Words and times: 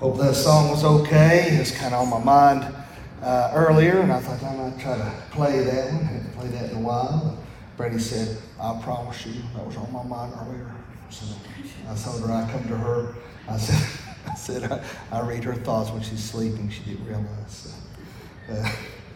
Hope 0.00 0.16
that 0.16 0.34
song 0.34 0.70
was 0.70 0.82
okay. 0.82 1.58
It's 1.60 1.72
kind 1.72 1.92
of 1.92 2.00
on 2.00 2.08
my 2.08 2.24
mind 2.24 2.74
uh, 3.22 3.52
earlier, 3.54 4.00
and 4.00 4.10
I 4.10 4.18
thought 4.18 4.42
I 4.42 4.56
might 4.56 4.80
try 4.80 4.96
to 4.96 5.12
play 5.30 5.62
that 5.62 5.92
one. 5.92 6.00
I 6.00 6.04
haven't 6.04 6.36
played 6.38 6.52
that 6.52 6.70
in 6.70 6.78
a 6.78 6.80
while. 6.80 7.36
Brandy 7.76 7.98
said, 7.98 8.38
I 8.58 8.80
promise 8.82 9.26
you, 9.26 9.42
that 9.54 9.66
was 9.66 9.76
on 9.76 9.92
my 9.92 10.02
mind 10.02 10.32
earlier. 10.40 10.74
So 11.10 11.26
I 11.86 11.94
told 11.94 12.26
her 12.26 12.32
I 12.32 12.50
come 12.50 12.66
to 12.68 12.78
her. 12.78 13.14
I 13.46 13.58
said, 13.58 14.00
I 14.26 14.34
said 14.36 14.72
I, 14.72 14.82
I 15.12 15.20
read 15.20 15.44
her 15.44 15.54
thoughts 15.54 15.90
when 15.90 16.00
she's 16.00 16.24
sleeping. 16.24 16.70
She 16.70 16.82
didn't 16.84 17.04
realize. 17.04 17.26
So, 18.48 18.54
uh, 18.54 18.72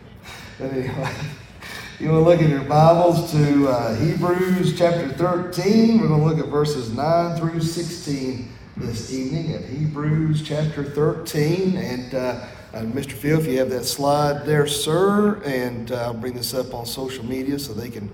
but 0.58 0.70
anyway, 0.70 1.14
you 1.98 2.10
want 2.10 2.24
to 2.26 2.30
look 2.30 2.42
at 2.42 2.50
your 2.50 2.64
Bibles 2.64 3.32
to 3.32 3.68
uh, 3.68 3.94
Hebrews 3.94 4.76
chapter 4.76 5.08
13. 5.08 5.98
We're 5.98 6.08
going 6.08 6.20
to 6.20 6.26
look 6.26 6.38
at 6.38 6.50
verses 6.50 6.92
9 6.92 7.38
through 7.38 7.62
16 7.62 8.53
this 8.76 9.12
evening 9.14 9.52
at 9.52 9.64
Hebrews 9.64 10.42
chapter 10.42 10.82
13. 10.82 11.76
And 11.76 12.12
uh, 12.12 12.46
uh, 12.72 12.80
Mr. 12.80 13.12
Phil, 13.12 13.38
if 13.38 13.46
you 13.46 13.58
have 13.58 13.70
that 13.70 13.84
slide 13.84 14.44
there, 14.44 14.66
sir, 14.66 15.40
and 15.44 15.92
uh, 15.92 16.06
I'll 16.06 16.14
bring 16.14 16.34
this 16.34 16.54
up 16.54 16.74
on 16.74 16.84
social 16.84 17.24
media 17.24 17.58
so 17.60 17.72
they 17.72 17.88
can 17.88 18.10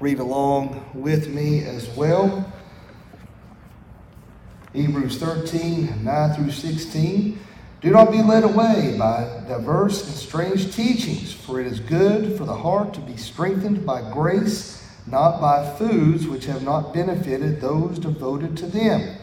read 0.00 0.18
along 0.18 0.84
with 0.92 1.28
me 1.28 1.64
as 1.64 1.88
well. 1.90 2.52
Hebrews 4.74 5.16
13, 5.16 6.04
9 6.04 6.34
through 6.34 6.50
16. 6.50 7.38
Do 7.80 7.90
not 7.90 8.12
be 8.12 8.22
led 8.22 8.44
away 8.44 8.96
by 8.98 9.42
diverse 9.48 10.06
and 10.06 10.14
strange 10.14 10.76
teachings, 10.76 11.32
for 11.32 11.58
it 11.58 11.66
is 11.66 11.80
good 11.80 12.36
for 12.36 12.44
the 12.44 12.54
heart 12.54 12.92
to 12.94 13.00
be 13.00 13.16
strengthened 13.16 13.86
by 13.86 14.08
grace, 14.12 14.86
not 15.06 15.40
by 15.40 15.74
foods 15.76 16.26
which 16.26 16.44
have 16.44 16.62
not 16.62 16.92
benefited 16.92 17.62
those 17.62 17.98
devoted 17.98 18.58
to 18.58 18.66
them. 18.66 19.16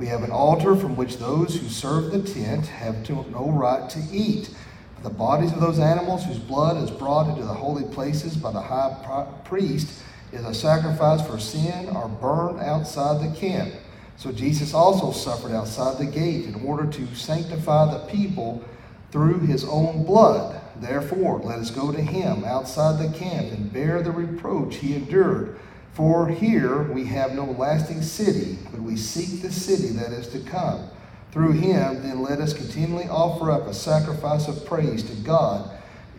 We 0.00 0.06
have 0.06 0.22
an 0.22 0.30
altar 0.30 0.76
from 0.76 0.96
which 0.96 1.18
those 1.18 1.60
who 1.60 1.68
serve 1.68 2.10
the 2.10 2.22
tent 2.22 2.64
have 2.68 3.06
no 3.10 3.50
right 3.50 3.86
to 3.90 4.00
eat. 4.10 4.48
But 4.94 5.02
the 5.02 5.14
bodies 5.14 5.52
of 5.52 5.60
those 5.60 5.78
animals 5.78 6.24
whose 6.24 6.38
blood 6.38 6.82
is 6.82 6.90
brought 6.90 7.28
into 7.28 7.42
the 7.42 7.52
holy 7.52 7.84
places 7.84 8.34
by 8.34 8.50
the 8.50 8.62
high 8.62 9.26
priest 9.44 10.02
is 10.32 10.42
a 10.42 10.54
sacrifice 10.54 11.20
for 11.26 11.38
sin 11.38 11.90
are 11.90 12.08
burned 12.08 12.60
outside 12.60 13.20
the 13.20 13.38
camp. 13.38 13.74
So 14.16 14.32
Jesus 14.32 14.72
also 14.72 15.12
suffered 15.12 15.52
outside 15.52 15.98
the 15.98 16.10
gate 16.10 16.46
in 16.46 16.54
order 16.66 16.90
to 16.90 17.14
sanctify 17.14 17.92
the 17.92 18.06
people 18.06 18.64
through 19.12 19.40
his 19.40 19.66
own 19.66 20.06
blood. 20.06 20.62
Therefore, 20.76 21.40
let 21.40 21.58
us 21.58 21.70
go 21.70 21.92
to 21.92 22.00
him 22.00 22.42
outside 22.44 22.98
the 22.98 23.18
camp 23.18 23.52
and 23.52 23.70
bear 23.70 24.00
the 24.00 24.12
reproach 24.12 24.76
he 24.76 24.94
endured. 24.94 25.60
For 25.92 26.28
here 26.28 26.84
we 26.84 27.04
have 27.06 27.34
no 27.34 27.44
lasting 27.44 28.02
city, 28.02 28.58
but 28.70 28.80
we 28.80 28.96
seek 28.96 29.42
the 29.42 29.52
city 29.52 29.88
that 29.94 30.12
is 30.12 30.28
to 30.28 30.40
come. 30.40 30.88
Through 31.32 31.52
him, 31.52 32.02
then 32.02 32.22
let 32.22 32.40
us 32.40 32.52
continually 32.52 33.08
offer 33.08 33.50
up 33.50 33.66
a 33.66 33.74
sacrifice 33.74 34.48
of 34.48 34.64
praise 34.64 35.02
to 35.04 35.14
God. 35.22 35.70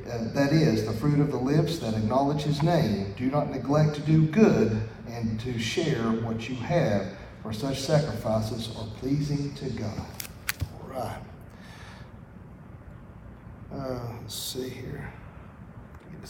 Uh, 0.09 0.25
that 0.33 0.51
is, 0.51 0.85
the 0.85 0.93
fruit 0.93 1.19
of 1.19 1.31
the 1.31 1.37
lips 1.37 1.79
that 1.79 1.93
acknowledge 1.93 2.41
his 2.41 2.63
name. 2.63 3.13
Do 3.17 3.29
not 3.29 3.49
neglect 3.49 3.95
to 3.95 4.01
do 4.01 4.25
good 4.25 4.81
and 5.07 5.39
to 5.41 5.59
share 5.59 6.03
what 6.03 6.49
you 6.49 6.55
have, 6.55 7.07
for 7.43 7.53
such 7.53 7.79
sacrifices 7.79 8.75
are 8.77 8.87
pleasing 8.99 9.53
to 9.55 9.69
God. 9.71 10.05
All 10.81 10.89
right. 10.89 11.21
Uh, 13.73 13.99
let's 14.21 14.35
see 14.35 14.69
here. 14.69 15.11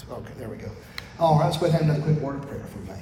Okay, 0.10 0.34
there 0.38 0.50
we 0.50 0.58
go. 0.58 0.70
All 1.20 1.38
right, 1.38 1.46
let's 1.46 1.58
go 1.58 1.66
ahead 1.66 1.82
and 1.82 1.90
have 1.90 2.00
another 2.00 2.14
quick 2.14 2.24
word 2.24 2.36
of 2.38 2.48
prayer 2.48 2.64
for 2.64 2.80
me. 2.80 3.00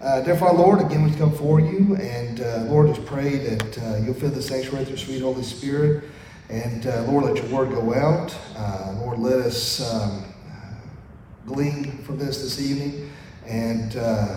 Uh, 0.00 0.20
therefore, 0.20 0.52
Lord, 0.52 0.80
again 0.80 1.04
we 1.04 1.16
come 1.16 1.32
for 1.32 1.60
you, 1.60 1.96
and 1.96 2.40
uh, 2.40 2.64
Lord, 2.64 2.88
just 2.88 3.06
pray 3.06 3.38
that 3.38 3.78
uh, 3.78 3.96
you'll 4.04 4.14
fill 4.14 4.30
the 4.30 4.42
sanctuary 4.42 4.80
with 4.80 4.88
your 4.88 4.98
sweet 4.98 5.22
Holy 5.22 5.42
Spirit, 5.42 6.04
and 6.50 6.86
uh, 6.86 7.04
Lord, 7.04 7.24
let 7.24 7.36
your 7.36 7.46
word 7.46 7.70
go 7.70 7.94
out. 7.94 8.36
Uh, 8.56 8.96
Lord, 9.00 9.18
let 9.18 9.38
us 9.38 9.80
um, 9.94 10.24
glean 11.46 11.98
from 11.98 12.18
this 12.18 12.42
this 12.42 12.60
evening, 12.60 13.10
and 13.46 13.96
uh, 13.96 14.36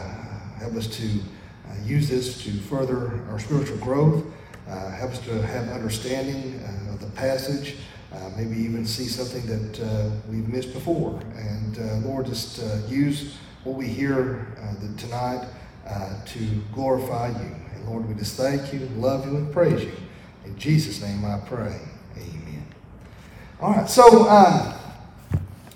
help 0.59 0.75
us 0.75 0.87
to 0.97 1.09
use 1.83 2.07
this 2.07 2.41
to 2.43 2.51
further 2.51 3.19
our 3.29 3.39
spiritual 3.39 3.77
growth. 3.77 4.23
help 4.67 5.11
us 5.11 5.19
to 5.19 5.41
have 5.41 5.67
understanding 5.69 6.61
of 6.93 7.01
the 7.01 7.09
passage. 7.15 7.77
maybe 8.37 8.55
even 8.55 8.85
see 8.85 9.05
something 9.05 9.45
that 9.47 10.11
we've 10.29 10.47
missed 10.47 10.71
before, 10.71 11.19
and 11.35 12.05
Lord, 12.05 12.27
just 12.27 12.61
use 12.87 13.35
what 13.63 13.75
we 13.75 13.87
hear 13.87 14.47
tonight 14.97 15.47
uh, 15.87 16.25
to 16.25 16.39
glorify 16.73 17.29
you. 17.29 17.55
And 17.75 17.87
Lord, 17.87 18.07
we 18.07 18.15
just 18.15 18.35
thank 18.35 18.73
you, 18.73 18.79
love 18.97 19.25
you, 19.25 19.37
and 19.37 19.51
praise 19.53 19.83
you. 19.83 19.91
In 20.45 20.57
Jesus' 20.57 21.01
name 21.01 21.23
I 21.25 21.39
pray. 21.45 21.79
Amen. 22.15 22.65
All 23.61 23.73
right, 23.73 23.89
so 23.89 24.27
um, 24.29 24.73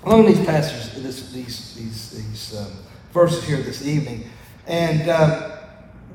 along 0.03 0.25
these 0.25 0.43
passages, 0.45 1.01
this, 1.01 1.31
these, 1.31 1.75
these, 1.75 2.11
these 2.11 2.59
um, 2.59 2.71
verses 3.11 3.43
here 3.45 3.57
this 3.57 3.85
evening, 3.85 4.29
and 4.67 5.09
uh, 5.09 5.57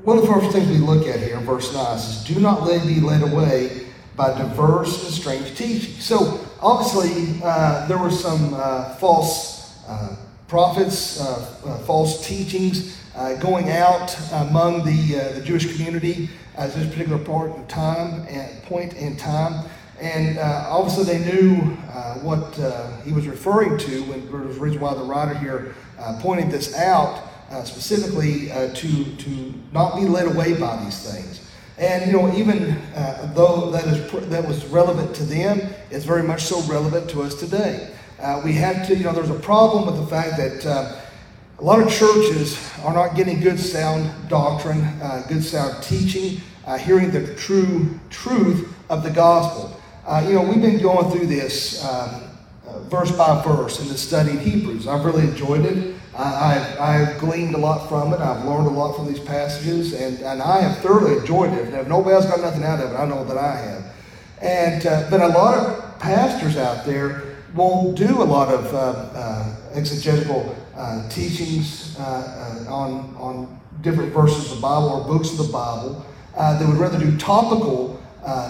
one 0.03 0.17
of 0.17 0.25
the 0.25 0.31
first 0.31 0.51
things 0.51 0.67
we 0.67 0.77
look 0.77 1.07
at 1.07 1.19
here 1.19 1.37
in 1.37 1.45
verse 1.45 1.73
9 1.73 1.97
says, 1.97 2.23
Do 2.23 2.39
not 2.39 2.63
let 2.63 2.85
be 2.85 2.99
led 2.99 3.21
away 3.21 3.87
by 4.15 4.37
diverse 4.37 5.05
and 5.05 5.13
strange 5.13 5.55
teaching. 5.55 5.93
So, 5.99 6.45
obviously, 6.61 7.39
uh, 7.43 7.87
there 7.87 7.97
were 7.97 8.11
some 8.11 8.53
uh, 8.53 8.95
false 8.95 9.85
uh, 9.87 10.15
prophets, 10.47 11.19
uh, 11.19 11.59
uh, 11.65 11.77
false 11.79 12.25
teachings 12.25 12.97
uh, 13.15 13.35
going 13.35 13.69
out 13.69 14.17
among 14.33 14.85
the, 14.85 15.19
uh, 15.19 15.33
the 15.33 15.41
Jewish 15.41 15.75
community 15.75 16.29
at 16.55 16.73
this 16.73 16.87
particular 16.87 17.23
part 17.23 17.55
in 17.55 17.65
time 17.67 18.25
and 18.29 18.63
point 18.63 18.93
in 18.93 19.17
time. 19.17 19.67
And 19.99 20.37
uh, 20.37 20.67
obviously, 20.69 21.05
they 21.05 21.31
knew 21.31 21.75
uh, 21.89 22.19
what 22.19 22.55
he 23.03 23.11
was 23.11 23.27
referring 23.27 23.77
to, 23.79 24.03
when 24.03 24.29
there 24.29 24.41
was 24.41 24.57
a 24.57 24.59
reason 24.59 24.79
why 24.79 24.93
the 24.93 25.03
writer 25.03 25.35
here 25.37 25.75
pointed 26.19 26.51
this 26.51 26.75
out 26.75 27.23
specifically 27.65 28.49
to, 28.75 29.15
to 29.15 29.53
not 29.71 29.95
be 29.95 30.03
led 30.03 30.27
away 30.27 30.53
by 30.59 30.83
these 30.83 30.99
things. 30.99 31.41
And 31.79 32.05
you 32.05 32.17
know, 32.17 32.31
even 32.35 32.71
uh, 32.95 33.31
though 33.35 33.71
that 33.71 33.85
is 33.87 34.29
that 34.29 34.47
was 34.47 34.65
relevant 34.67 35.15
to 35.15 35.23
them, 35.23 35.61
it's 35.91 36.05
very 36.05 36.23
much 36.23 36.43
so 36.43 36.61
relevant 36.63 37.09
to 37.11 37.21
us 37.21 37.35
today. 37.35 37.91
Uh, 38.19 38.41
we 38.43 38.51
have 38.53 38.87
to, 38.87 38.95
you 38.95 39.03
know, 39.03 39.13
there's 39.13 39.29
a 39.29 39.39
problem 39.39 39.85
with 39.85 39.95
the 39.95 40.07
fact 40.07 40.37
that 40.37 40.65
uh, 40.65 40.99
a 41.59 41.63
lot 41.63 41.79
of 41.79 41.91
churches 41.91 42.57
are 42.83 42.93
not 42.93 43.15
getting 43.15 43.39
good 43.39 43.59
sound 43.59 44.09
doctrine, 44.27 44.81
uh, 45.01 45.23
good 45.27 45.43
sound 45.43 45.83
teaching, 45.83 46.41
uh, 46.65 46.77
hearing 46.77 47.11
the 47.11 47.35
true 47.35 47.99
truth 48.09 48.73
of 48.89 49.03
the 49.03 49.11
gospel. 49.11 49.79
Uh, 50.07 50.25
you 50.27 50.33
know, 50.33 50.41
we've 50.41 50.61
been 50.61 50.81
going 50.81 51.11
through 51.11 51.27
this 51.27 51.85
um, 51.85 52.23
uh, 52.67 52.79
verse 52.85 53.11
by 53.11 53.43
verse 53.43 53.79
in 53.79 53.87
the 53.87 53.97
study 53.97 54.31
of 54.31 54.39
Hebrews. 54.39 54.87
I've 54.87 55.05
really 55.05 55.23
enjoyed 55.23 55.65
it. 55.65 55.95
I've, 56.19 56.79
I've, 56.79 57.19
gleaned 57.19 57.53
a 57.53 57.59
lot 57.59 57.87
from 57.87 58.11
it. 58.11 58.19
I've 58.19 58.43
learned 58.43 58.65
a 58.65 58.71
lot 58.71 58.95
from 58.95 59.05
these 59.05 59.19
passages, 59.19 59.93
and, 59.93 60.17
and 60.21 60.41
I 60.41 60.61
have 60.61 60.79
thoroughly 60.79 61.15
enjoyed 61.17 61.53
it. 61.53 61.67
And 61.67 61.75
if 61.75 61.87
nobody 61.87 62.15
else 62.15 62.25
got 62.25 62.41
nothing 62.41 62.63
out 62.63 62.79
of 62.79 62.91
it, 62.91 62.95
I 62.95 63.05
know 63.05 63.23
that 63.25 63.37
I 63.37 63.55
have. 63.55 63.85
And 64.41 65.11
but 65.11 65.21
a 65.21 65.27
lot 65.27 65.59
of 65.59 65.99
pastors 65.99 66.57
out 66.57 66.87
there 66.87 67.26
won't 67.55 67.97
do 67.97 68.21
a 68.21 68.23
lot 68.23 68.53
of 68.53 68.73
uh, 68.73 68.77
uh, 68.77 69.55
exegetical 69.73 70.55
uh, 70.75 71.07
teachings 71.09 71.97
uh, 71.99 72.65
uh, 72.67 72.73
on, 72.73 73.15
on 73.17 73.59
different 73.81 74.13
verses 74.13 74.51
of 74.51 74.57
the 74.57 74.61
Bible 74.61 74.89
or 74.89 75.07
books 75.07 75.31
of 75.31 75.37
the 75.37 75.51
Bible. 75.51 76.05
they 76.59 76.65
would 76.65 76.77
rather 76.77 76.99
do 76.99 77.15
topical 77.17 78.01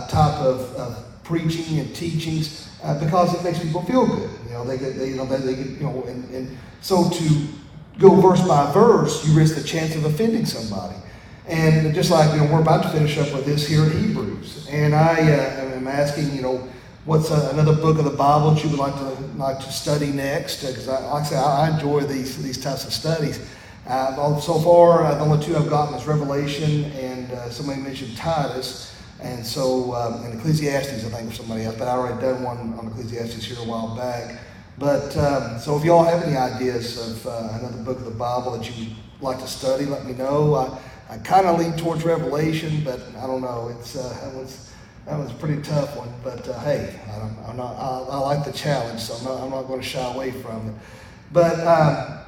type 0.10 0.40
of, 0.42 1.04
preaching 1.24 1.80
and 1.80 1.94
teachings 1.94 2.70
because 3.02 3.34
it 3.38 3.44
makes 3.44 3.60
people 3.60 3.84
feel 3.84 4.08
good. 4.08 4.30
You 4.46 4.54
know, 4.54 4.64
they 4.64 4.78
they, 4.78 5.10
you 5.10 5.18
know, 5.18 5.26
they, 5.26 5.40
they 5.40 5.62
you 5.62 5.84
know, 5.84 6.04
and, 6.04 6.24
and 6.34 6.58
so 6.80 7.10
to 7.10 7.48
go 8.00 8.16
verse 8.16 8.42
by 8.48 8.72
verse, 8.72 9.28
you 9.28 9.38
risk 9.38 9.56
the 9.56 9.64
chance 9.64 9.94
of 9.96 10.06
offending 10.06 10.46
somebody. 10.46 10.96
And 11.48 11.96
just 11.96 12.12
like, 12.12 12.32
you 12.34 12.40
know, 12.40 12.54
we're 12.54 12.62
about 12.62 12.84
to 12.84 12.90
finish 12.90 13.18
up 13.18 13.34
with 13.34 13.46
this 13.46 13.68
here 13.68 13.84
in 13.86 13.92
Hebrews. 14.04 14.68
And 14.70 14.94
I 14.94 15.16
uh, 15.16 15.76
am 15.76 15.88
asking, 15.88 16.36
you 16.36 16.42
know, 16.42 16.68
what's 17.08 17.32
uh, 17.32 17.50
another 17.54 17.74
book 17.74 17.98
of 17.98 18.04
the 18.04 18.12
Bible 18.12 18.52
that 18.52 18.64
you 18.64 18.70
would 18.70 18.80
like 18.80 18.94
to 18.96 19.10
like 19.38 19.60
to 19.60 19.72
study 19.72 20.08
next? 20.08 20.62
Because, 20.62 20.90
uh, 20.90 21.10
like 21.14 21.24
I 21.24 21.26
say, 21.26 21.38
I, 21.38 21.74
enjoy 21.74 22.02
these 22.02 22.42
these 22.44 22.62
types 22.62 22.86
of 22.86 22.94
studies. 22.94 23.40
Uh, 23.88 24.40
so 24.42 24.60
far, 24.60 25.06
uh, 25.06 25.16
the 25.16 25.22
only 25.22 25.44
two 25.44 25.56
I've 25.56 25.70
gotten 25.70 25.96
is 25.96 26.06
Revelation, 26.06 26.86
and 26.92 27.32
uh, 27.32 27.50
somebody 27.50 27.80
mentioned 27.82 28.18
Titus, 28.18 28.94
and 29.22 29.46
so 29.46 29.96
um, 29.96 30.26
and 30.26 30.38
Ecclesiastes, 30.38 31.06
I 31.06 31.10
think, 31.10 31.32
or 31.32 31.34
somebody 31.34 31.64
else. 31.64 31.78
But 31.78 31.88
I 31.88 31.92
already 31.92 32.22
done 32.22 32.44
one 32.44 32.58
on 32.78 32.88
Ecclesiastes 32.88 33.46
here 33.46 33.58
a 33.58 33.68
while 33.68 33.96
back. 33.96 34.42
But 34.78 35.16
um, 35.18 35.60
so 35.60 35.78
if 35.78 35.86
y'all 35.86 36.04
have 36.04 36.24
any 36.24 36.36
ideas 36.36 36.98
of 37.00 37.26
uh, 37.26 37.58
another 37.60 37.84
book 37.84 38.00
of 38.00 38.06
the 38.06 38.12
Bible 38.12 38.52
that 38.58 38.70
you 38.70 38.86
would 38.86 38.96
like 39.22 39.40
to 39.40 39.48
study, 39.48 39.86
let 39.86 40.06
me 40.06 40.14
know. 40.14 40.56
I, 40.56 40.78
I 41.10 41.18
kind 41.20 41.48
of 41.48 41.58
lean 41.58 41.78
towards 41.78 42.04
Revelation, 42.04 42.84
but 42.84 43.00
I 43.18 43.26
don't 43.26 43.42
know. 43.42 43.74
It's 43.80 43.96
it 43.96 44.36
was 44.36 44.67
that 45.08 45.18
was 45.18 45.32
a 45.32 45.36
pretty 45.36 45.62
tough 45.62 45.96
one, 45.96 46.14
but 46.22 46.48
uh, 46.48 46.60
hey, 46.60 47.00
I'm, 47.14 47.38
I'm 47.48 47.58
not, 47.58 47.76
I, 47.78 48.16
I, 48.16 48.18
like 48.18 48.46
the 48.46 48.52
challenge, 48.52 49.00
so 49.00 49.16
I'm 49.16 49.24
not, 49.24 49.44
I'm 49.44 49.50
not 49.52 49.68
going 49.68 49.80
to 49.80 49.86
shy 49.86 50.14
away 50.14 50.32
from 50.32 50.68
it. 50.68 50.76
But 51.32 51.60
uh, 51.60 52.24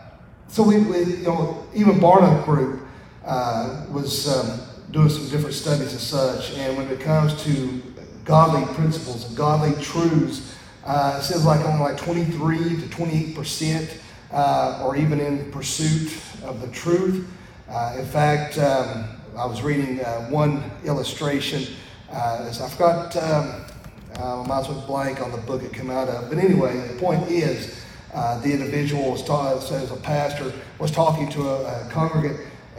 so 0.48 0.64
we, 0.64 0.80
we, 0.80 1.00
you 1.04 1.24
know, 1.24 1.68
even 1.74 2.00
Barna 2.00 2.44
Group 2.46 2.82
uh, 3.26 3.86
was 3.92 4.30
um, 4.30 4.62
doing 4.92 5.10
some 5.10 5.28
different 5.30 5.56
studies 5.56 5.92
and 5.92 6.02
such, 6.02 6.54
and 6.54 6.78
when 6.78 6.88
it 6.88 7.02
comes 7.02 7.44
to 7.44 7.82
godly 8.24 8.64
principles 8.76 9.28
and 9.28 9.36
godly 9.36 9.74
truths. 9.84 10.56
Uh, 10.86 11.18
it 11.20 11.24
says 11.24 11.46
like 11.46 11.60
only 11.66 11.82
like 11.82 11.98
23 11.98 12.80
to 12.80 12.90
28 12.90 13.36
percent 13.36 14.00
uh, 14.32 14.80
are 14.84 14.96
even 14.96 15.20
in 15.20 15.52
pursuit 15.52 16.22
of 16.44 16.62
the 16.62 16.68
truth. 16.68 17.28
Uh, 17.68 17.96
in 18.00 18.06
fact, 18.06 18.58
um, 18.58 19.08
I 19.36 19.46
was 19.46 19.62
reading 19.62 20.00
uh, 20.02 20.28
one 20.30 20.64
illustration. 20.86 21.76
Uh, 22.12 22.48
I 22.50 22.70
forgot, 22.70 23.16
um, 23.18 23.66
I 24.16 24.48
might 24.48 24.62
as 24.62 24.70
well 24.70 24.84
blank 24.88 25.22
on 25.22 25.32
the 25.32 25.38
book 25.38 25.62
it 25.64 25.74
came 25.74 25.92
out 25.92 26.08
of. 26.08 26.30
But 26.30 26.40
anyway, 26.40 26.88
the 26.88 27.00
point 27.00 27.30
is, 27.30 27.80
uh, 28.14 28.40
the 28.40 28.52
individual 28.52 29.12
was 29.12 29.24
taught, 29.24 29.62
says 29.62 29.92
a 29.92 29.96
pastor 29.96 30.52
was 30.80 30.92
talking 30.92 31.30
to 31.30 31.48
a, 31.48 31.86
a 31.86 31.90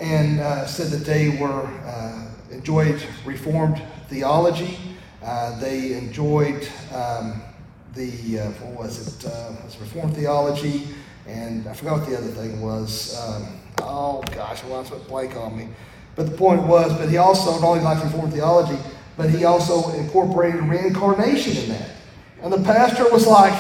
and 0.00 0.40
uh, 0.40 0.66
said 0.66 0.88
that 0.88 1.04
they 1.06 1.36
were 1.40 1.66
uh, 1.86 2.26
enjoyed 2.50 3.00
Reformed 3.24 3.80
theology. 4.08 4.78
Uh, 5.22 5.58
they 5.60 5.92
enjoyed 5.92 6.68
um, 6.92 7.42
the 7.94 8.40
uh, 8.40 8.50
what 8.50 8.86
was 8.86 9.22
it? 9.22 9.30
Uh, 9.30 9.52
was 9.64 9.76
Reformed 9.78 10.16
theology, 10.16 10.88
and 11.26 11.68
I 11.68 11.74
forgot 11.74 12.00
what 12.00 12.08
the 12.08 12.16
other 12.16 12.28
thing 12.28 12.60
was. 12.60 13.16
Um, 13.20 13.60
oh 13.82 14.22
gosh, 14.32 14.64
well, 14.64 14.82
that's 14.82 14.90
what 14.90 15.06
blank 15.06 15.36
on 15.36 15.56
me. 15.56 15.68
But 16.16 16.30
the 16.30 16.36
point 16.36 16.62
was, 16.62 16.92
but 16.94 17.08
he 17.08 17.18
also 17.18 17.52
not 17.52 17.62
only 17.62 17.84
liked 17.84 18.02
Reformed 18.02 18.32
theology, 18.32 18.78
but 19.20 19.28
he 19.28 19.44
also 19.44 19.90
incorporated 19.98 20.62
reincarnation 20.62 21.62
in 21.62 21.68
that. 21.68 21.90
And 22.42 22.50
the 22.50 22.62
pastor 22.62 23.04
was 23.12 23.26
like, 23.26 23.52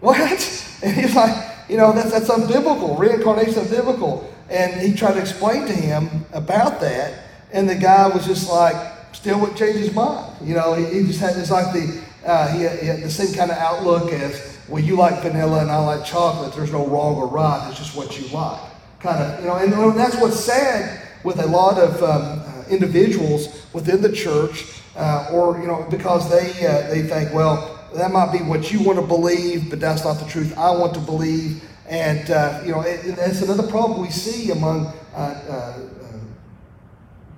"What?" 0.00 0.18
And 0.82 0.94
he's 0.96 1.14
like, 1.14 1.34
"You 1.68 1.78
know, 1.78 1.92
that's 1.92 2.10
that's 2.10 2.28
unbiblical. 2.28 2.98
Reincarnation 2.98 3.54
is 3.54 3.70
unbiblical." 3.70 4.26
And 4.50 4.78
he 4.82 4.92
tried 4.94 5.14
to 5.14 5.20
explain 5.20 5.66
to 5.66 5.72
him 5.72 6.26
about 6.34 6.78
that, 6.80 7.22
and 7.52 7.66
the 7.66 7.74
guy 7.74 8.06
was 8.08 8.26
just 8.26 8.50
like, 8.50 8.76
still 9.12 9.40
wouldn't 9.40 9.58
change 9.58 9.76
his 9.76 9.94
mind. 9.94 10.46
You 10.46 10.56
know, 10.56 10.74
he, 10.74 10.84
he 10.84 11.06
just 11.06 11.20
had 11.20 11.38
it's 11.38 11.50
like 11.50 11.72
the 11.72 12.02
uh, 12.26 12.48
he, 12.48 12.62
had, 12.64 12.78
he, 12.80 12.86
had, 12.86 13.00
the 13.00 13.10
same 13.10 13.34
kind 13.34 13.50
of 13.50 13.56
outlook 13.56 14.12
as 14.12 14.58
well. 14.68 14.82
You 14.82 14.96
like 14.96 15.22
vanilla 15.22 15.62
and 15.62 15.70
I 15.70 15.78
like 15.78 16.04
chocolate. 16.04 16.52
There's 16.54 16.72
no 16.72 16.86
wrong 16.86 17.16
or 17.16 17.28
right. 17.28 17.66
It's 17.70 17.78
just 17.78 17.96
what 17.96 18.20
you 18.20 18.28
like. 18.28 18.60
Kind 19.00 19.22
of, 19.22 19.40
you 19.40 19.46
know, 19.46 19.56
and 19.56 19.98
that's 19.98 20.16
what's 20.16 20.38
sad 20.38 21.00
with 21.24 21.40
a 21.40 21.46
lot 21.46 21.78
of 21.78 22.02
um, 22.02 22.40
uh, 22.40 22.64
individuals 22.68 23.48
within 23.72 24.02
the 24.02 24.12
church, 24.12 24.81
uh, 24.96 25.30
or 25.32 25.60
you 25.60 25.66
know, 25.66 25.86
because 25.90 26.30
they 26.30 26.66
uh, 26.66 26.88
they 26.88 27.02
think, 27.02 27.32
well, 27.32 27.72
that 27.94 28.10
might 28.10 28.32
be 28.32 28.38
what 28.38 28.72
you 28.72 28.82
want 28.82 28.98
to 28.98 29.06
believe, 29.06 29.70
but 29.70 29.80
that's 29.80 30.04
not 30.04 30.14
the 30.14 30.26
truth 30.26 30.56
I 30.56 30.70
want 30.70 30.94
to 30.94 31.00
believe. 31.00 31.62
And, 31.88 32.30
uh, 32.30 32.62
you 32.64 32.72
know, 32.72 32.80
it, 32.80 33.16
that's 33.16 33.42
another 33.42 33.66
problem 33.66 34.00
we 34.00 34.10
see 34.10 34.50
among 34.50 34.86
uh, 35.14 35.18
uh, 35.18 35.78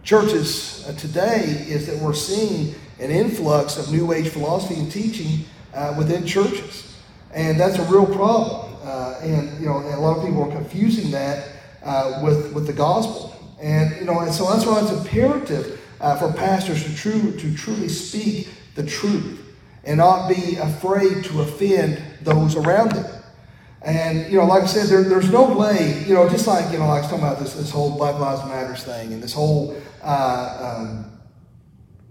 churches 0.05 0.85
today 0.99 1.65
is 1.67 1.87
that 1.87 1.99
we're 1.99 2.15
seeing 2.15 2.75
an 3.01 3.11
influx 3.11 3.79
of 3.79 3.91
New 3.91 4.13
Age 4.13 4.29
philosophy 4.29 4.79
and 4.79 4.93
teaching 4.93 5.45
uh, 5.73 5.95
within 5.99 6.25
churches. 6.25 6.97
And 7.33 7.59
that's 7.59 7.79
a 7.79 7.85
real 7.85 8.07
problem. 8.07 8.77
Uh, 8.85 9.19
and, 9.23 9.59
you 9.59 9.67
know, 9.67 9.79
a 9.79 9.99
lot 9.99 10.19
of 10.19 10.25
people 10.25 10.45
are 10.45 10.55
confusing 10.55 11.11
that 11.11 11.49
uh, 11.83 12.21
with, 12.23 12.53
with 12.53 12.67
the 12.67 12.73
gospel. 12.73 13.35
And, 13.61 13.97
you 13.97 14.05
know, 14.05 14.21
and 14.21 14.33
so 14.33 14.49
that's 14.53 14.67
why 14.67 14.81
it's 14.83 14.93
imperative 14.93 15.81
for 16.19 16.33
pastors 16.33 16.85
to, 16.85 16.95
true, 16.95 17.33
to 17.39 17.55
truly 17.57 17.89
speak 17.89 18.49
the 18.75 18.85
truth 18.85 19.41
and 19.85 19.99
not 19.99 20.29
be 20.29 20.57
afraid 20.57 21.25
to 21.25 21.41
offend 21.41 22.03
those 22.23 22.57
around 22.57 22.93
them. 22.93 23.23
And, 23.83 24.31
you 24.33 24.39
know, 24.39 24.47
like 24.47 24.63
I 24.63 24.67
said, 24.67 24.89
there, 24.89 25.03
there's 25.03 25.31
no 25.31 25.57
way, 25.57 26.05
you 26.07 26.15
know, 26.15 26.29
just 26.29 26.47
like, 26.47 26.73
you 26.73 26.79
know, 26.79 26.87
like 26.87 26.99
I 26.99 27.01
was 27.01 27.11
talking 27.11 27.25
about 27.25 27.39
this, 27.39 27.55
this 27.55 27.71
whole 27.71 27.97
Black 27.97 28.19
Lives 28.19 28.43
Matters 28.49 28.83
thing 28.83 29.13
and 29.13 29.23
this 29.23 29.33
whole, 29.33 29.77
uh, 30.03 30.77
um, 30.79 31.21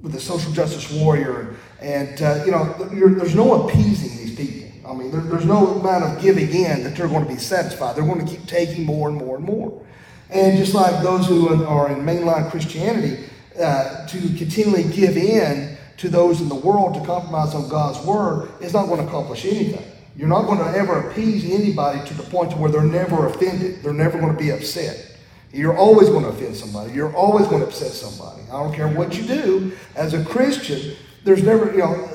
with 0.01 0.11
the 0.11 0.19
social 0.19 0.51
justice 0.51 0.91
warrior. 0.91 1.55
And, 1.81 2.21
uh, 2.21 2.43
you 2.45 2.51
know, 2.51 2.73
there's 2.91 3.35
no 3.35 3.67
appeasing 3.67 4.17
these 4.17 4.35
people. 4.35 4.69
I 4.87 4.93
mean, 4.93 5.11
there, 5.11 5.21
there's 5.21 5.45
no 5.45 5.79
amount 5.79 6.03
of 6.03 6.21
giving 6.21 6.49
in 6.49 6.83
that 6.83 6.95
they're 6.95 7.07
going 7.07 7.25
to 7.25 7.31
be 7.31 7.39
satisfied. 7.39 7.95
They're 7.95 8.05
going 8.05 8.25
to 8.25 8.31
keep 8.31 8.45
taking 8.45 8.85
more 8.85 9.09
and 9.09 9.17
more 9.17 9.37
and 9.37 9.45
more. 9.45 9.83
And 10.29 10.57
just 10.57 10.73
like 10.75 11.01
those 11.01 11.27
who 11.27 11.65
are 11.65 11.91
in 11.91 11.99
mainline 11.99 12.51
Christianity, 12.51 13.23
uh, 13.59 14.07
to 14.07 14.19
continually 14.37 14.83
give 14.83 15.17
in 15.17 15.77
to 15.97 16.09
those 16.09 16.41
in 16.41 16.49
the 16.49 16.55
world 16.55 16.95
to 16.95 17.05
compromise 17.05 17.53
on 17.53 17.69
God's 17.69 18.03
word 18.05 18.49
is 18.61 18.73
not 18.73 18.87
going 18.87 18.99
to 18.99 19.07
accomplish 19.07 19.45
anything. 19.45 19.83
You're 20.15 20.29
not 20.29 20.45
going 20.45 20.59
to 20.59 20.77
ever 20.77 21.09
appease 21.09 21.49
anybody 21.49 22.05
to 22.07 22.13
the 22.13 22.23
point 22.23 22.51
to 22.51 22.57
where 22.57 22.71
they're 22.71 22.83
never 22.83 23.27
offended. 23.27 23.81
They're 23.81 23.93
never 23.93 24.19
going 24.19 24.31
to 24.31 24.39
be 24.39 24.51
upset. 24.51 25.15
You're 25.51 25.77
always 25.77 26.09
going 26.09 26.23
to 26.23 26.29
offend 26.29 26.55
somebody. 26.55 26.93
You're 26.93 27.15
always 27.15 27.47
going 27.47 27.61
to 27.61 27.67
upset 27.67 27.91
somebody. 27.91 28.41
I 28.43 28.63
don't 28.63 28.73
care 28.73 28.87
what 28.87 29.15
you 29.15 29.23
do. 29.23 29.71
As 29.95 30.13
a 30.13 30.23
Christian, 30.23 30.95
there's 31.23 31.43
never, 31.43 31.71
you 31.71 31.79
know, 31.79 32.09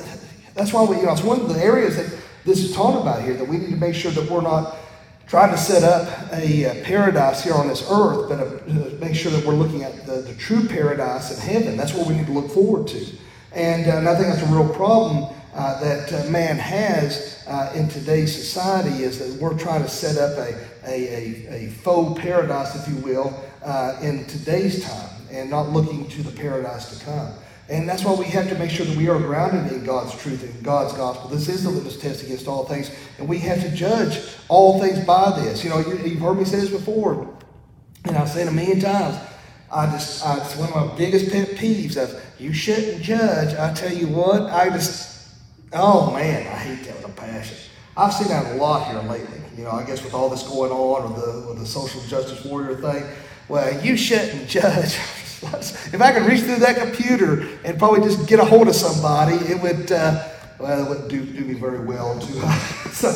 that's 0.55 0.73
why 0.73 0.85
we, 0.85 0.97
you 0.97 1.05
know, 1.05 1.13
it's 1.13 1.23
one 1.23 1.41
of 1.41 1.49
the 1.49 1.61
areas 1.63 1.97
that 1.97 2.19
this 2.45 2.59
is 2.61 2.75
taught 2.75 3.01
about 3.01 3.23
here 3.23 3.35
that 3.35 3.47
we 3.47 3.59
need 3.59 3.71
to 3.71 3.77
make 3.77 3.95
sure 3.95 4.11
that 4.11 4.29
we're 4.31 4.43
not 4.43 4.77
trying 5.29 5.51
to 5.51 5.59
set 5.59 5.83
up 5.83 6.33
a, 6.33 6.65
a 6.65 6.85
paradise 6.85 7.45
here 7.45 7.55
on 7.55 7.69
this 7.69 7.83
earth, 7.91 8.29
but 8.29 8.41
a, 8.41 8.97
make 8.99 9.15
sure 9.15 9.31
that 9.31 9.45
we're 9.45 9.55
looking 9.55 9.85
at 9.85 10.07
the, 10.07 10.23
the 10.23 10.35
true 10.35 10.67
paradise 10.67 11.37
in 11.37 11.41
heaven. 11.41 11.77
That's 11.77 11.93
what 11.93 12.07
we 12.07 12.15
need 12.15 12.27
to 12.27 12.33
look 12.33 12.51
forward 12.51 12.89
to. 12.89 13.07
And, 13.53 13.87
uh, 13.87 13.99
and 13.99 14.09
I 14.09 14.15
think 14.15 14.29
that's 14.29 14.43
a 14.43 14.53
real 14.53 14.69
problem 14.75 15.35
uh, 15.55 15.81
that 15.81 16.13
uh, 16.13 16.31
man 16.31 16.57
has 16.57 17.43
uh, 17.47 17.73
in 17.75 17.89
today's 17.89 18.35
society 18.35 19.03
is 19.03 19.19
that 19.19 19.43
we're 19.43 19.59
trying 19.59 19.83
to 19.83 19.89
set 19.89 20.17
up 20.17 20.39
a, 20.39 20.55
a, 20.87 21.67
a, 21.67 21.71
faux 21.71 22.21
paradise, 22.21 22.77
if 22.77 22.89
you 22.89 23.01
will, 23.03 23.39
uh, 23.65 23.99
in 24.01 24.25
today's 24.27 24.85
time 24.85 25.11
and 25.31 25.51
not 25.51 25.71
looking 25.71 26.09
to 26.09 26.23
the 26.23 26.31
paradise 26.31 26.99
to 26.99 27.05
come. 27.05 27.33
And 27.71 27.87
that's 27.87 28.03
why 28.03 28.15
we 28.15 28.25
have 28.27 28.49
to 28.49 28.55
make 28.59 28.71
sure 28.71 28.87
that 28.87 28.97
we 28.97 29.09
are 29.09 29.19
grounded 29.19 29.71
in 29.73 29.85
God's 29.85 30.19
truth 30.21 30.43
and 30.43 30.65
God's 30.65 30.95
gospel. 30.95 31.29
This 31.29 31.49
is 31.49 31.65
the 31.65 31.71
litmus 31.71 32.01
test 32.01 32.23
against 32.23 32.49
all 32.49 32.65
things. 32.65 32.91
And 33.19 33.29
we 33.29 33.39
have 33.41 33.61
to 33.61 33.71
judge 33.71 34.21
all 34.49 34.81
things 34.81 35.05
by 35.05 35.39
this. 35.39 35.63
You 35.63 35.71
know, 35.71 35.81
you, 35.81 35.97
have 35.97 36.19
heard 36.19 36.39
me 36.39 36.45
say 36.47 36.61
this 36.61 36.71
before, 36.71 37.29
and 38.05 38.17
I've 38.17 38.29
said 38.29 38.47
it 38.47 38.51
a 38.51 38.55
million 38.55 38.81
times. 38.81 39.19
I 39.71 39.85
just, 39.91 40.25
I, 40.25 40.39
it's 40.39 40.57
one 40.57 40.71
of 40.71 40.75
my 40.75 40.97
biggest 40.97 41.31
pet 41.31 41.49
peeves 41.49 41.99
of 41.99 42.23
you 42.39 42.55
shouldn't 42.55 43.03
judge. 43.03 43.55
I 43.55 43.75
tell 43.75 43.93
you 43.93 44.07
what, 44.09 44.43
I 44.45 44.71
just, 44.71 45.29
oh 45.75 46.15
man, 46.15 46.47
I 46.47 46.57
hate 46.57 46.87
that 46.87 46.97
with 46.97 47.05
a 47.05 47.21
passion. 47.21 47.59
I've 47.99 48.15
seen 48.15 48.29
that 48.29 48.55
a 48.55 48.57
lot 48.57 48.91
here 48.91 49.03
lately. 49.03 49.43
You 49.59 49.65
know, 49.65 49.73
I 49.73 49.85
guess 49.85 50.03
with 50.03 50.15
all 50.15 50.31
this 50.31 50.43
going 50.45 50.73
on 50.73 51.13
with 51.13 51.23
the, 51.23 51.49
with 51.49 51.59
the 51.59 51.67
social 51.67 52.01
justice 52.03 52.43
warrior 52.47 52.77
thing, 52.77 53.05
well, 53.49 53.85
you 53.85 53.97
shouldn't 53.97 54.49
judge. 54.49 54.97
if 55.95 56.01
I 56.01 56.13
could 56.13 56.27
reach 56.27 56.41
through 56.41 56.57
that 56.57 56.77
computer 56.77 57.49
and 57.65 57.79
probably 57.79 58.01
just 58.01 58.29
get 58.29 58.41
a 58.41 58.45
hold 58.45 58.69
of 58.69 58.75
somebody, 58.75 59.37
it 59.37 59.61
would, 59.63 59.93
uh, 59.93 60.29
well, 60.59 60.85
it 60.85 60.89
wouldn't 60.89 61.09
do, 61.09 61.25
do 61.25 61.45
me 61.45 61.55
very 61.55 61.85
well. 61.85 62.19
Too. 62.19 62.41
so, 62.91 63.09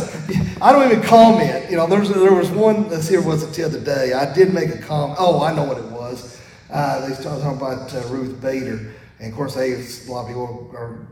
I 0.60 0.72
don't 0.72 0.90
even 0.90 1.02
comment. 1.02 1.68
You 1.70 1.76
know, 1.76 1.86
there 1.86 1.98
was, 1.98 2.10
there 2.10 2.32
was 2.32 2.50
one, 2.50 2.88
let's 2.88 3.08
see, 3.08 3.16
was 3.16 3.42
it 3.42 3.54
the 3.54 3.64
other 3.64 3.80
day? 3.80 4.12
I 4.12 4.32
did 4.32 4.54
make 4.54 4.70
a 4.70 4.78
comment. 4.78 5.18
Oh, 5.20 5.42
I 5.42 5.52
know 5.54 5.64
what 5.64 5.78
it 5.78 5.84
was. 5.84 6.40
Uh, 6.70 7.06
they 7.06 7.14
started 7.14 7.42
talking 7.42 7.58
about 7.58 7.94
uh, 7.94 8.06
Ruth 8.08 8.40
Bader. 8.40 8.92
And 9.18 9.30
of 9.30 9.36
course, 9.36 9.54
they, 9.54 9.72
a 9.72 10.10
lot 10.10 10.22
of 10.22 10.28
people 10.28 10.70
are 10.74 11.06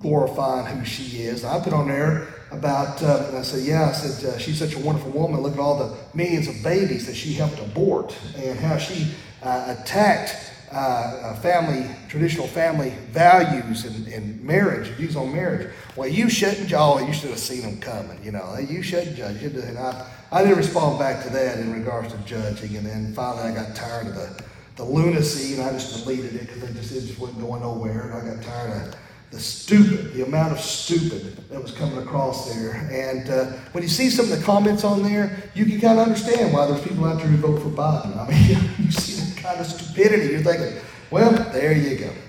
glorifying 0.00 0.66
who 0.66 0.84
she 0.84 1.22
is. 1.22 1.44
I 1.44 1.60
put 1.60 1.72
on 1.72 1.88
there 1.88 2.28
about, 2.50 3.02
uh, 3.02 3.30
I 3.34 3.42
said, 3.42 3.64
yeah, 3.64 3.88
I 3.88 3.92
said, 3.92 4.34
uh, 4.34 4.38
she's 4.38 4.58
such 4.58 4.74
a 4.74 4.78
wonderful 4.78 5.10
woman. 5.12 5.40
Look 5.40 5.54
at 5.54 5.58
all 5.58 5.78
the 5.78 5.96
millions 6.14 6.48
of 6.48 6.62
babies 6.62 7.06
that 7.06 7.14
she 7.14 7.32
helped 7.32 7.58
abort 7.58 8.16
and 8.36 8.58
how 8.58 8.78
she 8.78 9.14
uh, 9.42 9.76
attacked 9.78 10.36
uh, 10.70 11.34
family, 11.36 11.88
traditional 12.08 12.46
family 12.46 12.90
values 13.10 13.84
and, 13.84 14.06
and 14.08 14.42
marriage, 14.42 14.88
views 14.88 15.16
on 15.16 15.32
marriage. 15.32 15.72
Well, 15.96 16.08
you 16.08 16.28
shouldn't, 16.28 16.72
oh, 16.74 16.98
you 17.06 17.12
should 17.12 17.30
have 17.30 17.38
seen 17.38 17.62
them 17.62 17.80
coming, 17.80 18.22
you 18.22 18.32
know. 18.32 18.58
You 18.58 18.82
shouldn't 18.82 19.16
judge. 19.16 19.42
And 19.42 19.78
I, 19.78 20.06
I 20.30 20.42
didn't 20.42 20.58
respond 20.58 20.98
back 20.98 21.24
to 21.24 21.30
that 21.30 21.58
in 21.58 21.72
regards 21.72 22.12
to 22.12 22.18
judging. 22.18 22.76
And 22.76 22.86
then 22.86 23.14
finally 23.14 23.50
I 23.50 23.54
got 23.54 23.74
tired 23.74 24.08
of 24.08 24.14
the 24.14 24.44
the 24.78 24.84
lunacy, 24.84 25.54
and 25.54 25.62
I 25.64 25.72
just 25.72 26.04
deleted 26.04 26.36
it 26.36 26.42
because 26.42 26.62
it 26.62 26.72
just, 26.74 26.92
it 26.92 27.00
just 27.00 27.18
wasn't 27.18 27.40
going 27.40 27.60
nowhere. 27.62 28.12
And 28.12 28.14
I 28.14 28.34
got 28.34 28.44
tired 28.44 28.70
of 28.70 28.94
the 29.30 29.38
stupid, 29.38 30.14
the 30.14 30.24
amount 30.24 30.52
of 30.52 30.60
stupid 30.60 31.36
that 31.50 31.62
was 31.62 31.72
coming 31.72 31.98
across 31.98 32.54
there. 32.54 32.88
And 32.90 33.28
uh, 33.28 33.44
when 33.72 33.82
you 33.82 33.88
see 33.88 34.08
some 34.08 34.30
of 34.30 34.38
the 34.38 34.44
comments 34.44 34.84
on 34.84 35.02
there, 35.02 35.42
you 35.54 35.66
can 35.66 35.80
kind 35.80 35.98
of 35.98 36.06
understand 36.06 36.52
why 36.52 36.66
there's 36.66 36.82
people 36.82 37.04
out 37.04 37.18
there 37.18 37.26
who 37.26 37.36
vote 37.36 37.62
for 37.62 37.68
Biden. 37.68 38.16
I 38.16 38.28
mean, 38.28 38.70
you 38.86 38.90
see 38.90 39.20
that 39.22 39.42
kind 39.42 39.60
of 39.60 39.66
stupidity. 39.66 40.32
You're 40.32 40.42
thinking, 40.42 40.80
well, 41.10 41.32
there 41.52 41.72
you 41.72 41.98
go. 41.98 42.10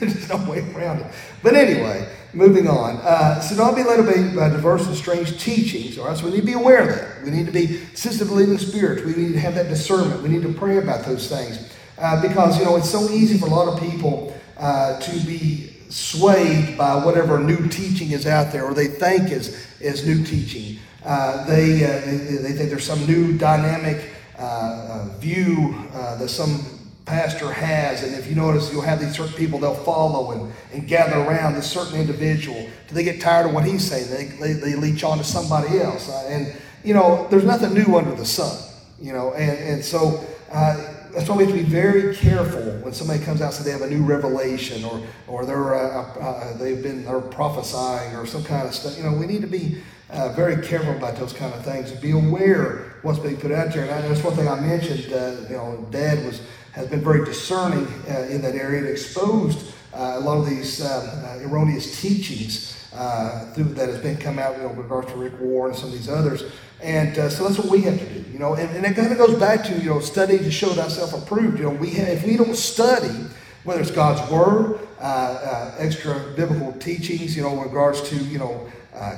There's 0.00 0.28
no 0.28 0.36
way 0.50 0.58
around 0.74 1.00
it. 1.00 1.06
But 1.42 1.54
anyway, 1.54 2.06
moving 2.34 2.68
on. 2.68 2.96
Uh, 2.96 3.40
so 3.40 3.56
don't 3.56 3.74
be 3.74 3.82
led 3.82 4.00
away 4.00 4.34
by 4.34 4.50
diverse 4.50 4.86
and 4.86 4.94
strange 4.94 5.42
teachings. 5.42 5.98
All 5.98 6.06
right, 6.06 6.16
so 6.16 6.26
we 6.26 6.32
need 6.32 6.40
to 6.40 6.46
be 6.46 6.52
aware 6.52 6.82
of 6.82 6.88
that. 6.88 7.24
We 7.24 7.30
need 7.30 7.46
to 7.46 7.52
be 7.52 7.78
sensitive 7.94 8.28
to 8.28 8.34
leading 8.34 8.58
spirits. 8.58 9.04
We 9.04 9.14
need 9.14 9.32
to 9.32 9.40
have 9.40 9.54
that 9.54 9.68
discernment. 9.68 10.22
We 10.22 10.28
need 10.28 10.42
to 10.42 10.52
pray 10.52 10.76
about 10.76 11.06
those 11.06 11.28
things. 11.28 11.72
Uh, 11.98 12.20
because, 12.20 12.58
you 12.58 12.64
know, 12.64 12.76
it's 12.76 12.90
so 12.90 13.08
easy 13.10 13.38
for 13.38 13.46
a 13.46 13.50
lot 13.50 13.68
of 13.68 13.80
people 13.80 14.38
uh, 14.58 14.98
to 15.00 15.20
be 15.26 15.69
swayed 15.90 16.78
by 16.78 17.04
whatever 17.04 17.38
new 17.38 17.68
teaching 17.68 18.12
is 18.12 18.26
out 18.26 18.52
there 18.52 18.64
or 18.64 18.74
they 18.74 18.86
think 18.86 19.30
is, 19.30 19.66
is 19.80 20.06
new 20.06 20.24
teaching. 20.24 20.78
Uh, 21.04 21.44
they, 21.46 21.84
uh, 21.84 22.00
they, 22.42 22.52
think 22.52 22.70
there's 22.70 22.84
some 22.84 23.04
new 23.06 23.36
dynamic 23.36 24.10
uh, 24.38 25.08
view, 25.18 25.74
that 25.92 26.28
some 26.28 26.80
pastor 27.10 27.50
has. 27.50 28.02
And 28.02 28.14
if 28.14 28.28
you 28.28 28.36
notice, 28.36 28.72
you'll 28.72 28.82
have 28.82 29.00
these 29.00 29.16
certain 29.16 29.34
people 29.34 29.58
they'll 29.58 29.74
follow 29.74 30.30
and, 30.32 30.52
and 30.72 30.86
gather 30.86 31.18
around 31.18 31.54
this 31.54 31.70
certain 31.70 31.98
individual. 31.98 32.68
Do 32.88 32.94
they 32.94 33.02
get 33.02 33.20
tired 33.20 33.46
of 33.46 33.54
what 33.54 33.64
he's 33.64 33.84
saying? 33.84 34.08
They, 34.10 34.36
they, 34.36 34.52
they 34.52 34.74
leech 34.76 35.02
on 35.02 35.18
to 35.18 35.24
somebody 35.24 35.78
else. 35.80 36.08
Uh, 36.08 36.26
and, 36.28 36.54
you 36.84 36.94
know, 36.94 37.26
there's 37.30 37.44
nothing 37.44 37.74
new 37.74 37.96
under 37.96 38.14
the 38.14 38.24
sun, 38.24 38.56
you 39.00 39.12
know. 39.12 39.32
And, 39.32 39.58
and 39.58 39.84
so 39.84 40.24
uh, 40.52 40.89
that's 41.12 41.28
why 41.28 41.36
we 41.36 41.44
have 41.44 41.54
to 41.54 41.62
be 41.62 41.68
very 41.68 42.14
careful 42.14 42.62
when 42.82 42.92
somebody 42.92 43.22
comes 43.24 43.40
out 43.40 43.46
and 43.46 43.54
says 43.54 43.64
they 43.64 43.72
have 43.72 43.82
a 43.82 43.90
new 43.90 44.04
revelation 44.04 44.84
or, 44.84 45.02
or 45.26 45.44
they're, 45.44 45.74
uh, 45.74 46.14
uh, 46.16 46.20
uh 46.20 46.56
they've 46.58 46.82
been 46.82 47.04
they're 47.04 47.20
prophesying 47.20 48.14
or 48.16 48.26
some 48.26 48.44
kind 48.44 48.66
of 48.66 48.74
stuff. 48.74 48.96
You 48.96 49.04
know, 49.04 49.12
we 49.12 49.26
need 49.26 49.40
to 49.42 49.46
be 49.46 49.82
uh, 50.10 50.32
very 50.32 50.64
careful 50.66 50.96
about 50.96 51.16
those 51.16 51.32
kind 51.32 51.54
of 51.54 51.64
things 51.64 51.90
and 51.90 52.00
be 52.00 52.12
aware 52.12 52.94
what's 53.02 53.18
being 53.18 53.36
put 53.36 53.52
out 53.52 53.72
there. 53.72 53.82
And 53.82 54.04
that's 54.04 54.22
one 54.22 54.34
thing 54.34 54.48
I 54.48 54.58
mentioned. 54.60 55.12
Uh, 55.12 55.36
you 55.48 55.56
know, 55.56 55.86
Dad 55.90 56.24
was 56.24 56.42
has 56.72 56.86
been 56.86 57.02
very 57.02 57.24
discerning 57.24 57.86
uh, 58.08 58.28
in 58.30 58.40
that 58.42 58.54
area 58.54 58.78
and 58.78 58.88
exposed 58.88 59.72
a 59.92 60.20
lot 60.20 60.38
of 60.38 60.48
these 60.48 60.84
um, 60.84 61.42
erroneous 61.42 62.00
teachings 62.00 62.88
through, 63.54 63.64
that 63.74 63.88
has 63.88 63.98
been 63.98 64.16
come 64.16 64.38
out 64.38 64.56
you 64.56 64.62
know, 64.62 64.68
with 64.68 64.78
regards 64.78 65.08
to 65.08 65.16
Rick 65.16 65.40
Warren 65.40 65.72
and 65.72 65.80
some 65.80 65.88
of 65.88 65.96
these 65.96 66.08
others. 66.08 66.44
And 66.82 67.14
so 67.30 67.44
that's 67.44 67.58
what 67.58 67.68
we 67.68 67.82
have 67.82 67.98
to 67.98 68.06
do, 68.06 68.30
you 68.30 68.38
know. 68.38 68.54
And, 68.54 68.74
and 68.74 68.86
it 68.86 68.96
kind 68.96 69.12
of 69.12 69.18
goes 69.18 69.38
back 69.38 69.64
to 69.64 69.78
you 69.78 69.90
know 69.90 70.00
study 70.00 70.38
to 70.38 70.50
show 70.50 70.70
thyself 70.70 71.12
approved. 71.12 71.58
You 71.58 71.64
know, 71.64 71.70
we 71.70 71.90
have, 71.90 72.08
if 72.08 72.24
we 72.24 72.36
don't 72.36 72.56
study, 72.56 73.26
whether 73.64 73.80
it's 73.80 73.90
God's 73.90 74.30
word, 74.30 74.80
extra 75.78 76.32
biblical 76.36 76.72
teachings, 76.74 77.36
you 77.36 77.42
know, 77.42 77.52
in 77.52 77.60
regards 77.60 78.00
to 78.08 78.16
you 78.16 78.38
know 78.38 78.70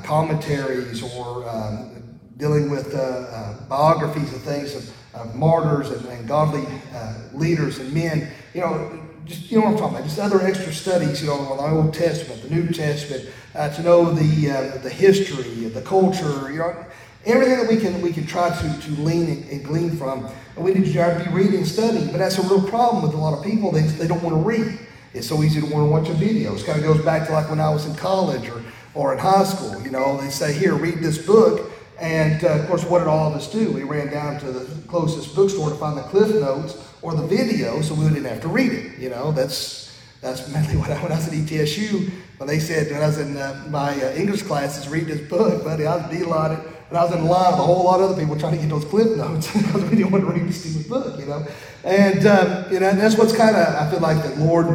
commentaries 0.02 1.02
or 1.02 1.48
um, 1.48 2.02
dealing 2.42 2.70
with 2.70 2.92
uh, 2.94 2.98
uh, 2.98 3.60
biographies 3.68 4.32
and 4.32 4.42
things 4.42 4.74
of, 4.74 4.92
of 5.14 5.34
martyrs 5.36 5.90
and, 5.90 6.04
and 6.06 6.26
godly 6.26 6.66
uh, 6.92 7.14
leaders 7.32 7.78
and 7.78 7.92
men. 7.92 8.28
You 8.52 8.62
know, 8.62 9.00
just 9.24 9.50
you 9.50 9.58
know 9.58 9.66
what 9.66 9.74
I'm 9.74 9.78
talking 9.78 9.96
about. 9.96 10.08
Just 10.08 10.18
other 10.18 10.40
extra 10.40 10.72
studies, 10.72 11.22
you 11.22 11.28
know, 11.28 11.38
on 11.38 11.56
the 11.56 11.76
Old 11.76 11.94
Testament, 11.94 12.42
the 12.42 12.50
New 12.50 12.68
Testament, 12.68 13.28
uh, 13.54 13.68
to 13.74 13.82
know 13.82 14.10
the 14.10 14.50
uh, 14.50 14.78
the 14.78 14.90
history, 14.90 15.68
the 15.68 15.82
culture. 15.82 16.50
You 16.50 16.58
know, 16.58 16.86
everything 17.24 17.58
that 17.58 17.68
we 17.68 17.76
can 17.76 18.00
we 18.02 18.12
can 18.12 18.26
try 18.26 18.50
to 18.50 18.80
to 18.80 18.90
lean 19.02 19.28
and, 19.28 19.48
and 19.50 19.64
glean 19.64 19.96
from. 19.96 20.28
And 20.54 20.64
we 20.64 20.74
need 20.74 20.92
to 20.92 21.24
be 21.24 21.30
reading 21.30 21.58
and 21.58 21.66
studying. 21.66 22.08
But 22.08 22.18
that's 22.18 22.38
a 22.38 22.42
real 22.42 22.66
problem 22.68 23.02
with 23.02 23.14
a 23.14 23.16
lot 23.16 23.36
of 23.36 23.44
people. 23.44 23.70
They 23.70 23.82
they 23.82 24.06
don't 24.06 24.22
want 24.22 24.36
to 24.36 24.42
read. 24.42 24.78
It's 25.14 25.26
so 25.26 25.42
easy 25.42 25.60
to 25.60 25.66
want 25.66 25.86
to 25.86 25.90
watch 25.90 26.08
a 26.08 26.18
video. 26.18 26.54
It 26.54 26.64
kind 26.64 26.78
of 26.78 26.84
goes 26.84 27.04
back 27.04 27.26
to 27.28 27.32
like 27.32 27.50
when 27.50 27.60
I 27.60 27.70
was 27.70 27.86
in 27.86 27.94
college 27.94 28.48
or 28.48 28.62
or 28.94 29.12
in 29.12 29.18
high 29.18 29.44
school. 29.44 29.80
You 29.82 29.90
know, 29.90 30.20
they 30.20 30.30
say, 30.30 30.52
here, 30.52 30.74
read 30.74 30.98
this 30.98 31.18
book. 31.18 31.70
And 31.98 32.42
uh, 32.42 32.58
of 32.58 32.66
course, 32.66 32.84
what 32.84 32.98
did 33.00 33.08
all 33.08 33.28
of 33.28 33.34
us 33.34 33.50
do? 33.50 33.70
We 33.70 33.84
ran 33.84 34.10
down 34.10 34.40
to 34.40 34.50
the 34.50 34.82
closest 34.88 35.36
bookstore 35.36 35.70
to 35.70 35.76
find 35.76 35.96
the 35.96 36.02
cliff 36.02 36.34
notes 36.34 36.76
or 37.00 37.14
the 37.14 37.26
video 37.26 37.80
so 37.80 37.94
we 37.94 38.08
didn't 38.08 38.24
have 38.24 38.40
to 38.40 38.48
read 38.48 38.72
it. 38.72 38.98
You 38.98 39.10
know, 39.10 39.30
that's 39.30 39.96
that's 40.20 40.48
mainly 40.48 40.76
what 40.78 40.90
I, 40.90 41.00
when 41.02 41.12
I 41.12 41.16
was 41.16 41.28
at 41.28 41.34
ETSU, 41.34 42.10
when 42.38 42.48
they 42.48 42.58
said 42.58 42.90
when 42.90 43.02
I 43.02 43.06
was 43.06 43.18
in 43.18 43.36
uh, 43.36 43.66
my 43.68 43.90
uh, 44.02 44.12
English 44.14 44.42
classes, 44.42 44.88
read 44.88 45.06
this 45.06 45.20
book, 45.28 45.62
buddy, 45.64 45.86
I 45.86 45.96
was 45.96 46.06
beelining 46.06 46.71
and 46.92 46.98
I 46.98 47.04
was 47.04 47.14
in 47.14 47.24
line 47.24 47.52
with 47.52 47.60
a 47.60 47.62
whole 47.62 47.84
lot 47.84 48.00
of 48.00 48.10
other 48.10 48.20
people 48.20 48.38
trying 48.38 48.52
to 48.52 48.58
get 48.58 48.68
those 48.68 48.84
cliff 48.84 49.16
notes 49.16 49.50
because 49.56 49.82
we 49.84 49.96
didn't 49.96 50.10
want 50.10 50.24
to 50.24 50.30
read 50.30 50.46
the 50.46 50.52
stupid 50.52 50.90
book, 50.90 51.18
you 51.18 51.24
know. 51.24 51.46
And, 51.84 52.26
um, 52.26 52.70
you 52.70 52.80
know, 52.80 52.90
and 52.90 53.00
that's 53.00 53.16
what's 53.16 53.34
kind 53.34 53.56
of, 53.56 53.66
I 53.66 53.90
feel 53.90 54.00
like 54.00 54.22
the 54.22 54.44
Lord 54.44 54.66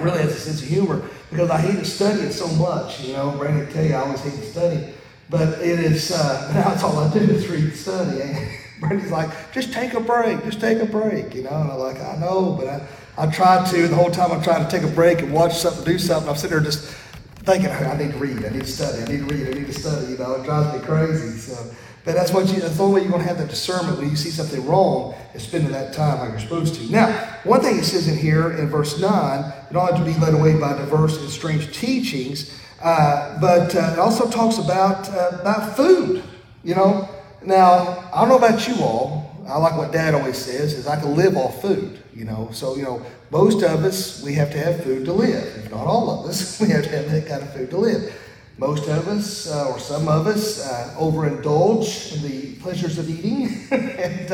really 0.00 0.22
has 0.22 0.32
a 0.32 0.40
sense 0.40 0.62
of 0.62 0.68
humor 0.68 1.06
because 1.28 1.50
I 1.50 1.60
hate 1.60 1.78
to 1.80 1.84
study 1.84 2.30
so 2.30 2.46
much, 2.56 3.02
you 3.02 3.12
know. 3.12 3.30
Brandon 3.32 3.70
tell 3.70 3.84
you 3.84 3.94
I 3.94 4.00
always 4.00 4.22
hate 4.22 4.36
to 4.36 4.42
study. 4.42 4.94
But 5.28 5.58
it 5.58 5.80
is, 5.80 6.12
uh, 6.12 6.50
now 6.54 6.72
it's 6.72 6.82
all 6.82 6.98
I 6.98 7.12
do 7.12 7.20
is 7.20 7.46
read 7.46 7.64
and 7.64 7.74
study. 7.74 8.22
And 8.22 8.48
Brandy's 8.80 9.10
like, 9.10 9.52
just 9.52 9.70
take 9.74 9.92
a 9.92 10.00
break, 10.00 10.42
just 10.44 10.60
take 10.62 10.78
a 10.78 10.86
break, 10.86 11.34
you 11.34 11.42
know. 11.42 11.60
And 11.60 11.72
I'm 11.72 11.78
like, 11.78 12.00
I 12.00 12.16
know, 12.16 12.56
but 12.58 12.68
I, 12.68 12.86
I 13.18 13.30
try 13.30 13.70
to. 13.70 13.86
The 13.86 13.94
whole 13.94 14.10
time 14.10 14.32
I'm 14.32 14.42
trying 14.42 14.64
to 14.64 14.70
take 14.70 14.90
a 14.90 14.94
break 14.94 15.18
and 15.18 15.30
watch 15.30 15.58
something, 15.58 15.84
do 15.84 15.98
something, 15.98 16.30
I'm 16.30 16.36
sitting 16.36 16.56
there 16.56 16.64
just 16.64 17.01
thinking, 17.44 17.70
I 17.70 17.96
need 17.96 18.12
to 18.12 18.18
read, 18.18 18.44
I 18.44 18.50
need 18.50 18.62
to 18.62 18.66
study, 18.66 19.02
I 19.02 19.06
need 19.06 19.28
to 19.28 19.34
read, 19.34 19.48
I 19.48 19.58
need 19.58 19.66
to 19.66 19.72
study, 19.72 20.12
you 20.12 20.18
know. 20.18 20.34
It 20.34 20.44
drives 20.44 20.78
me 20.78 20.84
crazy. 20.84 21.38
So, 21.38 21.74
but 22.04 22.14
that's 22.14 22.32
what 22.32 22.48
you, 22.48 22.60
that's 22.60 22.76
the 22.76 22.82
only 22.82 22.96
way 22.96 23.00
you're 23.02 23.10
going 23.10 23.22
to 23.22 23.28
have 23.28 23.38
that 23.38 23.48
discernment 23.48 23.98
when 23.98 24.10
you 24.10 24.16
see 24.16 24.30
something 24.30 24.66
wrong 24.66 25.14
is 25.34 25.42
spending 25.42 25.70
that 25.72 25.92
time 25.92 26.18
like 26.18 26.30
you're 26.30 26.40
supposed 26.40 26.74
to. 26.74 26.90
Now, 26.90 27.12
one 27.44 27.60
thing 27.60 27.78
it 27.78 27.84
says 27.84 28.08
in 28.08 28.16
here 28.16 28.52
in 28.52 28.68
verse 28.68 29.00
9, 29.00 29.52
you 29.70 29.74
don't 29.74 29.88
have 29.88 29.98
to 29.98 30.04
be 30.04 30.18
led 30.18 30.34
away 30.34 30.58
by 30.58 30.72
diverse 30.72 31.18
and 31.18 31.30
strange 31.30 31.76
teachings. 31.76 32.58
Uh, 32.82 33.38
but 33.40 33.74
uh, 33.76 33.92
it 33.92 33.98
also 33.98 34.28
talks 34.28 34.58
about 34.58 35.08
uh, 35.10 35.38
about 35.40 35.76
food. 35.76 36.22
You 36.64 36.74
know, 36.74 37.08
now 37.44 38.10
I 38.12 38.20
don't 38.20 38.28
know 38.28 38.38
about 38.38 38.66
you 38.66 38.74
all. 38.82 39.31
I 39.46 39.56
like 39.58 39.76
what 39.76 39.92
Dad 39.92 40.14
always 40.14 40.38
says: 40.38 40.74
is 40.74 40.86
I 40.86 41.00
can 41.00 41.16
live 41.16 41.36
off 41.36 41.60
food. 41.62 42.02
You 42.14 42.24
know, 42.24 42.50
so 42.52 42.76
you 42.76 42.82
know, 42.82 43.04
most 43.30 43.62
of 43.62 43.84
us 43.84 44.22
we 44.22 44.34
have 44.34 44.50
to 44.52 44.58
have 44.58 44.82
food 44.84 45.04
to 45.06 45.12
live. 45.12 45.64
If 45.64 45.70
not 45.70 45.86
all 45.86 46.20
of 46.20 46.30
us, 46.30 46.60
we 46.60 46.68
have 46.68 46.84
to 46.84 46.90
have 46.90 47.10
that 47.10 47.26
kind 47.26 47.42
of 47.42 47.52
food 47.52 47.70
to 47.70 47.78
live. 47.78 48.18
Most 48.58 48.86
of 48.88 49.08
us, 49.08 49.50
uh, 49.50 49.70
or 49.70 49.78
some 49.78 50.08
of 50.08 50.26
us, 50.26 50.64
uh, 50.64 50.94
overindulge 50.98 52.14
in 52.16 52.22
the 52.22 52.54
pleasures 52.56 52.98
of 52.98 53.08
eating. 53.08 53.66
and 53.70 54.32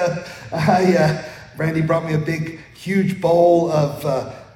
I, 0.52 1.24
Brandy 1.56 1.82
brought 1.82 2.04
me 2.04 2.14
a 2.14 2.18
big, 2.18 2.60
huge 2.74 3.20
bowl 3.20 3.70
of 3.70 4.04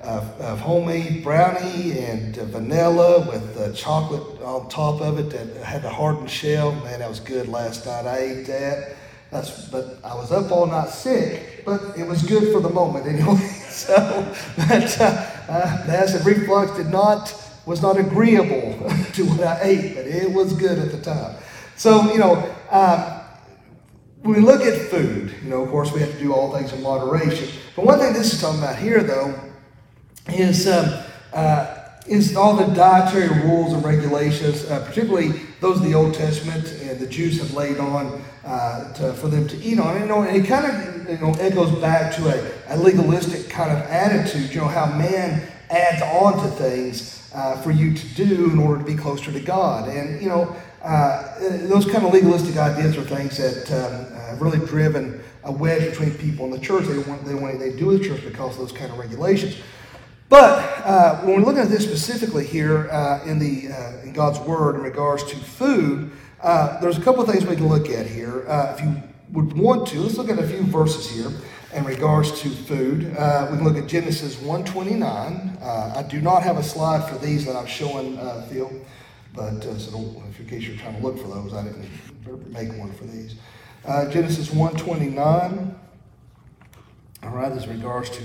of, 0.02 0.40
of 0.40 0.60
homemade 0.60 1.22
brownie 1.22 1.98
and 1.98 2.36
uh, 2.36 2.44
vanilla 2.46 3.20
with 3.20 3.56
uh, 3.56 3.72
chocolate 3.72 4.42
on 4.42 4.68
top 4.68 5.00
of 5.00 5.18
it 5.18 5.30
that 5.30 5.64
had 5.64 5.82
the 5.82 5.90
hardened 5.90 6.30
shell. 6.30 6.72
Man, 6.72 6.98
that 6.98 7.08
was 7.08 7.20
good 7.20 7.48
last 7.48 7.86
night. 7.86 8.06
I 8.06 8.18
ate 8.18 8.46
that. 8.46 8.96
That's, 9.32 9.66
but 9.68 9.98
I 10.04 10.14
was 10.14 10.30
up 10.30 10.52
all 10.52 10.66
night 10.66 10.90
sick, 10.90 11.62
but 11.64 11.80
it 11.96 12.06
was 12.06 12.22
good 12.22 12.52
for 12.52 12.60
the 12.60 12.68
moment 12.68 13.06
anyway. 13.06 13.36
so, 13.68 13.94
but 14.58 15.00
uh, 15.00 15.26
uh, 15.48 15.86
the 15.86 15.92
acid 15.98 16.26
reflux 16.26 16.76
did 16.76 16.90
not 16.90 17.34
was 17.64 17.80
not 17.80 17.96
agreeable 17.96 18.72
to 19.14 19.24
what 19.24 19.40
I 19.40 19.60
ate, 19.62 19.94
but 19.94 20.06
it 20.06 20.30
was 20.30 20.52
good 20.52 20.78
at 20.78 20.92
the 20.92 21.00
time. 21.00 21.36
So, 21.76 22.12
you 22.12 22.18
know, 22.18 22.54
um, 22.70 23.20
when 24.20 24.34
we 24.34 24.40
look 24.40 24.62
at 24.62 24.78
food, 24.90 25.34
you 25.42 25.48
know, 25.48 25.62
of 25.62 25.70
course, 25.70 25.92
we 25.92 26.00
have 26.00 26.12
to 26.12 26.18
do 26.18 26.34
all 26.34 26.54
things 26.54 26.72
in 26.74 26.82
moderation. 26.82 27.48
But 27.74 27.86
one 27.86 28.00
thing 28.00 28.12
this 28.12 28.34
is 28.34 28.40
talking 28.40 28.58
about 28.58 28.76
here, 28.76 29.02
though, 29.02 29.34
is, 30.28 30.68
um, 30.68 30.92
uh, 32.08 32.10
is 32.10 32.36
all 32.36 32.56
the 32.56 32.72
dietary 32.74 33.28
rules 33.42 33.72
and 33.72 33.84
regulations, 33.84 34.68
uh, 34.70 34.84
particularly 34.84 35.28
those 35.60 35.78
of 35.78 35.84
the 35.84 35.94
Old 35.94 36.14
Testament 36.14 36.66
and 36.82 36.98
the 36.98 37.06
Jews 37.06 37.38
have 37.38 37.54
laid 37.54 37.78
on 37.78 38.22
uh, 38.44 38.92
to, 38.94 39.12
for 39.14 39.28
them 39.28 39.46
to 39.48 39.56
eat 39.58 39.78
on. 39.78 39.96
And, 39.96 40.00
you 40.00 40.08
know, 40.08 40.22
and 40.22 40.36
it 40.36 40.48
kind 40.48 40.66
of 40.66 41.08
you 41.08 41.18
know, 41.18 41.32
echoes 41.34 41.70
back 41.80 42.14
to 42.16 42.28
a, 42.28 42.74
a, 42.74 42.76
legalistic 42.76 43.48
kind 43.48 43.70
of 43.70 43.78
attitude, 43.88 44.52
you 44.52 44.60
know, 44.60 44.68
how 44.68 44.86
man 44.86 45.42
adds 45.70 46.02
on 46.02 46.42
to 46.42 46.50
things 46.56 47.30
uh, 47.34 47.56
for 47.62 47.70
you 47.70 47.94
to 47.94 48.06
do 48.14 48.50
in 48.50 48.58
order 48.58 48.82
to 48.82 48.84
be 48.84 48.96
closer 48.96 49.32
to 49.32 49.40
God. 49.40 49.88
And, 49.88 50.20
you 50.20 50.28
know, 50.28 50.56
uh, 50.82 51.38
those 51.68 51.86
kind 51.86 52.04
of 52.04 52.12
legalistic 52.12 52.56
ideas 52.56 52.96
are 52.96 53.02
things 53.02 53.36
that 53.36 53.70
um, 53.70 54.16
have 54.16 54.42
really 54.42 54.64
driven 54.66 55.22
a 55.44 55.52
wedge 55.52 55.90
between 55.90 56.12
people 56.14 56.44
in 56.46 56.50
the 56.50 56.58
church. 56.58 56.86
They 56.86 56.98
want 56.98 57.24
they 57.24 57.34
want 57.34 57.58
to 57.58 57.76
do 57.76 57.96
the 57.96 58.04
church 58.04 58.24
because 58.24 58.54
of 58.54 58.58
those 58.58 58.72
kind 58.72 58.90
of 58.90 58.98
regulations. 58.98 59.56
But 60.32 60.86
uh, 60.86 61.16
when 61.16 61.34
we're 61.36 61.42
looking 61.42 61.60
at 61.60 61.68
this 61.68 61.84
specifically 61.84 62.46
here 62.46 62.88
uh, 62.90 63.22
in, 63.26 63.38
the, 63.38 63.70
uh, 63.70 64.00
in 64.02 64.14
God's 64.14 64.38
Word 64.38 64.76
in 64.76 64.80
regards 64.80 65.24
to 65.24 65.36
food, 65.36 66.10
uh, 66.40 66.80
there's 66.80 66.96
a 66.96 67.02
couple 67.02 67.20
of 67.20 67.28
things 67.28 67.44
we 67.44 67.54
can 67.54 67.68
look 67.68 67.90
at 67.90 68.06
here. 68.06 68.48
Uh, 68.48 68.74
if 68.74 68.82
you 68.82 68.96
would 69.32 69.52
want 69.52 69.86
to, 69.88 70.00
let's 70.00 70.16
look 70.16 70.30
at 70.30 70.38
a 70.38 70.46
few 70.48 70.62
verses 70.62 71.10
here 71.10 71.30
in 71.74 71.84
regards 71.84 72.40
to 72.40 72.48
food. 72.48 73.14
Uh, 73.14 73.48
we 73.50 73.58
can 73.58 73.66
look 73.66 73.76
at 73.76 73.86
Genesis 73.86 74.40
129. 74.40 75.58
I 75.60 76.02
do 76.04 76.22
not 76.22 76.42
have 76.42 76.56
a 76.56 76.62
slide 76.62 77.06
for 77.10 77.18
these 77.18 77.44
that 77.44 77.54
I'm 77.54 77.66
showing, 77.66 78.16
Phil, 78.48 78.72
but 79.34 79.60
so 79.78 79.98
in 80.38 80.46
case 80.48 80.66
you're 80.66 80.78
trying 80.78 80.96
to 80.96 81.02
look 81.02 81.18
for 81.18 81.28
those, 81.28 81.52
I 81.52 81.64
didn't 81.64 82.50
make 82.50 82.72
one 82.78 82.90
for 82.94 83.04
these. 83.04 83.34
Genesis 83.84 84.50
129. 84.50 85.78
All 87.22 87.28
right, 87.28 87.52
as 87.52 87.68
regards 87.68 88.08
to 88.08 88.22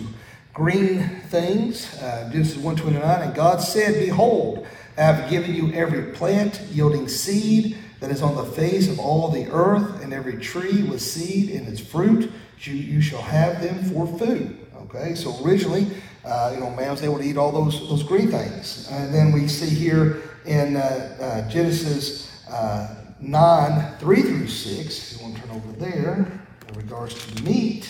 green 0.58 1.08
things. 1.30 2.02
Uh, 2.02 2.28
Genesis 2.32 2.56
129, 2.56 3.22
and 3.22 3.36
God 3.36 3.62
said, 3.62 4.04
Behold, 4.04 4.66
I 4.98 5.02
have 5.04 5.30
given 5.30 5.54
you 5.54 5.72
every 5.72 6.12
plant 6.14 6.60
yielding 6.72 7.08
seed 7.08 7.78
that 8.00 8.10
is 8.10 8.24
on 8.24 8.36
the 8.36 8.44
face 8.44 8.90
of 8.90 9.00
all 9.00 9.30
the 9.30 9.48
earth, 9.52 10.04
and 10.04 10.12
every 10.14 10.38
tree 10.38 10.82
with 10.82 11.00
seed 11.00 11.52
in 11.52 11.68
its 11.68 11.80
fruit. 11.80 12.32
You, 12.62 12.74
you 12.74 13.02
shall 13.02 13.22
have 13.22 13.62
them 13.62 13.84
for 13.86 14.08
food. 14.18 14.58
Okay, 14.78 15.14
so 15.14 15.40
originally, 15.46 15.92
uh, 16.26 16.54
you 16.56 16.60
know, 16.60 16.72
man 16.72 16.90
was 16.90 17.04
able 17.04 17.20
to 17.20 17.24
eat 17.24 17.38
all 17.38 17.52
those, 17.52 17.88
those 17.88 18.02
green 18.02 18.32
things. 18.32 18.90
And 18.92 19.14
then 19.14 19.32
we 19.32 19.48
see 19.48 19.70
here 19.70 20.24
in 20.46 20.78
uh, 20.78 21.18
uh 21.46 21.50
Genesis 21.50 22.48
uh, 22.50 22.96
9, 23.20 23.98
3 24.00 24.22
through 24.24 24.48
6, 24.48 25.12
if 25.12 25.18
you 25.20 25.24
want 25.24 25.36
to 25.36 25.42
turn 25.44 25.52
over 25.52 25.72
there, 25.74 26.42
in 26.68 26.76
regards 26.76 27.14
to 27.14 27.44
meat, 27.44 27.88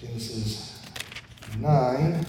Genesis 0.00 0.72
9, 1.58 2.26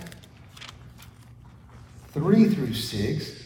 3 2.12 2.50
through 2.50 2.74
6. 2.74 3.44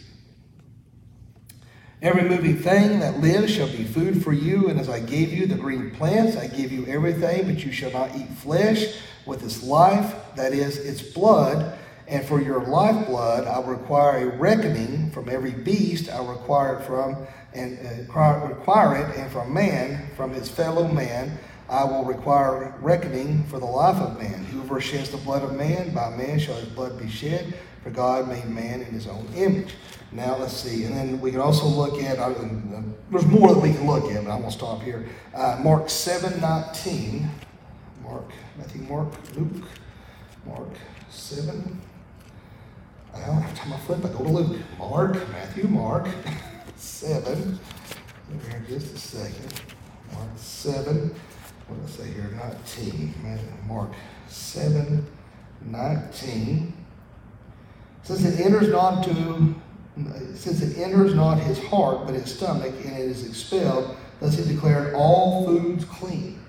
Every 2.01 2.23
moving 2.23 2.57
thing 2.57 2.99
that 2.99 3.19
lives 3.19 3.51
shall 3.51 3.67
be 3.67 3.83
food 3.83 4.23
for 4.23 4.31
you, 4.31 4.69
and 4.69 4.79
as 4.79 4.87
I 4.87 4.99
gave 4.99 5.33
you 5.33 5.47
the 5.47 5.55
green 5.55 5.91
plants, 5.91 6.37
I 6.37 6.47
give 6.47 6.71
you 6.71 6.85
everything, 6.85 7.47
but 7.47 7.63
you 7.65 7.71
shall 7.71 7.91
not 7.91 8.15
eat 8.15 8.29
flesh 8.29 8.95
with 9.25 9.43
its 9.43 9.63
life, 9.63 10.15
that 10.35 10.53
is, 10.53 10.77
its 10.77 11.01
blood. 11.01 11.77
And 12.07 12.23
for 12.23 12.39
your 12.39 12.63
lifeblood, 12.63 13.47
I 13.47 13.59
require 13.67 14.29
a 14.29 14.37
reckoning 14.37 15.11
from 15.11 15.27
every 15.27 15.51
beast. 15.51 16.09
I 16.09 16.23
require 16.23 16.79
it 16.79 16.85
from 16.85 17.27
and 17.53 17.79
uh, 17.79 18.47
require 18.47 18.95
it, 18.97 19.17
and 19.17 19.31
from 19.31 19.53
man, 19.53 20.09
from 20.15 20.33
his 20.33 20.47
fellow 20.47 20.87
man, 20.87 21.37
I 21.69 21.83
will 21.83 22.05
require 22.05 22.73
reckoning 22.79 23.43
for 23.45 23.59
the 23.59 23.65
life 23.65 23.97
of 23.97 24.17
man. 24.17 24.45
Whoever 24.45 24.79
sheds 24.79 25.09
the 25.09 25.17
blood 25.17 25.43
of 25.43 25.55
man, 25.55 25.93
by 25.93 26.09
man 26.15 26.39
shall 26.39 26.55
his 26.55 26.69
blood 26.69 26.97
be 26.97 27.09
shed. 27.09 27.53
For 27.83 27.89
God 27.89 28.27
made 28.27 28.45
man 28.45 28.81
in 28.81 28.93
his 28.93 29.07
own 29.07 29.27
image. 29.35 29.73
Now 30.11 30.37
let's 30.37 30.53
see, 30.53 30.85
and 30.85 30.95
then 30.95 31.19
we 31.19 31.31
can 31.31 31.41
also 31.41 31.65
look 31.67 32.01
at. 32.01 32.17
Uh, 32.17 32.33
there's 33.11 33.25
more 33.25 33.53
that 33.53 33.59
we 33.59 33.73
can 33.73 33.85
look 33.85 34.09
at, 34.11 34.23
but 34.23 34.31
I'm 34.31 34.43
to 34.43 34.51
stop 34.51 34.81
here. 34.81 35.07
Uh, 35.33 35.59
Mark 35.61 35.89
seven 35.89 36.39
nineteen. 36.39 37.29
Mark, 38.01 38.31
Matthew, 38.57 38.81
Mark, 38.83 39.13
Luke, 39.35 39.65
Mark 40.45 40.69
seven. 41.09 41.81
Well, 43.13 43.43
every 43.43 43.57
time 43.57 43.73
I 43.73 43.77
flip, 43.79 44.05
I 44.05 44.09
go 44.09 44.23
to 44.23 44.29
Luke. 44.29 44.61
Mark, 44.77 45.13
Matthew, 45.29 45.67
Mark 45.67 46.07
seven. 46.77 47.59
Here, 48.49 48.65
just 48.69 48.95
a 48.95 48.97
second. 48.97 49.61
Mark 50.13 50.29
seven. 50.37 51.13
What 51.67 51.85
did 51.85 51.85
I 51.85 52.05
say 52.05 52.13
here? 52.13 52.29
Nineteen. 52.31 53.13
Mark 53.67 53.91
seven, 54.27 55.05
nineteen. 55.61 56.73
Since 58.03 58.23
it 58.25 58.39
enters 58.45 58.69
not 58.69 59.03
to 59.03 59.55
since 60.35 60.61
it 60.61 60.77
enters 60.77 61.13
not 61.13 61.39
his 61.39 61.61
heart, 61.65 62.05
but 62.05 62.13
his 62.13 62.33
stomach, 62.33 62.73
and 62.85 62.93
it 62.93 63.09
is 63.09 63.27
expelled, 63.27 63.95
thus 64.19 64.37
he 64.37 64.53
declared 64.53 64.93
all 64.93 65.45
foods 65.45 65.85
clean. 65.85 66.39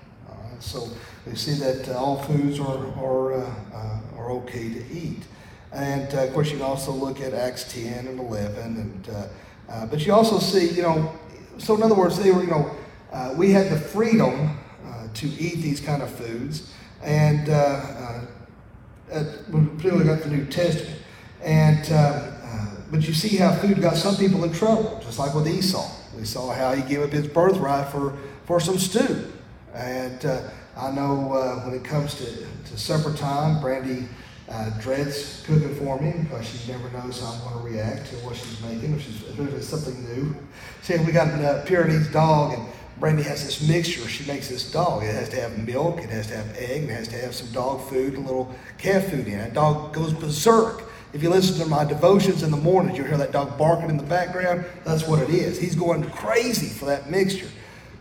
so 0.59 0.87
we 1.25 1.35
see 1.35 1.53
that 1.53 1.89
uh, 1.89 1.97
all 1.97 2.17
foods 2.23 2.59
are, 2.59 2.87
are, 2.97 3.33
uh, 3.33 3.53
uh, 3.73 3.99
are 4.17 4.31
okay 4.31 4.73
to 4.73 4.91
eat. 4.91 5.23
And 5.71 6.13
uh, 6.13 6.23
of 6.23 6.33
course, 6.33 6.49
you 6.49 6.57
can 6.57 6.65
also 6.65 6.91
look 6.91 7.21
at 7.21 7.33
Acts 7.33 7.71
10 7.71 8.07
and 8.07 8.19
11. 8.19 9.05
And, 9.67 9.89
but 9.89 10.05
you 10.05 10.13
also 10.13 10.39
see, 10.39 10.69
you 10.69 10.81
know, 10.81 11.13
so 11.57 11.75
in 11.75 11.83
other 11.83 11.95
words, 11.95 12.17
they 12.17 12.31
were, 12.31 12.41
you 12.41 12.49
know, 12.49 12.75
we 13.35 13.51
had 13.51 13.69
the 13.69 13.77
freedom 13.77 14.57
to 15.15 15.27
eat 15.27 15.61
these 15.61 15.79
kind 15.79 16.01
of 16.01 16.09
foods. 16.09 16.71
And 17.01 17.49
uh, 17.49 18.21
uh, 19.11 19.23
particularly 19.51 20.05
got 20.05 20.21
the 20.21 20.29
New 20.29 20.45
Testament. 20.45 20.97
And 21.41 21.89
but 22.91 23.07
you 23.07 23.13
see 23.13 23.37
how 23.37 23.53
food 23.53 23.81
got 23.81 23.95
some 23.95 24.15
people 24.15 24.43
in 24.43 24.51
trouble, 24.51 24.99
just 25.03 25.19
like 25.19 25.33
with 25.35 25.47
Esau. 25.47 25.87
We 26.17 26.25
saw 26.25 26.51
how 26.51 26.73
he 26.73 26.81
gave 26.81 27.01
up 27.01 27.11
his 27.11 27.27
birthright 27.27 27.91
for, 27.91 28.17
for 28.45 28.59
some 28.59 28.79
stew. 28.79 29.31
And 29.73 30.25
uh, 30.25 30.49
I 30.75 30.91
know 30.91 31.33
uh, 31.33 31.59
when 31.65 31.75
it 31.75 31.83
comes 31.83 32.15
to, 32.15 32.25
to 32.25 32.77
supper 32.77 33.13
time, 33.15 33.61
Brandy 33.61 34.07
uh, 34.49 34.71
dreads 34.79 35.43
cooking 35.45 35.75
for 35.75 35.99
me 35.99 36.23
because 36.23 36.49
she 36.49 36.71
never 36.71 36.89
knows 36.89 37.21
how 37.21 37.33
I'm 37.33 37.39
going 37.41 37.65
to 37.65 37.77
react 37.77 38.07
to 38.09 38.15
what 38.17 38.35
she's 38.35 38.59
making, 38.61 38.95
if 38.95 39.39
it's 39.39 39.67
something 39.67 40.03
new. 40.15 40.35
See, 40.81 40.97
we 40.97 41.11
got 41.11 41.27
a 41.27 41.63
Pyrenees 41.67 42.11
dog, 42.11 42.53
and 42.57 42.67
Brandy 42.99 43.23
has 43.23 43.45
this 43.45 43.65
mixture. 43.67 44.07
She 44.09 44.25
makes 44.25 44.49
this 44.49 44.69
dog. 44.69 45.03
It 45.03 45.15
has 45.15 45.29
to 45.29 45.39
have 45.39 45.57
milk, 45.65 45.99
it 45.99 46.09
has 46.09 46.27
to 46.27 46.35
have 46.35 46.57
egg, 46.57 46.83
it 46.83 46.89
has 46.89 47.07
to 47.09 47.17
have 47.17 47.33
some 47.33 47.49
dog 47.51 47.81
food, 47.87 48.15
a 48.15 48.19
little 48.19 48.53
cat 48.77 49.09
food 49.09 49.27
in 49.27 49.39
it. 49.39 49.53
Dog 49.53 49.93
goes 49.93 50.11
berserk. 50.11 50.83
If 51.13 51.23
you 51.23 51.29
listen 51.29 51.57
to 51.63 51.65
my 51.65 51.85
devotions 51.85 52.43
in 52.43 52.51
the 52.51 52.57
mornings, 52.57 52.97
you'll 52.97 53.07
hear 53.07 53.17
that 53.17 53.31
dog 53.31 53.57
barking 53.57 53.89
in 53.89 53.97
the 53.97 54.03
background. 54.03 54.65
That's 54.83 55.07
what 55.07 55.21
it 55.21 55.29
is. 55.29 55.59
He's 55.59 55.75
going 55.75 56.03
crazy 56.11 56.67
for 56.67 56.85
that 56.85 57.09
mixture. 57.09 57.47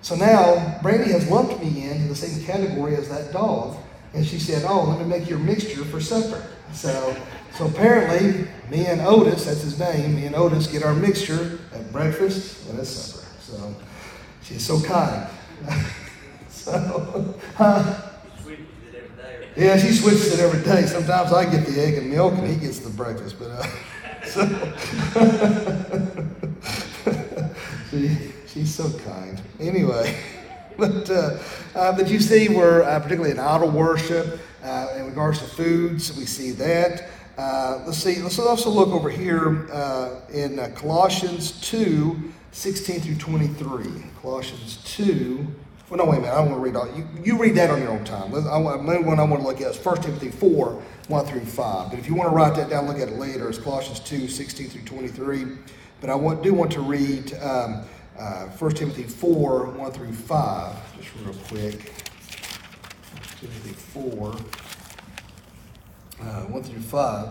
So 0.02 0.14
now, 0.14 0.78
Brandy 0.82 1.12
has 1.12 1.28
lumped 1.30 1.62
me 1.62 1.88
into 1.90 2.08
the 2.08 2.14
same 2.14 2.44
category 2.44 2.96
as 2.96 3.08
that 3.08 3.32
dog. 3.32 3.76
And 4.14 4.26
she 4.26 4.38
said, 4.38 4.64
Oh, 4.66 4.84
let 4.84 4.98
me 4.98 5.04
make 5.04 5.28
your 5.28 5.38
mixture 5.38 5.84
for 5.84 6.00
supper. 6.00 6.44
So, 6.72 7.16
so 7.54 7.66
apparently, 7.66 8.46
me 8.70 8.86
and 8.86 9.00
Otis, 9.00 9.44
that's 9.44 9.62
his 9.62 9.78
name, 9.78 10.16
me 10.16 10.26
and 10.26 10.34
Otis 10.34 10.66
get 10.66 10.82
our 10.82 10.94
mixture 10.94 11.58
at 11.72 11.90
breakfast 11.92 12.68
and 12.68 12.78
at 12.78 12.86
supper. 12.86 13.26
So 13.40 13.74
she's 14.48 14.66
so 14.66 14.80
kind. 14.80 15.28
so, 16.48 17.34
uh, 17.58 18.08
yeah, 19.58 19.76
she 19.76 19.92
switches 19.92 20.38
it 20.38 20.40
every 20.40 20.62
day. 20.62 20.86
Sometimes 20.86 21.32
I 21.32 21.44
get 21.44 21.66
the 21.66 21.80
egg 21.80 21.94
and 21.94 22.08
milk, 22.08 22.34
and 22.34 22.46
he 22.46 22.54
gets 22.54 22.78
the 22.78 22.90
breakfast. 22.90 23.36
But 23.40 23.50
uh, 23.50 23.66
so 24.24 24.46
she, 27.90 28.16
she's 28.46 28.72
so 28.72 28.88
kind. 29.00 29.40
Anyway, 29.58 30.16
but 30.76 31.10
uh, 31.10 31.38
uh, 31.74 31.96
but 31.96 32.08
you 32.08 32.20
see, 32.20 32.48
we're 32.48 32.82
uh, 32.82 33.00
particularly 33.00 33.32
in 33.32 33.40
idol 33.40 33.70
worship 33.70 34.38
uh, 34.62 34.94
in 34.96 35.06
regards 35.06 35.40
to 35.40 35.44
foods. 35.44 36.16
We 36.16 36.24
see 36.24 36.52
that. 36.52 37.08
Uh, 37.36 37.82
let's 37.84 37.98
see. 37.98 38.22
Let's 38.22 38.38
also 38.38 38.70
look 38.70 38.90
over 38.90 39.10
here 39.10 39.66
in 40.32 40.72
Colossians 40.76 41.60
two. 41.60 42.32
16 42.52 43.00
through 43.00 43.16
23. 43.16 43.86
Colossians 44.20 44.78
2, 44.96 45.46
well, 45.90 45.98
no, 45.98 46.04
wait 46.04 46.18
a 46.18 46.20
minute. 46.20 46.34
I 46.34 46.36
don't 46.36 46.50
want 46.50 46.58
to 46.58 46.64
read 46.64 46.76
all. 46.76 46.86
You, 46.94 47.08
you 47.24 47.38
read 47.38 47.54
that 47.54 47.70
on 47.70 47.80
your 47.80 47.90
own 47.90 48.04
time. 48.04 48.34
I, 48.34 48.76
main 48.76 49.06
one 49.06 49.18
I 49.18 49.22
want 49.22 49.40
to 49.42 49.48
look 49.48 49.62
at 49.62 49.70
is 49.74 49.82
1 49.82 50.02
Timothy 50.02 50.30
4, 50.30 50.82
1 51.08 51.26
through 51.26 51.40
5. 51.40 51.90
But 51.90 51.98
if 51.98 52.06
you 52.06 52.14
want 52.14 52.28
to 52.28 52.36
write 52.36 52.54
that 52.56 52.68
down, 52.68 52.86
look 52.86 52.98
at 52.98 53.08
it 53.08 53.16
later. 53.16 53.48
It's 53.48 53.58
Colossians 53.58 54.00
2, 54.00 54.28
16 54.28 54.68
through 54.68 54.82
23. 54.82 55.46
But 56.02 56.10
I 56.10 56.14
want, 56.14 56.42
do 56.42 56.52
want 56.52 56.70
to 56.72 56.82
read 56.82 57.32
um, 57.40 57.84
uh, 58.18 58.46
1 58.48 58.70
Timothy 58.74 59.04
4, 59.04 59.70
1 59.70 59.92
through 59.92 60.12
5, 60.12 60.96
just 60.98 61.08
real 61.24 61.34
quick. 61.48 61.94
Timothy 63.40 63.72
4, 63.72 64.36
uh, 66.20 66.42
1 66.42 66.62
through 66.64 66.80
5. 66.80 67.28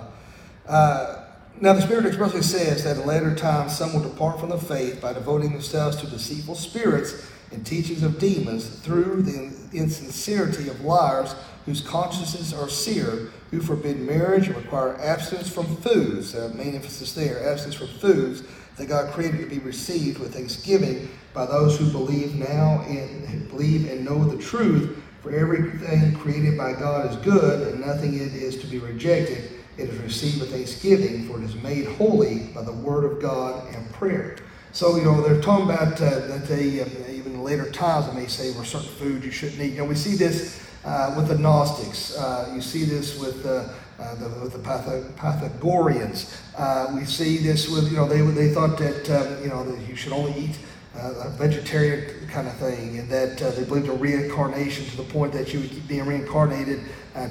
Uh, 0.68 1.27
now, 1.60 1.74
the 1.74 1.82
Spirit 1.82 2.06
expressly 2.06 2.44
says 2.44 2.84
that 2.84 2.98
in 2.98 3.06
later 3.08 3.34
times 3.34 3.76
some 3.76 3.94
will 3.94 4.08
depart 4.08 4.40
from 4.40 4.50
the 4.50 4.60
faith 4.60 5.02
by 5.02 5.14
devoting 5.14 5.54
themselves 5.54 5.98
to 5.98 6.08
deceitful 6.08 6.56
spirits 6.56 7.28
and 7.52 7.66
teachings 7.66 8.04
of 8.04 8.20
demons 8.20 8.68
through 8.82 9.24
the 9.24 9.54
insincerity 9.74 10.70
of 10.70 10.82
liars 10.82 11.36
whose 11.66 11.82
consciences 11.82 12.54
are 12.54 12.70
seared, 12.70 13.32
who 13.52 13.60
forbid 13.60 14.00
marriage 14.00 14.48
and 14.48 14.56
require 14.56 15.00
abstinence 15.02 15.50
from 15.50 15.76
foods. 15.78 16.36
Uh, 16.36 16.52
main 16.56 16.76
emphasis 16.76 17.14
there, 17.14 17.50
abstinence 17.50 17.76
from 17.76 17.88
foods 17.88 18.44
that 18.78 18.88
God 18.88 19.12
created 19.12 19.40
to 19.40 19.48
be 19.48 19.60
received 19.60 20.20
with 20.20 20.34
thanksgiving 20.36 21.10
by 21.34 21.46
those 21.46 21.78
who 21.78 21.90
believe 21.92 22.36
now 22.36 22.84
and 22.88 23.50
believe 23.50 23.90
and 23.90 24.06
know 24.06 24.24
the 24.24 24.42
truth. 24.42 25.04
For 25.22 25.32
everything 25.32 26.16
created 26.16 26.58
by 26.58 26.74
God 26.74 27.10
is 27.10 27.18
good, 27.18 27.68
and 27.68 27.86
nothing 27.86 28.14
it 28.14 28.34
is 28.34 28.58
to 28.62 28.68
be 28.68 28.78
rejected. 28.78 29.57
It 29.78 29.90
is 29.90 30.00
received 30.00 30.40
with 30.40 30.52
thanksgiving, 30.52 31.28
for 31.28 31.38
it 31.38 31.44
is 31.44 31.56
made 31.56 31.86
holy 31.86 32.40
by 32.56 32.64
the 32.64 32.72
word 32.72 33.06
of 33.06 33.22
God 33.22 33.74
and 33.76 33.92
prayer. 33.94 34.38
So, 34.72 34.96
you 34.96 35.04
know, 35.04 35.22
they're 35.22 35.42
talking 35.42 35.66
about 35.66 36.02
uh, 36.02 36.28
that 36.28 36.48
they, 36.48 36.82
um, 36.82 36.90
even 37.10 37.34
in 37.34 37.44
later 37.44 37.70
times, 37.72 38.08
they 38.08 38.14
may 38.14 38.28
say, 38.28 38.52
well, 38.52 38.64
certain 38.64 38.90
foods 38.90 39.26
you 39.26 39.32
shouldn't 39.32 39.62
eat. 39.62 39.74
You 39.74 39.80
know, 39.80 39.86
we 39.86 39.96
see 39.96 40.16
this 40.16 40.64
uh, 40.84 41.14
with 41.16 41.28
the 41.28 41.38
Gnostics. 41.38 42.18
Uh, 42.18 42.52
you 42.56 42.62
see 42.62 42.86
this 42.86 43.20
with, 43.20 43.46
uh, 43.46 43.70
uh, 44.00 44.16
the, 44.16 44.30
with 44.42 44.54
the 44.54 44.60
Pythagoreans. 44.60 46.42
Uh, 46.58 46.92
we 46.96 47.06
see 47.06 47.38
this 47.38 47.70
with, 47.70 47.90
you 47.92 47.98
know, 47.98 48.08
they, 48.08 48.22
they 48.22 48.54
thought 48.54 48.78
that, 48.78 49.10
um, 49.10 49.44
you 49.44 49.50
know, 49.50 49.64
that 49.64 49.88
you 49.88 49.96
should 49.96 50.14
only 50.14 50.34
eat 50.40 50.58
a 50.96 51.30
vegetarian 51.30 52.28
kind 52.28 52.48
of 52.48 52.56
thing, 52.56 52.98
and 52.98 53.08
that 53.08 53.38
they 53.38 53.64
believed 53.64 53.88
in 53.88 54.00
reincarnation 54.00 54.84
to 54.86 54.98
the 54.98 55.04
point 55.04 55.32
that 55.32 55.54
you 55.54 55.60
would 55.60 55.70
keep 55.70 55.88
being 55.88 56.08
reincarnated 56.08 56.80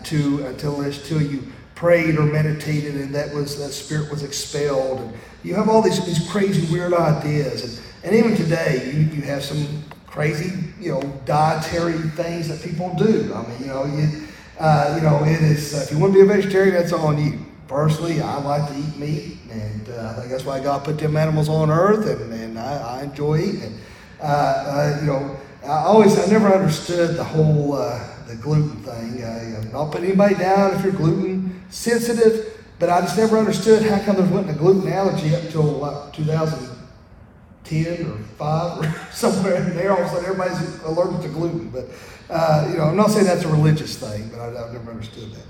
to 0.04 0.46
until, 0.46 0.82
until 0.82 1.20
you 1.20 1.42
prayed 1.76 2.16
or 2.16 2.24
meditated 2.24 2.96
and 2.96 3.14
that 3.14 3.32
was 3.32 3.58
that 3.58 3.70
spirit 3.70 4.10
was 4.10 4.24
expelled. 4.24 4.98
And 4.98 5.12
you 5.44 5.54
have 5.54 5.68
all 5.68 5.82
these, 5.82 6.04
these 6.04 6.28
crazy 6.28 6.72
weird 6.72 6.94
ideas. 6.94 7.62
And, 7.62 7.86
and 8.04 8.16
even 8.16 8.34
today 8.34 8.90
you, 8.92 9.00
you 9.02 9.22
have 9.22 9.44
some 9.44 9.84
crazy 10.06 10.72
you 10.80 10.92
know 10.92 11.02
dietary 11.26 11.98
things 12.10 12.48
that 12.48 12.62
people 12.62 12.92
do. 12.96 13.32
I 13.32 13.46
mean 13.46 13.60
you 13.60 13.66
know 13.66 13.84
you, 13.84 14.26
uh, 14.58 14.94
you 14.96 15.02
know 15.02 15.22
it 15.24 15.42
is 15.42 15.74
uh, 15.74 15.82
if 15.84 15.92
you 15.92 15.98
want 15.98 16.14
to 16.14 16.24
be 16.24 16.28
a 16.28 16.34
vegetarian 16.34 16.74
that's 16.74 16.92
on 16.92 17.22
you. 17.22 17.38
Personally 17.68 18.20
i 18.20 18.38
like 18.38 18.68
to 18.68 18.78
eat 18.78 18.96
meat 18.96 19.38
and 19.50 19.88
uh, 19.88 20.10
i 20.10 20.20
think 20.20 20.30
that's 20.30 20.44
why 20.44 20.60
god 20.60 20.84
put 20.84 20.98
them 20.98 21.16
animals 21.16 21.48
on 21.48 21.68
earth 21.68 22.06
and, 22.06 22.32
and 22.32 22.56
I, 22.58 23.00
I 23.00 23.02
enjoy 23.02 23.40
eating. 23.40 23.80
Uh, 24.22 24.24
uh, 24.24 24.98
you 25.00 25.08
know 25.08 25.36
i 25.64 25.82
always 25.82 26.16
i 26.16 26.30
never 26.30 26.54
understood 26.54 27.16
the 27.16 27.24
whole 27.24 27.72
uh, 27.72 28.00
the 28.26 28.36
gluten 28.36 28.76
thing. 28.82 29.22
I 29.22 29.56
am 29.56 29.72
not 29.72 29.92
putting 29.92 30.08
anybody 30.08 30.34
down 30.34 30.74
if 30.74 30.82
you're 30.82 30.92
gluten 30.92 31.35
sensitive, 31.70 32.62
but 32.78 32.90
I 32.90 33.00
just 33.00 33.16
never 33.16 33.38
understood 33.38 33.82
how 33.82 33.98
come 34.04 34.16
there 34.16 34.26
wasn't 34.26 34.50
a 34.50 34.58
gluten 34.58 34.92
allergy 34.92 35.34
up 35.34 35.42
until 35.44 35.62
like 35.62 36.12
2010 36.12 38.06
or 38.06 38.18
5 38.18 38.78
or 38.78 38.94
somewhere 39.12 39.56
in 39.56 39.74
there. 39.74 39.92
All 39.92 40.00
of 40.00 40.06
a 40.06 40.08
sudden, 40.08 40.24
everybody's 40.26 40.82
allergic 40.82 41.22
to 41.22 41.28
gluten. 41.28 41.68
But, 41.70 41.86
uh, 42.30 42.68
you 42.70 42.76
know, 42.78 42.84
I'm 42.84 42.96
not 42.96 43.10
saying 43.10 43.26
that's 43.26 43.44
a 43.44 43.48
religious 43.48 43.96
thing, 43.98 44.28
but 44.28 44.40
I, 44.40 44.46
have 44.46 44.72
never 44.72 44.90
understood 44.90 45.32
that. 45.32 45.46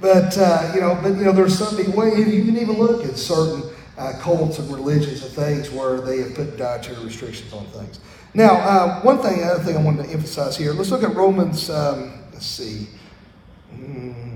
But, 0.00 0.38
uh, 0.38 0.72
you 0.74 0.80
know, 0.80 0.98
but, 1.02 1.16
you 1.16 1.24
know, 1.24 1.32
there's 1.32 1.58
some 1.58 1.76
people, 1.76 1.92
well, 1.94 2.08
you 2.08 2.44
can 2.44 2.56
even 2.56 2.78
look 2.78 3.04
at 3.04 3.16
certain 3.18 3.70
uh, 3.98 4.14
cults 4.18 4.58
and 4.58 4.72
religions 4.72 5.22
and 5.22 5.32
things 5.32 5.70
where 5.70 6.00
they 6.00 6.20
have 6.20 6.34
put 6.34 6.56
dietary 6.56 7.04
restrictions 7.04 7.52
on 7.52 7.66
things. 7.66 8.00
Now, 8.32 8.54
uh, 8.54 9.00
one 9.02 9.18
thing, 9.18 9.42
other 9.44 9.62
thing 9.62 9.76
I 9.76 9.82
wanted 9.82 10.04
to 10.04 10.10
emphasize 10.10 10.56
here. 10.56 10.72
Let's 10.72 10.90
look 10.90 11.02
at 11.02 11.14
Romans. 11.14 11.68
Um, 11.68 12.22
let's 12.32 12.46
see. 12.46 12.86
Mm, 13.74 14.29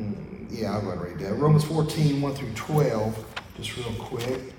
yeah, 0.54 0.76
I'm 0.76 0.84
going 0.84 0.98
to 0.98 1.04
read 1.04 1.18
that. 1.18 1.34
Romans 1.34 1.64
14, 1.64 2.22
1 2.22 2.34
through 2.34 2.52
12, 2.54 3.26
just 3.56 3.76
real 3.76 3.92
quick. 3.98 4.52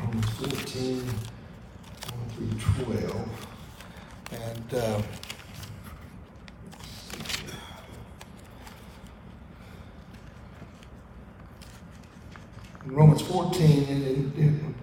Romans 0.00 0.28
14, 0.30 0.96
1 0.96 1.08
through 2.30 2.84
12. 2.84 3.46
And. 4.32 4.74
Uh, 4.74 5.02
Romans 12.86 13.20
14, 13.22 13.84
in, 13.84 14.02
in, 14.36 14.74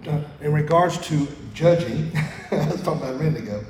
in, 0.42 0.52
regards 0.52 0.98
to 1.08 1.26
judging, 1.54 2.12
I 2.50 2.68
was 2.68 2.82
talking 2.82 3.00
about 3.00 3.14
a 3.14 3.18
minute 3.18 3.42
ago, 3.42 3.64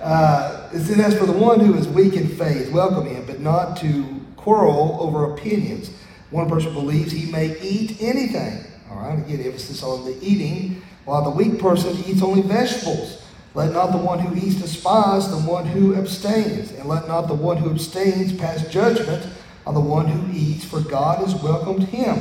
uh, 0.00 0.70
it 0.72 0.78
says, 0.78 0.98
As 1.00 1.18
for 1.18 1.26
the 1.26 1.32
one 1.32 1.58
who 1.58 1.74
is 1.74 1.88
weak 1.88 2.14
in 2.14 2.28
faith, 2.28 2.70
welcome 2.72 3.06
him, 3.06 3.26
but 3.26 3.40
not 3.40 3.76
to 3.78 4.19
quarrel 4.42 4.98
over 5.00 5.32
opinions. 5.32 5.90
One 6.30 6.48
person 6.48 6.72
believes 6.72 7.12
he 7.12 7.30
may 7.30 7.58
eat 7.60 8.00
anything. 8.00 8.64
All 8.90 8.98
right, 8.98 9.18
again, 9.18 9.40
emphasis 9.40 9.82
on 9.82 10.04
the 10.04 10.16
eating, 10.22 10.82
while 11.04 11.22
the 11.22 11.30
weak 11.30 11.58
person 11.58 11.96
eats 12.06 12.22
only 12.22 12.42
vegetables. 12.42 13.22
Let 13.54 13.72
not 13.72 13.90
the 13.90 13.98
one 13.98 14.20
who 14.20 14.36
eats 14.36 14.56
despise 14.56 15.28
the 15.28 15.50
one 15.50 15.66
who 15.66 15.96
abstains, 15.96 16.70
and 16.72 16.88
let 16.88 17.08
not 17.08 17.26
the 17.26 17.34
one 17.34 17.56
who 17.56 17.70
abstains 17.70 18.32
pass 18.32 18.66
judgment 18.68 19.26
on 19.66 19.74
the 19.74 19.80
one 19.80 20.06
who 20.06 20.32
eats, 20.32 20.64
for 20.64 20.80
God 20.80 21.18
has 21.18 21.34
welcomed 21.42 21.84
him. 21.84 22.18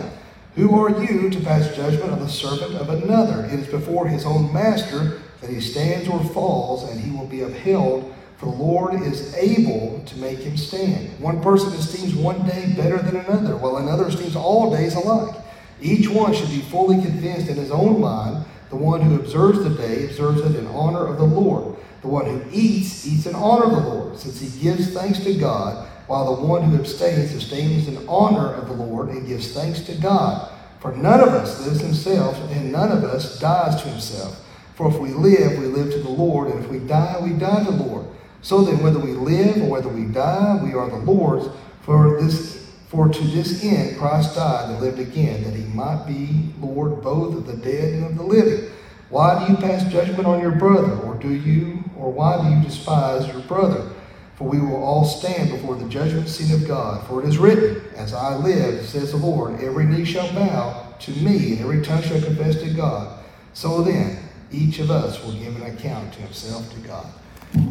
Who 0.56 0.80
are 0.80 1.04
you 1.04 1.30
to 1.30 1.40
pass 1.42 1.76
judgment 1.76 2.12
on 2.12 2.20
the 2.20 2.28
servant 2.28 2.76
of 2.76 2.90
another? 2.90 3.46
It 3.46 3.60
is 3.60 3.68
before 3.68 4.08
his 4.08 4.26
own 4.26 4.52
master 4.52 5.22
that 5.42 5.50
he 5.50 5.62
stands 5.62 6.10
or 6.10 6.24
falls, 6.34 6.90
and 6.90 7.00
he 7.00 7.12
will 7.16 7.28
be 7.28 7.42
upheld, 7.42 8.14
the 8.40 8.48
Lord 8.48 9.02
is 9.02 9.34
able 9.36 10.02
to 10.06 10.18
make 10.18 10.40
him 10.40 10.56
stand. 10.56 11.20
One 11.20 11.42
person 11.42 11.74
esteems 11.74 12.16
one 12.16 12.46
day 12.48 12.74
better 12.76 12.98
than 12.98 13.18
another, 13.18 13.58
while 13.58 13.78
another 13.78 14.08
esteems 14.08 14.36
all 14.36 14.72
days 14.72 14.96
alike. 14.96 15.36
Each 15.82 16.10
one 16.10 16.34
should 16.34 16.50
be 16.50 16.62
fully 16.62 17.02
convinced 17.02 17.50
in 17.50 17.58
his 17.58 17.72
own 17.72 18.00
mind. 18.00 18.46
The 18.70 18.78
one 18.78 19.02
who 19.02 19.16
observes 19.16 19.64
the 19.64 19.70
day 19.70 20.06
observes 20.06 20.42
it 20.42 20.56
in 20.56 20.68
honor 20.68 21.06
of 21.06 21.18
the 21.18 21.26
Lord. 21.26 21.76
The 22.02 22.08
one 22.08 22.26
who 22.26 22.42
eats, 22.52 23.06
eats 23.06 23.26
in 23.26 23.36
honor 23.36 23.66
of 23.66 23.72
the 23.72 23.90
Lord, 23.90 24.18
since 24.18 24.40
he 24.40 24.62
gives 24.62 24.94
thanks 24.94 25.20
to 25.20 25.34
God 25.34 25.88
while 26.10 26.36
the 26.36 26.42
one 26.42 26.64
who 26.64 26.76
abstains 26.76 27.36
abstains 27.36 27.88
in 27.88 28.08
honor 28.10 28.54
of 28.56 28.68
the 28.68 28.74
Lord 28.74 29.10
and 29.10 29.28
gives 29.28 29.54
thanks 29.54 29.82
to 29.82 29.94
God. 29.94 30.52
For 30.80 30.92
none 30.96 31.20
of 31.20 31.30
us 31.30 31.64
lives 31.64 31.82
himself, 31.82 32.36
and 32.50 32.72
none 32.72 32.92
of 32.92 33.04
us 33.04 33.38
dies 33.40 33.80
to 33.84 33.90
himself. 33.90 34.44
For 34.74 34.90
if 34.90 34.98
we 34.98 35.10
live, 35.10 35.60
we 35.60 35.66
live 35.66 35.92
to 35.92 36.00
the 36.00 36.10
Lord, 36.10 36.48
and 36.50 36.64
if 36.64 36.72
we 36.72 36.80
die, 36.80 37.20
we 37.22 37.34
die 37.34 37.64
to 37.64 37.72
the 37.72 37.84
Lord. 37.84 38.08
So 38.42 38.64
then, 38.64 38.82
whether 38.82 39.00
we 39.00 39.12
live 39.12 39.62
or 39.62 39.70
whether 39.70 39.90
we 39.90 40.06
die, 40.06 40.60
we 40.64 40.74
are 40.74 40.90
the 40.90 40.98
Lord's. 40.98 41.48
For 41.82 42.22
this, 42.22 42.72
for 42.88 43.10
to 43.10 43.24
this 43.24 43.64
end 43.64 43.98
Christ 43.98 44.36
died 44.36 44.70
and 44.70 44.80
lived 44.80 45.00
again, 45.00 45.44
that 45.44 45.54
he 45.54 45.64
might 45.74 46.06
be 46.06 46.54
Lord 46.62 47.02
both 47.02 47.36
of 47.36 47.46
the 47.46 47.58
dead 47.58 47.94
and 47.94 48.06
of 48.06 48.18
the 48.18 48.24
living. 48.24 48.70
Why 49.10 49.46
do 49.46 49.52
you 49.52 49.58
pass 49.58 49.92
judgment 49.92 50.26
on 50.26 50.40
your 50.40 50.52
brother, 50.52 50.94
or 51.00 51.16
do 51.16 51.30
you, 51.30 51.84
or 51.98 52.12
why 52.12 52.42
do 52.42 52.56
you 52.56 52.62
despise 52.64 53.28
your 53.28 53.42
brother? 53.42 53.90
For 54.36 54.48
we 54.48 54.60
will 54.60 54.82
all 54.82 55.04
stand 55.04 55.52
before 55.52 55.76
the 55.76 55.90
judgment 55.90 56.30
seat 56.30 56.54
of 56.54 56.68
God. 56.68 57.06
For 57.08 57.22
it 57.22 57.28
is 57.28 57.38
written, 57.38 57.82
As 57.96 58.14
I 58.14 58.36
live, 58.36 58.86
says 58.86 59.12
the 59.12 59.18
Lord, 59.18 59.60
every 59.62 59.86
knee 59.86 60.06
shall 60.06 60.32
bow 60.34 60.94
to 61.00 61.12
me, 61.12 61.54
and 61.54 61.62
every 61.62 61.82
tongue 61.82 62.04
shall 62.04 62.22
confess 62.22 62.62
to 62.62 62.70
God. 62.70 63.20
So 63.54 63.82
then, 63.82 64.20
each 64.52 64.80
of 64.80 64.92
us 64.92 65.22
will 65.24 65.34
give 65.34 65.56
an 65.56 65.76
account 65.76 66.14
to 66.14 66.22
himself 66.22 66.72
to 66.74 66.80
God. 66.80 67.08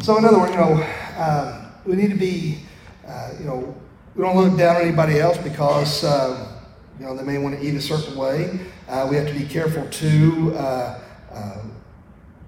So, 0.03 0.17
in 0.17 0.25
other 0.25 0.39
words, 0.39 0.51
you 0.51 0.57
know, 0.57 0.85
um, 1.17 1.71
we 1.85 1.95
need 1.95 2.09
to 2.09 2.17
be, 2.17 2.59
uh, 3.07 3.31
you 3.39 3.45
know, 3.45 3.75
we 4.15 4.23
don't 4.23 4.35
look 4.35 4.57
down 4.57 4.75
on 4.75 4.81
anybody 4.81 5.19
else 5.19 5.37
because, 5.37 6.03
uh, 6.03 6.59
you 6.99 7.05
know, 7.05 7.15
they 7.15 7.23
may 7.23 7.37
want 7.37 7.57
to 7.57 7.65
eat 7.65 7.75
a 7.75 7.81
certain 7.81 8.15
way. 8.17 8.59
Uh, 8.87 9.07
we 9.09 9.15
have 9.15 9.27
to 9.27 9.33
be 9.33 9.45
careful 9.45 9.87
to, 9.89 10.53
uh, 10.55 10.99
uh, 11.31 11.61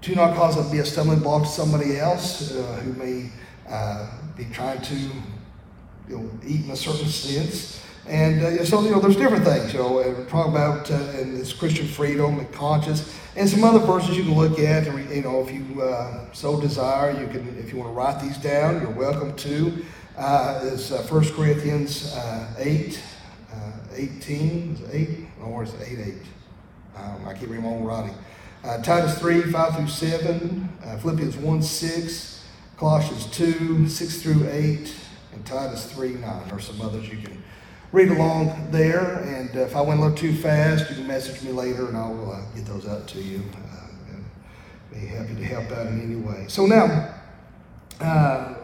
to 0.02 0.14
not 0.14 0.36
cause 0.36 0.58
it 0.58 0.64
to 0.64 0.70
be 0.70 0.78
a 0.78 0.84
stumbling 0.84 1.20
block 1.20 1.42
to 1.42 1.48
somebody 1.48 1.98
else 1.98 2.52
uh, 2.52 2.62
who 2.84 2.92
may 2.94 3.30
be 4.36 4.44
trying 4.52 4.80
to 4.82 4.94
you 6.08 6.18
know, 6.18 6.30
eat 6.46 6.64
in 6.64 6.70
a 6.70 6.76
certain 6.76 7.08
sense. 7.08 7.82
And 8.06 8.42
uh, 8.42 8.64
so, 8.64 8.82
you 8.82 8.90
know, 8.90 9.00
there's 9.00 9.16
different 9.16 9.44
things, 9.44 9.72
you 9.72 9.78
know, 9.78 9.92
we're 9.94 10.24
talking 10.26 10.52
about 10.52 10.90
uh, 10.90 10.96
in 11.20 11.34
this 11.34 11.52
Christian 11.52 11.86
freedom 11.86 12.40
and 12.40 12.52
conscience, 12.52 13.16
and 13.34 13.48
some 13.48 13.64
other 13.64 13.78
verses 13.78 14.16
you 14.16 14.24
can 14.24 14.34
look 14.34 14.58
at, 14.58 14.86
and, 14.86 15.10
you 15.10 15.22
know, 15.22 15.40
if 15.40 15.52
you 15.52 15.82
uh, 15.82 16.30
so 16.32 16.60
desire, 16.60 17.18
you 17.18 17.26
can, 17.28 17.56
if 17.58 17.72
you 17.72 17.78
want 17.78 17.90
to 17.90 17.94
write 17.94 18.20
these 18.20 18.36
down, 18.36 18.80
you're 18.80 18.90
welcome 18.90 19.34
to. 19.36 19.84
Uh, 20.18 20.60
is 20.64 20.92
uh, 20.92 21.02
1 21.02 21.30
Corinthians 21.30 22.14
uh, 22.14 22.54
8, 22.58 23.02
uh, 23.50 23.56
18, 23.94 24.74
is 24.74 24.94
8, 24.94 25.28
or 25.44 25.62
is 25.62 25.72
it 25.74 25.88
8, 25.88 25.98
8? 25.98 26.14
Um, 26.96 27.26
I 27.26 27.32
keep 27.32 27.48
reading 27.48 27.64
my 27.64 27.70
own 27.70 27.84
writing. 27.84 28.14
Titus 28.82 29.18
3, 29.18 29.50
5 29.50 29.76
through 29.76 29.88
7, 29.88 30.68
Philippians 31.00 31.36
1, 31.36 31.62
6, 31.62 32.44
Colossians 32.76 33.26
2, 33.36 33.88
6 33.88 34.22
through 34.22 34.48
8, 34.48 34.94
and 35.32 35.46
Titus 35.46 35.90
3, 35.90 36.12
9. 36.12 36.50
Or 36.52 36.60
some 36.60 36.80
others 36.80 37.08
you 37.08 37.16
can 37.16 37.41
read 37.92 38.08
along 38.08 38.70
there. 38.70 39.18
And 39.20 39.56
uh, 39.56 39.60
if 39.60 39.76
I 39.76 39.80
went 39.82 40.00
a 40.00 40.02
little 40.02 40.16
too 40.16 40.34
fast, 40.34 40.90
you 40.90 40.96
can 40.96 41.06
message 41.06 41.42
me 41.42 41.52
later 41.52 41.88
and 41.88 41.96
I'll 41.96 42.32
uh, 42.32 42.40
get 42.56 42.66
those 42.66 42.88
out 42.88 43.06
to 43.08 43.20
you. 43.20 43.42
Uh, 43.54 43.82
and 44.10 44.24
be 44.90 45.06
happy 45.06 45.34
to 45.34 45.44
help 45.44 45.70
out 45.70 45.86
in 45.86 46.00
any 46.02 46.16
way. 46.16 46.46
So 46.48 46.66
now, 46.66 47.14
uh, 48.00 48.54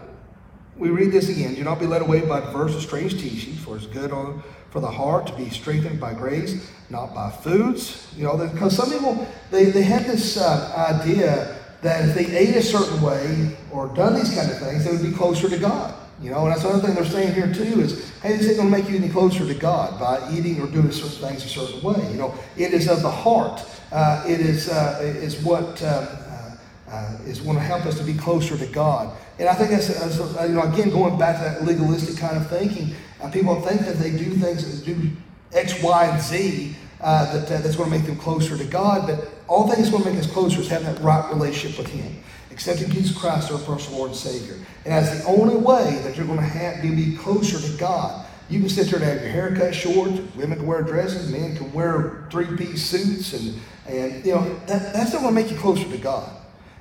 we 0.76 0.90
read 0.90 1.12
this 1.12 1.28
again. 1.28 1.54
Do 1.54 1.64
not 1.64 1.80
be 1.80 1.86
led 1.86 2.02
away 2.02 2.20
by 2.20 2.40
diverse 2.40 2.72
and 2.72 2.82
strange 2.82 3.20
teachings, 3.20 3.58
for 3.58 3.76
it's 3.76 3.86
good 3.86 4.12
on, 4.12 4.42
for 4.70 4.80
the 4.80 4.90
heart 4.90 5.26
to 5.26 5.32
be 5.34 5.50
strengthened 5.50 6.00
by 6.00 6.14
grace, 6.14 6.70
not 6.88 7.14
by 7.14 7.30
foods. 7.30 8.12
You 8.16 8.24
know, 8.24 8.36
because 8.36 8.76
some 8.76 8.90
people, 8.90 9.26
they, 9.50 9.66
they 9.66 9.82
have 9.82 10.06
this 10.06 10.36
uh, 10.36 10.72
idea 11.00 11.56
that 11.82 12.08
if 12.08 12.14
they 12.14 12.36
ate 12.36 12.56
a 12.56 12.62
certain 12.62 13.00
way 13.02 13.56
or 13.72 13.88
done 13.88 14.14
these 14.14 14.34
kind 14.34 14.50
of 14.50 14.58
things, 14.58 14.84
they 14.84 14.92
would 14.92 15.02
be 15.02 15.16
closer 15.16 15.48
to 15.48 15.58
God. 15.58 15.94
You 16.20 16.30
know, 16.30 16.46
and 16.46 16.52
that's 16.52 16.64
another 16.64 16.84
thing 16.84 16.96
they're 16.96 17.04
saying 17.04 17.34
here 17.34 17.52
too 17.52 17.80
is, 17.80 18.10
hey, 18.22 18.36
this 18.36 18.56
going 18.56 18.70
to 18.70 18.76
make 18.76 18.90
you 18.90 18.96
any 18.96 19.08
closer 19.08 19.46
to 19.46 19.54
God 19.54 20.00
by 20.00 20.28
eating 20.32 20.60
or 20.60 20.66
doing 20.66 20.90
certain 20.90 21.28
things 21.28 21.44
a 21.44 21.48
certain 21.48 21.80
way. 21.80 22.10
You 22.10 22.18
know, 22.18 22.34
it 22.56 22.74
is 22.74 22.88
of 22.88 23.02
the 23.02 23.10
heart. 23.10 23.64
Uh, 23.92 24.24
it 24.26 24.40
is 24.40 24.68
uh, 24.68 24.98
is 25.00 25.40
what 25.42 25.82
um, 25.82 26.08
uh, 26.08 26.56
uh 26.90 27.18
is 27.24 27.40
going 27.40 27.56
to 27.56 27.62
help 27.62 27.86
us 27.86 27.96
to 27.98 28.04
be 28.04 28.14
closer 28.14 28.58
to 28.58 28.66
God. 28.66 29.16
And 29.38 29.48
I 29.48 29.54
think 29.54 29.70
that's, 29.70 29.86
that's 29.86 30.18
uh, 30.18 30.44
you 30.48 30.54
know 30.54 30.62
again 30.62 30.90
going 30.90 31.16
back 31.18 31.36
to 31.36 31.44
that 31.44 31.64
legalistic 31.64 32.16
kind 32.16 32.36
of 32.36 32.48
thinking. 32.50 32.94
Uh, 33.22 33.30
people 33.30 33.60
think 33.60 33.82
that 33.82 33.98
they 33.98 34.10
do 34.10 34.30
things 34.34 34.64
that 34.64 34.84
do 34.84 35.10
X, 35.52 35.80
Y, 35.82 36.04
and 36.04 36.20
Z 36.20 36.74
that, 37.00 37.48
that's 37.48 37.76
going 37.76 37.90
to 37.90 37.96
make 37.96 38.06
them 38.06 38.16
closer 38.16 38.58
to 38.58 38.64
God. 38.64 39.06
But 39.06 39.28
all 39.46 39.70
things 39.70 39.88
going 39.88 40.02
to 40.02 40.10
make 40.10 40.18
us 40.18 40.30
closer 40.30 40.60
is 40.60 40.68
having 40.68 40.92
that 40.92 41.00
right 41.00 41.32
relationship 41.32 41.78
with 41.78 41.88
Him, 41.88 42.22
accepting 42.50 42.90
Jesus 42.90 43.16
Christ 43.16 43.50
as 43.50 43.60
our 43.60 43.66
personal 43.66 43.98
Lord 43.98 44.10
and 44.10 44.18
Savior. 44.18 44.54
And 44.84 44.94
that's 44.94 45.20
the 45.20 45.26
only 45.26 45.56
way 45.56 46.00
that 46.04 46.16
you're 46.16 46.26
going 46.26 46.38
to 46.38 46.44
have 46.44 46.82
to 46.82 46.94
be 46.94 47.16
closer 47.16 47.60
to 47.60 47.78
God. 47.78 48.26
You 48.48 48.60
can 48.60 48.68
sit 48.68 48.88
there 48.88 49.00
and 49.00 49.08
have 49.08 49.20
your 49.20 49.30
hair 49.30 49.54
cut 49.54 49.74
short. 49.74 50.10
Women 50.36 50.58
can 50.58 50.66
wear 50.66 50.82
dresses. 50.82 51.30
Men 51.30 51.56
can 51.56 51.72
wear 51.72 52.26
three-piece 52.30 52.82
suits, 52.82 53.34
and 53.34 53.60
and 53.86 54.24
you 54.24 54.34
know 54.34 54.58
that, 54.66 54.94
that's 54.94 55.12
not 55.12 55.22
going 55.22 55.34
to 55.34 55.40
make 55.42 55.50
you 55.50 55.58
closer 55.58 55.84
to 55.88 55.98
God. 55.98 56.30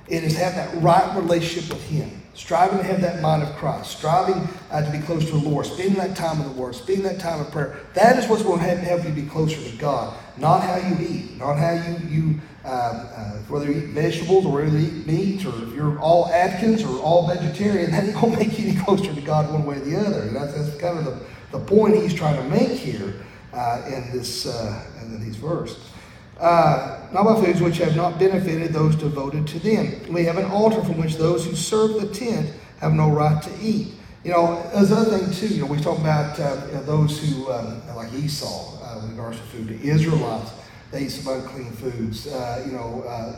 It 0.08 0.24
is 0.24 0.36
have 0.38 0.54
that 0.54 0.82
right 0.82 1.14
relationship 1.14 1.70
with 1.70 1.82
Him 1.84 2.22
striving 2.38 2.78
to 2.78 2.84
have 2.84 3.00
that 3.00 3.20
mind 3.20 3.42
of 3.42 3.52
Christ, 3.56 3.90
striving 3.98 4.48
uh, 4.70 4.84
to 4.84 4.90
be 4.92 5.04
close 5.04 5.24
to 5.24 5.32
the 5.32 5.48
Lord, 5.48 5.66
spending 5.66 5.96
that 5.96 6.16
time 6.16 6.40
in 6.40 6.44
the 6.44 6.54
Word, 6.54 6.76
spending 6.76 7.02
that 7.04 7.18
time 7.18 7.40
of 7.40 7.50
prayer. 7.50 7.80
That 7.94 8.16
is 8.16 8.28
what's 8.28 8.44
going 8.44 8.60
to 8.60 8.64
help 8.64 9.04
you 9.04 9.10
be 9.10 9.28
closer 9.28 9.60
to 9.60 9.76
God, 9.76 10.16
not 10.36 10.62
how 10.62 10.76
you 10.76 10.96
eat, 11.04 11.36
not 11.36 11.56
how 11.56 11.72
you, 11.72 11.96
you 12.08 12.40
uh, 12.68 12.70
uh, 12.70 13.32
whether 13.48 13.66
you 13.70 13.78
eat 13.78 13.90
vegetables 13.90 14.44
or 14.44 14.52
whether 14.52 14.78
you 14.78 14.86
eat 14.86 15.06
meat, 15.06 15.44
or 15.46 15.62
if 15.62 15.74
you're 15.74 15.98
all 16.00 16.26
Atkins 16.26 16.84
or 16.84 17.00
all 17.00 17.26
vegetarian, 17.26 17.90
that 17.92 18.04
ain't 18.04 18.14
going 18.14 18.32
to 18.32 18.38
make 18.38 18.58
you 18.58 18.68
any 18.68 18.78
closer 18.78 19.14
to 19.14 19.20
God 19.20 19.52
one 19.52 19.64
way 19.64 19.76
or 19.76 19.80
the 19.80 19.98
other. 19.98 20.22
And 20.22 20.36
that's, 20.36 20.54
that's 20.54 20.76
kind 20.80 20.98
of 20.98 21.04
the, 21.04 21.58
the 21.58 21.64
point 21.64 21.96
he's 21.96 22.14
trying 22.14 22.36
to 22.36 22.48
make 22.48 22.78
here 22.78 23.14
uh, 23.52 23.82
in 23.86 24.12
this 24.12 24.46
uh, 24.46 24.84
in 25.02 25.20
these 25.24 25.36
verses 25.36 25.88
uh, 26.40 27.00
not 27.12 27.24
by 27.24 27.34
foods 27.44 27.60
which 27.60 27.78
have 27.78 27.96
not 27.96 28.18
benefited 28.18 28.72
those 28.72 28.94
devoted 28.94 29.46
to 29.48 29.58
them. 29.58 30.12
We 30.12 30.24
have 30.24 30.38
an 30.38 30.44
altar 30.46 30.82
from 30.84 30.98
which 30.98 31.16
those 31.16 31.44
who 31.44 31.54
serve 31.54 31.94
the 32.00 32.08
tent 32.14 32.52
have 32.80 32.92
no 32.92 33.10
right 33.10 33.42
to 33.42 33.50
eat. 33.60 33.88
You 34.24 34.32
know, 34.32 34.62
there's 34.72 34.90
another 34.90 35.18
thing 35.18 35.32
too. 35.32 35.54
You 35.54 35.62
know, 35.62 35.66
we 35.66 35.80
talk 35.80 35.98
about 35.98 36.38
uh, 36.38 36.80
those 36.82 37.18
who, 37.18 37.50
um, 37.50 37.82
like 37.96 38.12
Esau, 38.12 38.78
uh, 38.82 39.00
with 39.00 39.10
regards 39.10 39.38
to 39.38 39.42
food. 39.44 39.68
The 39.68 39.88
Israelites, 39.88 40.52
they 40.90 41.04
eat 41.04 41.10
some 41.10 41.32
unclean 41.32 41.72
foods. 41.72 42.26
Uh, 42.26 42.62
you 42.66 42.72
know, 42.72 43.02
uh, 43.06 43.34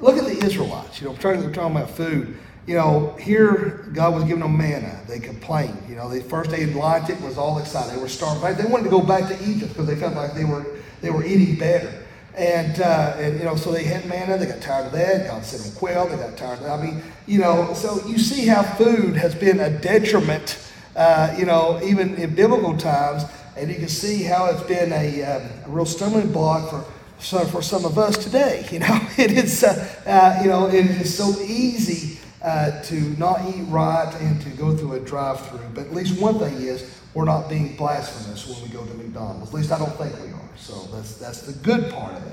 look 0.00 0.16
at 0.16 0.24
the 0.24 0.44
Israelites. 0.44 1.00
You 1.00 1.08
know, 1.08 1.12
we're 1.12 1.52
talking 1.52 1.76
about 1.76 1.90
food. 1.90 2.36
You 2.66 2.74
know, 2.74 3.16
here 3.18 3.88
God 3.92 4.14
was 4.14 4.24
giving 4.24 4.40
them 4.40 4.56
manna. 4.56 5.00
They 5.08 5.18
complained. 5.18 5.78
You 5.88 5.96
know, 5.96 6.08
the 6.08 6.20
first 6.20 6.50
they 6.50 6.66
liked 6.66 7.10
it 7.10 7.20
was 7.20 7.38
all 7.38 7.58
excited. 7.58 7.96
They 7.96 8.00
were 8.00 8.08
starving. 8.08 8.56
They 8.62 8.70
wanted 8.70 8.84
to 8.84 8.90
go 8.90 9.00
back 9.00 9.28
to 9.28 9.44
Egypt 9.44 9.72
because 9.72 9.86
they 9.86 9.96
felt 9.96 10.14
like 10.14 10.34
they 10.34 10.44
were 10.44 10.66
they 11.00 11.10
were 11.10 11.24
eating 11.24 11.56
better. 11.56 12.04
And, 12.36 12.80
uh, 12.80 13.16
and 13.18 13.38
you 13.38 13.44
know, 13.44 13.56
so 13.56 13.72
they 13.72 13.82
had 13.84 14.06
manna, 14.06 14.38
they 14.38 14.46
got 14.46 14.60
tired 14.60 14.86
of 14.86 14.92
that. 14.92 15.26
God 15.26 15.44
sent 15.44 15.64
them 15.64 15.72
quail, 15.74 16.06
they 16.06 16.16
got 16.16 16.36
tired 16.36 16.60
of 16.60 16.64
that. 16.64 16.78
I 16.78 16.82
mean, 16.82 17.02
you 17.26 17.40
know, 17.40 17.74
so 17.74 18.06
you 18.06 18.18
see 18.18 18.46
how 18.46 18.62
food 18.62 19.16
has 19.16 19.34
been 19.34 19.60
a 19.60 19.70
detriment, 19.70 20.58
uh, 20.94 21.34
you 21.36 21.44
know, 21.44 21.80
even 21.82 22.14
in 22.14 22.34
biblical 22.34 22.76
times. 22.76 23.24
And 23.56 23.70
you 23.70 23.76
can 23.76 23.88
see 23.88 24.22
how 24.22 24.46
it's 24.46 24.62
been 24.62 24.92
a, 24.92 25.22
um, 25.24 25.42
a 25.66 25.68
real 25.68 25.84
stumbling 25.84 26.32
block 26.32 26.70
for, 26.70 26.84
so 27.18 27.44
for 27.46 27.62
some 27.62 27.84
of 27.84 27.98
us 27.98 28.16
today. 28.16 28.66
You 28.72 28.78
know, 28.80 29.00
it 29.18 29.32
is, 29.32 29.64
uh, 29.64 29.88
uh, 30.06 30.42
you 30.42 30.48
know, 30.48 30.68
it 30.68 30.86
is 30.86 31.16
so 31.16 31.38
easy 31.42 32.18
uh, 32.42 32.82
to 32.82 32.94
not 33.18 33.40
eat 33.48 33.62
right 33.68 34.14
and 34.20 34.40
to 34.42 34.50
go 34.50 34.76
through 34.76 34.94
a 34.94 35.00
drive-through. 35.00 35.60
But 35.74 35.86
at 35.86 35.94
least 35.94 36.20
one 36.20 36.38
thing 36.38 36.54
is 36.54 37.00
we're 37.14 37.24
not 37.24 37.48
being 37.48 37.76
blasphemous 37.76 38.46
when 38.46 38.62
we 38.62 38.68
go 38.68 38.84
to 38.84 38.94
McDonald's. 38.94 39.48
At 39.48 39.54
least 39.54 39.72
I 39.72 39.78
don't 39.78 39.94
think 39.96 40.14
we 40.24 40.32
are. 40.32 40.50
So 40.56 40.74
that's 40.94 41.16
that's 41.16 41.42
the 41.42 41.52
good 41.52 41.92
part 41.92 42.14
of 42.14 42.24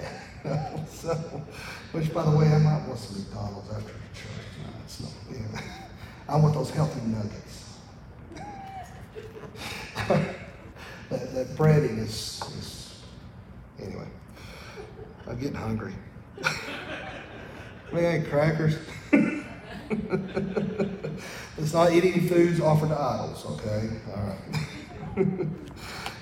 that. 0.43 0.89
so, 0.89 1.15
which, 1.91 2.13
by 2.13 2.23
the 2.23 2.31
way, 2.31 2.47
I 2.47 2.59
might 2.59 2.87
want 2.87 2.99
some 2.99 3.17
McDonald's 3.17 3.69
after 3.71 3.93
church 4.13 4.45
tonight. 4.55 4.87
So, 4.87 5.05
yeah. 5.31 5.61
I 6.29 6.35
want 6.37 6.53
those 6.53 6.69
healthy 6.69 7.01
nuggets. 7.07 7.63
That, 11.09 11.33
that 11.33 11.47
breading 11.55 11.99
is, 11.99 12.41
is, 12.57 13.01
anyway. 13.81 14.07
I'm 15.27 15.37
getting 15.39 15.55
hungry. 15.55 15.93
we 17.91 17.99
ain't 17.99 18.29
crackers. 18.29 18.77
Let's 21.57 21.73
not 21.73 21.91
eat 21.91 22.03
any 22.05 22.27
foods 22.27 22.59
offered 22.59 22.89
to 22.89 22.99
idols, 22.99 23.45
okay? 23.45 23.89
All 24.15 24.23
right. 24.23 24.39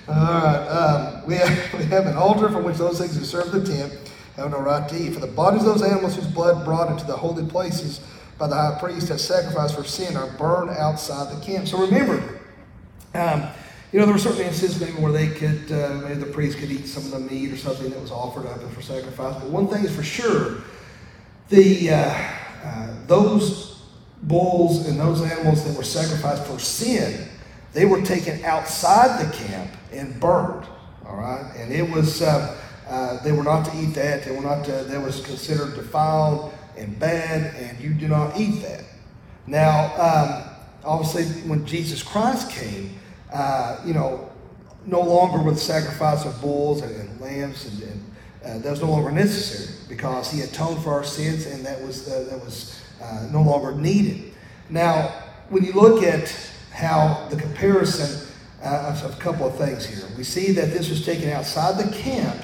All 0.08 0.14
right. 0.14 0.66
Um, 0.68 1.26
we, 1.26 1.34
have, 1.34 1.74
we 1.74 1.84
have 1.86 2.06
an 2.06 2.16
altar 2.16 2.48
from 2.48 2.64
which 2.64 2.76
those 2.76 2.98
things 2.98 3.16
who 3.16 3.24
serve 3.24 3.52
the 3.52 3.64
tent 3.64 3.92
have 4.36 4.50
no 4.50 4.60
right 4.60 4.88
to 4.88 4.96
eat. 4.96 5.14
For 5.14 5.20
the 5.20 5.26
bodies 5.26 5.60
of 5.60 5.66
those 5.66 5.82
animals 5.82 6.16
whose 6.16 6.26
blood 6.26 6.64
brought 6.64 6.90
into 6.90 7.04
the 7.06 7.16
holy 7.16 7.46
places 7.46 8.00
by 8.38 8.46
the 8.46 8.54
high 8.54 8.76
priest 8.78 9.10
as 9.10 9.24
sacrifice 9.24 9.72
for 9.72 9.84
sin 9.84 10.16
are 10.16 10.30
burned 10.36 10.70
outside 10.70 11.34
the 11.34 11.44
camp. 11.44 11.66
So 11.68 11.78
remember, 11.78 12.40
um, 13.14 13.48
you 13.96 14.02
know, 14.02 14.04
there 14.08 14.14
were 14.14 14.20
certain 14.20 14.42
instances 14.42 14.78
maybe 14.78 14.92
where 15.00 15.10
they 15.10 15.28
could, 15.28 15.72
uh, 15.72 16.02
maybe 16.06 16.16
the 16.16 16.26
priest 16.26 16.58
could 16.58 16.70
eat 16.70 16.86
some 16.86 17.02
of 17.04 17.12
the 17.12 17.18
meat 17.18 17.50
or 17.50 17.56
something 17.56 17.88
that 17.88 17.98
was 17.98 18.10
offered 18.10 18.44
up 18.44 18.60
for 18.72 18.82
sacrifice. 18.82 19.34
But 19.36 19.48
one 19.48 19.68
thing 19.68 19.86
is 19.86 19.96
for 19.96 20.02
sure, 20.02 20.58
the 21.48 21.92
uh, 21.92 22.30
uh, 22.62 22.94
those 23.06 23.84
bulls 24.24 24.86
and 24.86 25.00
those 25.00 25.22
animals 25.22 25.64
that 25.64 25.74
were 25.74 25.82
sacrificed 25.82 26.44
for 26.44 26.58
sin, 26.58 27.26
they 27.72 27.86
were 27.86 28.02
taken 28.02 28.44
outside 28.44 29.26
the 29.26 29.34
camp 29.34 29.70
and 29.90 30.20
burned. 30.20 30.66
All 31.06 31.16
right, 31.16 31.50
and 31.56 31.72
it 31.72 31.90
was 31.90 32.20
uh, 32.20 32.54
uh, 32.90 33.22
they 33.22 33.32
were 33.32 33.44
not 33.44 33.64
to 33.64 33.74
eat 33.78 33.94
that. 33.94 34.24
They 34.24 34.30
were 34.30 34.42
not 34.42 34.66
to, 34.66 34.72
that 34.72 35.02
was 35.02 35.24
considered 35.24 35.74
defiled 35.74 36.52
and 36.76 36.98
bad, 36.98 37.54
and 37.54 37.80
you 37.80 37.94
do 37.94 38.08
not 38.08 38.38
eat 38.38 38.60
that. 38.60 38.84
Now, 39.46 39.94
um, 39.96 40.50
obviously, 40.84 41.24
when 41.48 41.64
Jesus 41.64 42.02
Christ 42.02 42.50
came, 42.50 42.98
uh, 43.32 43.80
you 43.84 43.94
know, 43.94 44.30
no 44.84 45.00
longer 45.00 45.42
with 45.42 45.58
sacrifice 45.58 46.24
of 46.24 46.40
bulls 46.40 46.82
and, 46.82 46.94
and 46.94 47.20
lambs, 47.20 47.66
and, 47.66 47.82
and 47.82 48.04
uh, 48.44 48.58
that 48.58 48.70
was 48.70 48.80
no 48.80 48.90
longer 48.90 49.10
necessary 49.10 49.74
because 49.88 50.30
He 50.30 50.42
atoned 50.42 50.82
for 50.82 50.92
our 50.92 51.04
sins, 51.04 51.46
and 51.46 51.64
that 51.66 51.80
was 51.82 52.08
uh, 52.08 52.26
that 52.30 52.44
was 52.44 52.80
uh, 53.02 53.28
no 53.32 53.42
longer 53.42 53.72
needed. 53.74 54.32
Now, 54.70 55.08
when 55.48 55.64
you 55.64 55.72
look 55.72 56.02
at 56.02 56.34
how 56.72 57.26
the 57.30 57.36
comparison 57.36 58.28
uh, 58.62 58.94
of 59.02 59.12
a 59.12 59.20
couple 59.20 59.46
of 59.46 59.56
things 59.56 59.86
here, 59.86 60.06
we 60.16 60.24
see 60.24 60.52
that 60.52 60.72
this 60.72 60.88
was 60.88 61.04
taken 61.04 61.30
outside 61.30 61.78
the 61.78 61.90
camp, 61.96 62.36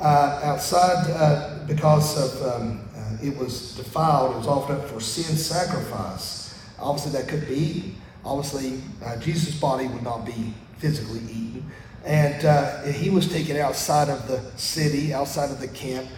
uh, 0.00 0.40
outside 0.42 1.66
because 1.66 2.16
of 2.16 2.60
um, 2.60 2.86
it 3.22 3.36
was 3.36 3.74
defiled. 3.76 4.34
It 4.34 4.38
was 4.38 4.46
offered 4.46 4.78
up 4.78 4.88
for 4.88 5.00
sin 5.00 5.36
sacrifice. 5.36 6.58
Obviously, 6.78 7.12
that 7.12 7.28
could 7.28 7.48
be 7.48 7.54
eaten. 7.54 7.96
Obviously, 8.26 8.82
uh, 9.04 9.16
Jesus' 9.16 9.58
body 9.58 9.86
would 9.86 10.02
not 10.02 10.24
be 10.26 10.52
physically 10.78 11.20
eaten. 11.20 11.70
And 12.04 12.44
uh, 12.44 12.82
he 12.82 13.10
was 13.10 13.28
taken 13.28 13.56
outside 13.56 14.08
of 14.08 14.28
the 14.28 14.40
city, 14.56 15.14
outside 15.14 15.50
of 15.50 15.60
the 15.60 15.68
camp, 15.68 16.08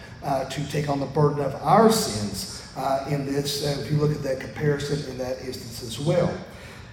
to 0.49 0.71
take 0.71 0.89
on 0.89 0.99
the 0.99 1.05
burden 1.07 1.39
of 1.39 1.55
our 1.63 1.91
sins 1.91 2.59
uh, 2.79 3.05
in 3.09 3.25
this, 3.25 3.65
uh, 3.65 3.81
if 3.81 3.91
you 3.91 3.97
look 3.97 4.11
at 4.11 4.23
that 4.23 4.39
comparison 4.39 5.09
in 5.11 5.17
that 5.17 5.39
instance 5.41 5.83
as 5.83 5.99
well. 5.99 6.31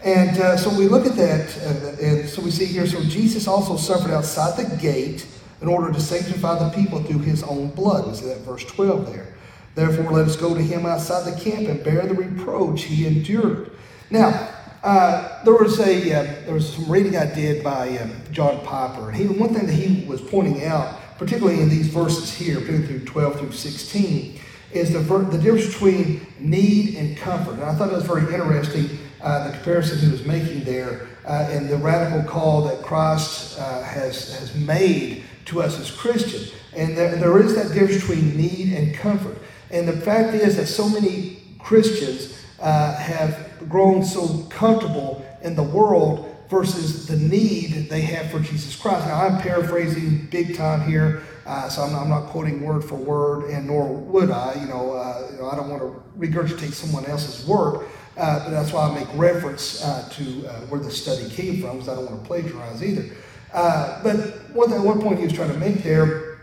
And 0.03 0.39
uh, 0.39 0.57
so 0.57 0.77
we 0.77 0.89
look 0.89 1.07
at 1.07 1.17
that, 1.17 1.57
uh, 1.59 2.05
and 2.05 2.29
so 2.29 2.43
we 2.43 2.51
see 2.51 2.67
here, 2.67 2.87
so 2.87 3.03
Jesus 3.05 3.47
also 3.47 3.77
suffered 3.77 4.11
outside 4.11 4.57
the 4.57 4.77
gate 4.77 5.27
in 5.63 5.69
order 5.69 5.93
to 5.93 6.01
sanctify 6.01 6.59
the 6.59 6.71
people 6.71 7.03
through 7.03 7.21
his 7.21 7.43
own 7.43 7.69
blood. 7.71 8.07
We 8.07 8.15
see 8.15 8.27
that 8.27 8.41
verse 8.41 8.65
12 8.65 9.13
there. 9.13 9.35
Therefore, 9.75 10.13
let 10.13 10.27
us 10.27 10.37
go 10.37 10.55
to 10.55 10.63
him 10.63 10.87
outside 10.87 11.31
the 11.31 11.39
camp 11.39 11.69
and 11.69 11.83
bear 11.83 12.07
the 12.07 12.15
reproach 12.15 12.85
he 12.85 13.07
endured. 13.07 13.71
Now, 14.11 14.49
uh, 14.87 15.43
there 15.43 15.55
was 15.55 15.81
a 15.81 16.13
uh, 16.13 16.23
there 16.45 16.55
was 16.55 16.73
some 16.73 16.89
reading 16.89 17.17
I 17.17 17.27
did 17.35 17.65
by 17.65 17.99
um, 17.99 18.13
John 18.31 18.65
Piper, 18.65 19.09
and 19.09 19.17
he, 19.17 19.27
one 19.27 19.53
thing 19.53 19.67
that 19.67 19.73
he 19.73 20.07
was 20.07 20.21
pointing 20.21 20.63
out, 20.63 21.19
particularly 21.19 21.61
in 21.61 21.69
these 21.69 21.89
verses 21.89 22.33
here, 22.33 22.61
through 22.61 23.05
12 23.05 23.41
through 23.41 23.51
16, 23.51 24.39
is 24.71 24.93
the, 24.93 25.01
the 25.01 25.39
difference 25.39 25.67
between 25.67 26.25
need 26.39 26.95
and 26.95 27.17
comfort. 27.17 27.55
And 27.55 27.65
I 27.65 27.75
thought 27.75 27.91
it 27.91 27.97
was 27.97 28.07
very 28.07 28.33
interesting, 28.33 28.97
uh, 29.21 29.49
the 29.49 29.55
comparison 29.57 29.99
he 29.99 30.09
was 30.09 30.25
making 30.25 30.63
there, 30.63 31.09
uh, 31.25 31.49
and 31.51 31.69
the 31.69 31.79
radical 31.79 32.23
call 32.23 32.63
that 32.69 32.81
Christ 32.83 33.59
uh, 33.59 33.83
has, 33.83 34.39
has 34.39 34.55
made 34.55 35.25
to 35.47 35.63
us 35.63 35.81
as 35.81 35.91
Christians. 35.91 36.53
And 36.77 36.97
there, 36.97 37.17
there 37.17 37.43
is 37.43 37.57
that 37.57 37.75
difference 37.75 38.03
between 38.03 38.37
need 38.37 38.73
and 38.73 38.95
comfort. 38.95 39.37
And 39.73 39.89
the 39.89 40.01
fact 40.01 40.35
is 40.35 40.57
that 40.59 40.67
so 40.67 40.89
many 40.89 41.43
Christians 41.59 42.41
uh, 42.61 42.95
have 42.95 43.46
grown 43.69 44.05
so 44.05 44.45
comfortable 44.51 45.25
in 45.43 45.55
the 45.55 45.63
world 45.63 46.33
versus 46.49 47.07
the 47.07 47.17
need 47.17 47.89
they 47.91 48.03
have 48.03 48.31
for 48.31 48.41
Jesus 48.41 48.77
Christ. 48.77 49.07
Now, 49.07 49.27
I'm 49.27 49.41
paraphrasing 49.41 50.29
big 50.31 50.57
time 50.57 50.89
here, 50.89 51.23
uh, 51.45 51.69
so 51.69 51.83
I'm 51.83 51.93
not, 51.93 52.03
I'm 52.03 52.09
not, 52.09 52.27
quoting 52.27 52.63
word 52.63 52.85
for 52.85 52.97
word, 52.97 53.51
and 53.51 53.67
nor 53.67 53.93
would 53.93 54.31
I. 54.31 54.55
You 54.61 54.69
know, 54.69 54.93
uh, 54.93 55.29
you 55.33 55.39
know 55.39 55.51
I 55.51 55.57
don't 55.57 55.69
want 55.69 55.83
to 55.83 56.03
regurgitate 56.19 56.73
someone 56.73 57.05
else's 57.07 57.47
work, 57.47 57.87
uh, 58.17 58.45
but 58.45 58.51
that's 58.51 58.73
why 58.73 58.89
I 58.89 58.95
make 58.95 59.09
reference 59.15 59.83
uh, 59.83 60.09
to 60.13 60.47
uh, 60.47 60.61
where 60.67 60.81
the 60.81 60.91
study 60.91 61.29
came 61.31 61.61
from, 61.61 61.79
because 61.79 61.89
I 61.89 61.95
don't 61.95 62.11
want 62.11 62.23
to 62.23 62.27
plagiarize 62.27 62.83
either. 62.83 63.05
Uh, 63.53 64.03
but 64.03 64.17
one, 64.53 64.71
thing, 64.71 64.83
one 64.83 65.01
point 65.01 65.19
he 65.19 65.25
was 65.25 65.33
trying 65.33 65.53
to 65.53 65.59
make 65.59 65.83
there 65.83 66.39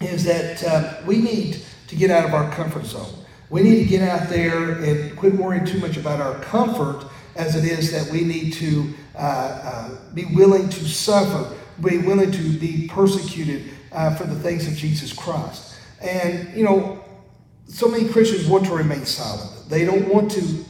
is 0.00 0.24
that 0.24 1.04
we 1.06 1.18
need 1.18 1.62
to 1.88 1.96
get 1.96 2.10
out 2.10 2.24
of 2.24 2.34
our 2.34 2.50
comfort 2.52 2.84
zone. 2.84 3.25
We 3.48 3.62
need 3.62 3.84
to 3.84 3.84
get 3.84 4.02
out 4.02 4.28
there 4.28 4.72
and 4.72 5.16
quit 5.16 5.34
worrying 5.34 5.64
too 5.64 5.78
much 5.78 5.96
about 5.96 6.20
our 6.20 6.38
comfort 6.40 7.06
as 7.36 7.54
it 7.54 7.64
is 7.64 7.92
that 7.92 8.10
we 8.12 8.22
need 8.22 8.52
to 8.54 8.92
uh, 9.14 9.18
uh, 9.18 9.90
be 10.14 10.24
willing 10.26 10.68
to 10.68 10.84
suffer, 10.84 11.54
be 11.80 11.98
willing 11.98 12.32
to 12.32 12.58
be 12.58 12.88
persecuted 12.88 13.70
uh, 13.92 14.14
for 14.14 14.24
the 14.24 14.34
things 14.34 14.66
of 14.66 14.74
Jesus 14.74 15.12
Christ. 15.12 15.74
And, 16.00 16.56
you 16.56 16.64
know, 16.64 17.04
so 17.66 17.88
many 17.88 18.08
Christians 18.08 18.46
want 18.46 18.66
to 18.66 18.74
remain 18.74 19.04
silent. 19.04 19.68
They 19.68 19.84
don't 19.84 20.08
want 20.08 20.30
to 20.32 20.64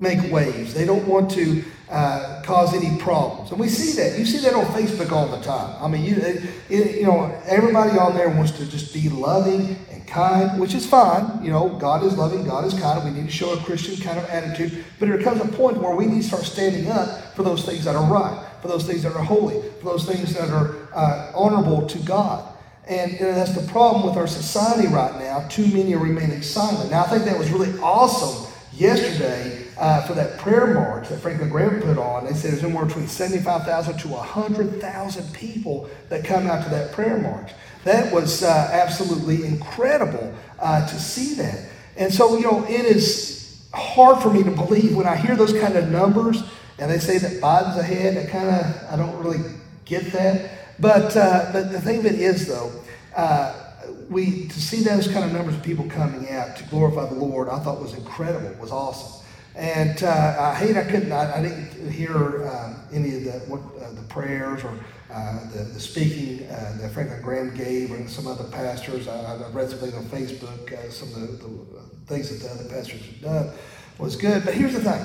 make 0.00 0.30
waves. 0.30 0.74
They 0.74 0.84
don't 0.84 1.06
want 1.06 1.30
to 1.32 1.64
uh, 1.90 2.42
cause 2.44 2.74
any 2.74 2.98
problems. 2.98 3.50
And 3.50 3.58
we 3.58 3.68
see 3.68 4.00
that. 4.00 4.18
You 4.18 4.26
see 4.26 4.38
that 4.38 4.54
on 4.54 4.64
Facebook 4.66 5.10
all 5.10 5.26
the 5.26 5.42
time. 5.42 5.74
I 5.82 5.88
mean, 5.88 6.04
you, 6.04 6.16
it, 6.16 6.96
you 6.96 7.06
know, 7.06 7.24
everybody 7.46 7.98
on 7.98 8.14
there 8.14 8.28
wants 8.28 8.52
to 8.52 8.66
just 8.66 8.92
be 8.92 9.08
loving 9.08 9.76
and 9.90 10.06
kind, 10.06 10.60
which 10.60 10.74
is 10.74 10.86
fine. 10.86 11.42
You 11.42 11.50
know, 11.50 11.70
God 11.70 12.04
is 12.04 12.16
loving, 12.16 12.44
God 12.44 12.64
is 12.64 12.78
kind. 12.78 13.02
We 13.04 13.18
need 13.18 13.26
to 13.26 13.32
show 13.32 13.54
a 13.54 13.56
Christian 13.58 13.96
kind 13.96 14.18
of 14.18 14.24
attitude. 14.26 14.84
But 14.98 15.08
there 15.08 15.22
comes 15.22 15.40
a 15.40 15.48
point 15.48 15.78
where 15.78 15.94
we 15.94 16.06
need 16.06 16.22
to 16.22 16.28
start 16.28 16.42
standing 16.42 16.90
up 16.90 17.34
for 17.34 17.42
those 17.42 17.64
things 17.64 17.84
that 17.84 17.96
are 17.96 18.12
right, 18.12 18.46
for 18.60 18.68
those 18.68 18.86
things 18.86 19.02
that 19.04 19.14
are 19.14 19.24
holy, 19.24 19.62
for 19.80 19.86
those 19.86 20.04
things 20.04 20.34
that 20.34 20.50
are 20.50 20.88
uh, 20.94 21.32
honorable 21.34 21.86
to 21.86 21.98
God. 22.00 22.54
And 22.86 23.12
know, 23.20 23.34
that's 23.34 23.54
the 23.54 23.70
problem 23.70 24.06
with 24.06 24.16
our 24.16 24.26
society 24.26 24.88
right 24.88 25.14
now. 25.20 25.46
Too 25.48 25.66
many 25.66 25.94
are 25.94 25.98
remaining 25.98 26.40
silent. 26.40 26.90
Now, 26.90 27.04
I 27.04 27.08
think 27.08 27.24
that 27.24 27.38
was 27.38 27.50
really 27.50 27.78
awesome 27.80 28.50
yesterday 28.72 29.57
uh, 29.78 30.02
for 30.02 30.14
that 30.14 30.38
prayer 30.38 30.74
march 30.74 31.08
that 31.08 31.20
Franklin 31.20 31.48
Graham 31.48 31.80
put 31.80 31.98
on. 31.98 32.24
They 32.24 32.32
said 32.32 32.52
there's 32.52 32.62
somewhere 32.62 32.84
between 32.84 33.06
75,000 33.06 33.98
to 33.98 34.08
100,000 34.08 35.34
people 35.34 35.88
that 36.08 36.24
come 36.24 36.46
out 36.46 36.64
to 36.64 36.70
that 36.70 36.92
prayer 36.92 37.18
march. 37.18 37.52
That 37.84 38.12
was 38.12 38.42
uh, 38.42 38.70
absolutely 38.72 39.44
incredible 39.46 40.34
uh, 40.58 40.86
to 40.86 40.98
see 40.98 41.34
that. 41.34 41.70
And 41.96 42.12
so, 42.12 42.36
you 42.36 42.44
know, 42.44 42.64
it 42.64 42.84
is 42.84 43.66
hard 43.72 44.22
for 44.22 44.30
me 44.32 44.42
to 44.42 44.50
believe 44.50 44.96
when 44.96 45.06
I 45.06 45.16
hear 45.16 45.36
those 45.36 45.52
kind 45.52 45.76
of 45.76 45.90
numbers 45.90 46.42
and 46.78 46.90
they 46.90 46.98
say 46.98 47.18
that 47.18 47.40
Biden's 47.40 47.76
ahead. 47.76 48.16
I 48.16 48.30
kind 48.30 48.48
of, 48.48 48.92
I 48.92 48.96
don't 48.96 49.16
really 49.22 49.44
get 49.84 50.12
that. 50.12 50.50
But, 50.78 51.16
uh, 51.16 51.50
but 51.52 51.72
the 51.72 51.80
thing 51.80 52.04
it 52.04 52.14
is, 52.14 52.46
though, 52.46 52.72
uh, 53.16 53.64
we 54.08 54.46
to 54.48 54.60
see 54.60 54.82
those 54.82 55.08
kind 55.08 55.24
of 55.24 55.32
numbers 55.32 55.54
of 55.54 55.62
people 55.62 55.88
coming 55.88 56.30
out 56.30 56.56
to 56.56 56.64
glorify 56.64 57.06
the 57.06 57.14
Lord, 57.14 57.48
I 57.48 57.58
thought 57.58 57.80
was 57.80 57.94
incredible, 57.94 58.54
was 58.60 58.70
awesome. 58.70 59.26
And 59.58 60.04
uh, 60.04 60.36
I 60.38 60.54
hate 60.54 60.76
I 60.76 60.84
couldn't, 60.84 61.10
I, 61.10 61.38
I 61.38 61.42
didn't 61.42 61.90
hear 61.90 62.46
uh, 62.46 62.74
any 62.92 63.16
of 63.16 63.24
the, 63.24 63.32
what, 63.48 63.60
uh, 63.82 63.92
the 63.92 64.02
prayers 64.02 64.62
or 64.62 64.72
uh, 65.12 65.50
the, 65.50 65.64
the 65.64 65.80
speaking 65.80 66.46
uh, 66.46 66.78
that 66.80 66.92
Franklin 66.92 67.20
Graham 67.20 67.56
gave 67.56 67.90
and 67.90 68.08
some 68.08 68.28
other 68.28 68.44
pastors. 68.44 69.08
I, 69.08 69.34
I 69.34 69.50
read 69.50 69.68
some 69.68 69.80
things 69.80 69.94
on 69.94 70.04
Facebook, 70.04 70.72
uh, 70.72 70.88
some 70.92 71.08
of 71.08 71.20
the, 71.22 71.44
the, 71.44 71.80
things 72.06 72.30
that 72.30 72.46
the 72.46 72.54
other 72.54 72.70
pastors 72.72 73.04
have 73.04 73.20
done 73.20 73.50
was 73.98 74.14
good. 74.14 74.44
But 74.44 74.54
here's 74.54 74.74
the 74.74 74.80
thing 74.80 75.04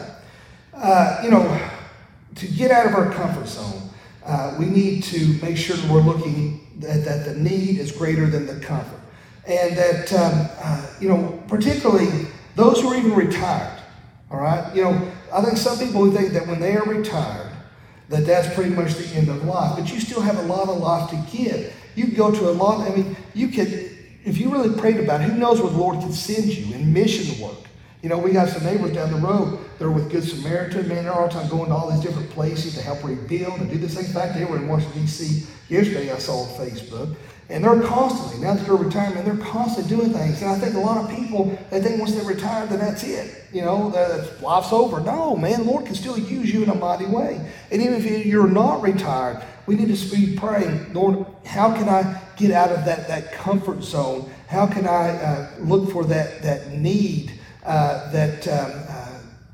you 1.24 1.32
know, 1.32 1.70
to 2.36 2.48
get 2.48 2.70
out 2.70 2.86
of 2.86 2.94
our 2.94 3.12
comfort 3.12 3.48
zone, 3.48 3.90
we 4.60 4.68
need 4.68 5.02
to 5.06 5.34
make 5.42 5.58
sure 5.58 5.76
that 5.76 5.92
we're 5.92 6.02
looking 6.02 6.68
that, 6.78 7.04
that 7.06 7.26
the 7.26 7.36
need 7.36 7.80
is 7.80 7.92
greater 7.92 8.28
than 8.28 8.46
the 8.46 8.60
comfort. 8.64 9.00
And 9.48 9.76
that, 9.76 10.14
um, 10.14 10.86
you 11.02 11.10
know, 11.10 11.44
particularly 11.48 12.28
those 12.56 12.82
who 12.82 12.90
are 12.90 12.96
even 12.96 13.16
retired. 13.16 13.73
All 14.34 14.40
right? 14.40 14.76
You 14.76 14.86
know, 14.86 15.12
I 15.32 15.42
think 15.44 15.58
some 15.58 15.78
people 15.78 16.10
think 16.12 16.34
that 16.34 16.48
when 16.48 16.60
they 16.60 16.76
are 16.76 16.84
retired, 16.84 17.52
that 18.10 18.26
that's 18.26 18.54
pretty 18.56 18.72
much 18.72 18.96
the 18.96 19.16
end 19.16 19.30
of 19.30 19.46
life. 19.46 19.78
But 19.78 19.94
you 19.94 20.00
still 20.00 20.22
have 20.22 20.38
a 20.40 20.44
lot 20.44 20.68
of 20.68 20.78
life 20.78 21.10
to 21.12 21.38
give. 21.38 21.72
You 21.96 22.08
go 22.08 22.32
to 22.32 22.50
a 22.50 22.52
lot, 22.52 22.90
I 22.90 22.96
mean, 22.96 23.16
you 23.36 23.50
could, 23.50 23.68
if 24.26 24.40
you 24.40 24.52
really 24.52 24.76
prayed 24.76 25.00
about 25.00 25.22
it, 25.22 25.30
who 25.30 25.38
knows 25.38 25.62
where 25.62 25.70
the 25.70 25.78
Lord 25.78 26.00
can 26.00 26.12
send 26.12 26.46
you 26.46 26.74
in 26.74 26.92
mission 26.92 27.40
work. 27.40 27.58
You 28.02 28.10
know, 28.10 28.18
we 28.18 28.32
got 28.32 28.50
some 28.50 28.66
neighbors 28.66 28.92
down 28.92 29.12
the 29.12 29.20
road. 29.26 29.60
They're 29.78 29.92
with 29.92 30.12
Good 30.12 30.24
Samaritan. 30.24 30.88
Man, 30.90 31.06
they're 31.06 31.14
all 31.14 31.28
the 31.28 31.34
time 31.34 31.48
going 31.48 31.70
to 31.70 31.76
all 31.76 31.90
these 31.90 32.02
different 32.02 32.30
places 32.32 32.74
to 32.74 32.82
help 32.82 33.04
rebuild 33.04 33.62
and 33.62 33.70
do 33.70 33.78
this 33.78 33.94
thing. 33.94 34.06
In 34.06 34.12
fact, 34.12 34.34
they 34.34 34.46
were 34.46 34.58
in 34.58 34.68
Washington, 34.68 35.02
D.C. 35.02 35.48
yesterday, 35.70 36.12
I 36.12 36.18
saw 36.18 36.42
on 36.42 36.50
Facebook. 36.60 37.16
And 37.54 37.64
they're 37.64 37.82
constantly, 37.84 38.44
now 38.44 38.56
that 38.56 38.66
they're 38.66 38.76
retirement, 38.76 39.26
they're 39.26 39.38
constantly 39.38 39.96
doing 39.96 40.12
things. 40.12 40.42
And 40.42 40.50
I 40.50 40.58
think 40.58 40.74
a 40.74 40.80
lot 40.80 40.98
of 40.98 41.16
people, 41.16 41.56
they 41.70 41.80
think 41.82 42.00
once 42.00 42.16
they're 42.16 42.26
retired, 42.26 42.70
then 42.70 42.80
that's 42.80 43.04
it. 43.04 43.46
You 43.54 43.62
know, 43.62 43.90
life's 44.42 44.74
over. 44.74 45.00
No, 45.00 45.36
man, 45.36 45.60
the 45.60 45.72
Lord 45.72 45.86
can 45.86 45.94
still 45.94 46.18
use 46.18 46.52
you 46.52 46.64
in 46.64 46.70
a 46.72 46.76
mighty 46.76 47.06
way. 47.06 47.40
And 47.70 47.80
even 47.80 47.94
if 47.94 48.26
you're 48.26 48.48
not 48.48 48.82
retired, 48.82 49.46
we 49.68 49.76
need 49.76 49.96
to 49.96 50.16
be 50.16 50.36
praying, 50.36 50.94
Lord, 50.94 51.28
how 51.46 51.72
can 51.72 51.88
I 51.88 52.20
get 52.38 52.50
out 52.50 52.72
of 52.72 52.86
that, 52.86 53.08
that 53.08 53.32
comfort 53.34 53.84
zone? 53.84 54.32
How 54.48 54.66
can 54.66 54.88
I 54.88 55.10
uh, 55.10 55.52
look 55.60 55.92
for 55.92 56.06
that, 56.06 56.42
that 56.42 56.72
need 56.72 57.34
uh, 57.64 58.12
that, 58.12 58.48
um, 58.48 58.72
uh, 58.90 59.13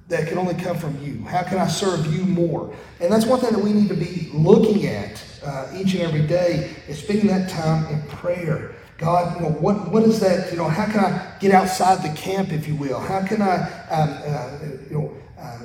that 0.10 0.28
can 0.28 0.40
only 0.40 0.56
come 0.56 0.78
from 0.78 1.00
you? 1.04 1.24
How 1.24 1.44
can 1.44 1.60
I 1.60 1.68
serve 1.68 2.14
you 2.14 2.26
more? 2.26 2.74
And 3.00 3.14
that's 3.14 3.26
one 3.26 3.40
thing 3.40 3.54
that 3.54 3.64
we 3.64 3.72
need 3.72 3.90
to 3.90 3.96
be 3.96 4.30
looking 4.34 4.86
at 4.88 5.24
uh, 5.44 5.72
each 5.76 5.94
and 5.94 6.02
every 6.02 6.26
day 6.26 6.76
is 6.88 7.00
spending 7.00 7.28
that 7.28 7.50
time 7.50 7.86
in 7.94 8.02
prayer. 8.10 8.76
God, 8.98 9.36
you 9.36 9.44
know, 9.44 9.54
what, 9.54 9.92
what 9.92 10.04
is 10.04 10.20
that? 10.20 10.52
You 10.52 10.58
know, 10.58 10.68
how 10.68 10.86
can 10.86 11.00
I 11.00 11.38
get 11.40 11.54
outside 11.54 12.04
the 12.04 12.14
camp, 12.18 12.52
if 12.52 12.68
you 12.68 12.76
will? 12.76 13.00
How 13.00 13.26
can 13.26 13.42
I, 13.42 13.58
um, 13.90 14.10
uh, 14.26 14.60
you 14.90 14.98
know, 14.98 15.14
uh, 15.40 15.60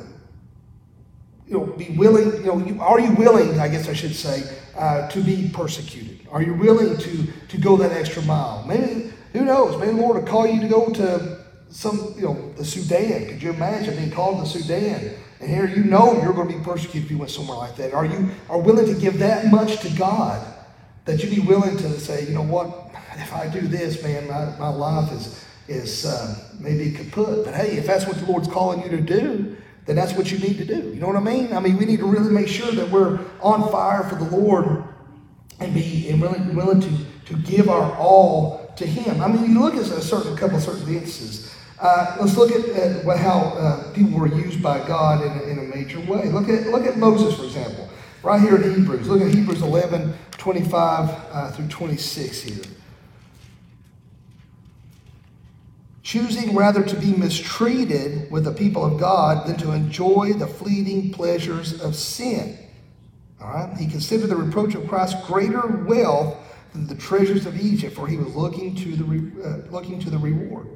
you 1.48 1.58
know, 1.58 1.64
be 1.64 1.88
willing, 1.96 2.36
you 2.36 2.46
know, 2.46 2.58
you, 2.58 2.80
are 2.80 3.00
you 3.00 3.12
willing, 3.14 3.58
I 3.58 3.68
guess 3.68 3.88
I 3.88 3.94
should 3.94 4.14
say, 4.14 4.44
uh, 4.76 5.08
to 5.08 5.20
be 5.22 5.50
persecuted? 5.52 6.26
Are 6.30 6.42
you 6.42 6.54
willing 6.54 6.96
to, 6.96 7.26
to 7.48 7.58
go 7.58 7.76
that 7.78 7.92
extra 7.92 8.22
mile? 8.22 8.64
Maybe, 8.68 9.10
who 9.32 9.44
knows, 9.44 9.78
maybe 9.80 9.92
the 9.92 10.00
Lord 10.00 10.16
will 10.16 10.30
call 10.30 10.46
you 10.46 10.60
to 10.60 10.68
go 10.68 10.90
to 10.90 11.33
some, 11.74 12.14
you 12.16 12.22
know, 12.22 12.52
the 12.52 12.64
Sudan. 12.64 13.26
Could 13.26 13.42
you 13.42 13.50
imagine 13.50 13.96
being 13.96 14.12
called 14.12 14.40
the 14.40 14.46
Sudan? 14.46 15.10
And 15.40 15.50
here 15.50 15.66
you 15.66 15.82
know 15.82 16.22
you're 16.22 16.32
going 16.32 16.48
to 16.48 16.56
be 16.56 16.64
persecuted 16.64 17.04
if 17.04 17.10
you 17.10 17.18
went 17.18 17.32
somewhere 17.32 17.58
like 17.58 17.74
that. 17.76 17.92
Are 17.92 18.06
you 18.06 18.30
are 18.48 18.60
willing 18.60 18.86
to 18.86 18.98
give 18.98 19.18
that 19.18 19.50
much 19.50 19.80
to 19.80 19.90
God 19.90 20.46
that 21.04 21.22
you'd 21.22 21.34
be 21.34 21.40
willing 21.40 21.76
to 21.78 21.98
say, 21.98 22.26
you 22.26 22.32
know 22.32 22.44
what, 22.44 22.90
if 23.16 23.34
I 23.34 23.48
do 23.48 23.60
this, 23.60 24.02
man, 24.02 24.28
my, 24.28 24.56
my 24.58 24.68
life 24.68 25.12
is 25.12 25.44
is 25.66 26.06
uh, 26.06 26.48
maybe 26.60 26.92
kaput. 26.92 27.44
But 27.44 27.54
hey, 27.54 27.76
if 27.76 27.86
that's 27.86 28.06
what 28.06 28.18
the 28.18 28.26
Lord's 28.26 28.48
calling 28.48 28.82
you 28.82 28.90
to 28.90 29.00
do, 29.00 29.56
then 29.86 29.96
that's 29.96 30.12
what 30.12 30.30
you 30.30 30.38
need 30.38 30.58
to 30.58 30.64
do. 30.64 30.90
You 30.90 31.00
know 31.00 31.08
what 31.08 31.16
I 31.16 31.20
mean? 31.20 31.52
I 31.52 31.60
mean, 31.60 31.76
we 31.76 31.86
need 31.86 31.98
to 31.98 32.06
really 32.06 32.30
make 32.30 32.48
sure 32.48 32.70
that 32.70 32.88
we're 32.88 33.18
on 33.40 33.70
fire 33.72 34.04
for 34.04 34.14
the 34.14 34.36
Lord 34.36 34.84
and 35.58 35.74
be 35.74 36.08
and 36.08 36.20
willing, 36.20 36.54
willing 36.54 36.80
to, 36.80 36.90
to 37.26 37.36
give 37.42 37.68
our 37.68 37.96
all 37.96 38.72
to 38.76 38.86
Him. 38.86 39.20
I 39.20 39.28
mean, 39.28 39.50
you 39.50 39.60
look 39.60 39.74
at 39.74 39.80
a 39.80 40.00
certain 40.00 40.34
a 40.34 40.36
couple 40.36 40.56
of 40.56 40.62
certain 40.62 40.82
instances. 40.94 41.43
Uh, 41.80 42.16
let's 42.20 42.36
look 42.36 42.52
at, 42.52 42.64
at 42.70 43.18
how 43.18 43.40
uh, 43.40 43.92
people 43.92 44.18
were 44.18 44.28
used 44.28 44.62
by 44.62 44.78
God 44.86 45.24
in 45.24 45.32
a, 45.32 45.52
in 45.52 45.58
a 45.58 45.76
major 45.76 46.00
way. 46.00 46.28
Look 46.30 46.48
at, 46.48 46.68
look 46.68 46.86
at 46.86 46.96
Moses, 46.96 47.36
for 47.36 47.44
example, 47.44 47.88
right 48.22 48.40
here 48.40 48.56
in 48.56 48.74
Hebrews. 48.74 49.08
Look 49.08 49.22
at 49.22 49.34
Hebrews 49.34 49.62
11 49.62 50.14
25 50.38 51.10
uh, 51.32 51.50
through 51.52 51.68
26 51.68 52.42
here. 52.42 52.64
Choosing 56.02 56.54
rather 56.54 56.82
to 56.82 56.96
be 56.96 57.14
mistreated 57.14 58.30
with 58.30 58.44
the 58.44 58.52
people 58.52 58.84
of 58.84 59.00
God 59.00 59.46
than 59.46 59.56
to 59.56 59.72
enjoy 59.72 60.34
the 60.34 60.46
fleeting 60.46 61.12
pleasures 61.12 61.80
of 61.80 61.96
sin. 61.96 62.58
All 63.40 63.48
right? 63.48 63.74
He 63.78 63.86
considered 63.86 64.28
the 64.28 64.36
reproach 64.36 64.74
of 64.74 64.86
Christ 64.86 65.16
greater 65.26 65.66
wealth 65.66 66.36
than 66.74 66.86
the 66.86 66.94
treasures 66.94 67.46
of 67.46 67.58
Egypt, 67.58 67.96
for 67.96 68.06
he 68.06 68.18
was 68.18 68.36
looking 68.36 68.74
to 68.76 68.96
the, 68.96 69.04
re, 69.04 69.42
uh, 69.42 69.56
looking 69.70 69.98
to 70.00 70.10
the 70.10 70.18
reward. 70.18 70.66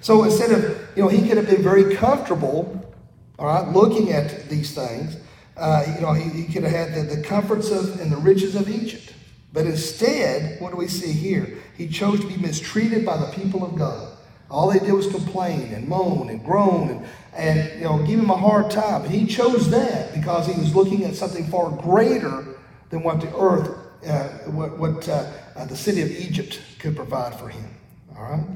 So 0.00 0.24
instead 0.24 0.52
of, 0.52 0.88
you 0.96 1.02
know, 1.02 1.08
he 1.08 1.26
could 1.26 1.36
have 1.36 1.46
been 1.46 1.62
very 1.62 1.96
comfortable, 1.96 2.94
all 3.38 3.46
right, 3.46 3.68
looking 3.72 4.12
at 4.12 4.48
these 4.48 4.74
things. 4.74 5.16
Uh, 5.56 5.84
you 5.94 6.00
know, 6.00 6.12
he, 6.12 6.30
he, 6.30 6.52
could 6.52 6.62
have 6.62 6.72
had 6.72 6.94
the, 6.94 7.16
the 7.16 7.22
comforts 7.22 7.70
of 7.70 8.00
and 8.00 8.12
the 8.12 8.16
riches 8.16 8.54
of 8.54 8.68
Egypt. 8.68 9.12
But 9.52 9.66
instead, 9.66 10.60
what 10.60 10.70
do 10.70 10.76
we 10.76 10.86
see 10.86 11.12
here? 11.12 11.58
He 11.76 11.88
chose 11.88 12.20
to 12.20 12.26
be 12.26 12.36
mistreated 12.36 13.04
by 13.04 13.16
the 13.16 13.26
people 13.32 13.64
of 13.64 13.76
God. 13.76 14.16
All 14.50 14.70
they 14.70 14.78
did 14.78 14.92
was 14.92 15.06
complain 15.08 15.72
and 15.74 15.88
moan 15.88 16.30
and 16.30 16.44
groan 16.44 16.90
and, 16.90 17.06
and 17.34 17.80
you 17.80 17.84
know, 17.84 17.98
give 18.06 18.20
him 18.20 18.30
a 18.30 18.36
hard 18.36 18.70
time. 18.70 19.02
And 19.02 19.12
he 19.12 19.26
chose 19.26 19.68
that 19.70 20.14
because 20.14 20.46
he 20.46 20.58
was 20.58 20.74
looking 20.74 21.04
at 21.04 21.16
something 21.16 21.46
far 21.48 21.70
greater 21.70 22.46
than 22.90 23.02
what 23.02 23.20
the 23.20 23.34
earth, 23.36 23.76
uh, 24.06 24.28
what, 24.50 24.78
what 24.78 25.08
uh, 25.08 25.30
uh 25.56 25.64
the 25.66 25.76
city 25.76 26.02
of 26.02 26.10
Egypt 26.10 26.60
could 26.78 26.96
provide 26.96 27.38
for 27.38 27.48
him. 27.48 27.68
All 28.16 28.22
right? 28.22 28.46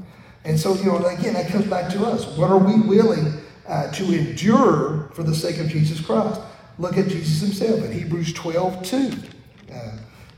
And 0.45 0.59
so, 0.59 0.75
you 0.75 0.85
know, 0.85 1.05
again, 1.05 1.33
that 1.33 1.47
comes 1.47 1.67
back 1.67 1.91
to 1.93 2.05
us. 2.05 2.25
What 2.37 2.49
are 2.49 2.57
we 2.57 2.81
willing 2.81 3.41
uh, 3.67 3.91
to 3.91 4.13
endure 4.13 5.09
for 5.13 5.23
the 5.23 5.33
sake 5.33 5.59
of 5.59 5.67
Jesus 5.69 6.01
Christ? 6.01 6.41
Look 6.79 6.97
at 6.97 7.07
Jesus 7.07 7.41
himself 7.41 7.83
in 7.83 7.91
Hebrews 7.91 8.33
12 8.33 8.83
2. 8.83 9.13
Uh, 9.73 9.91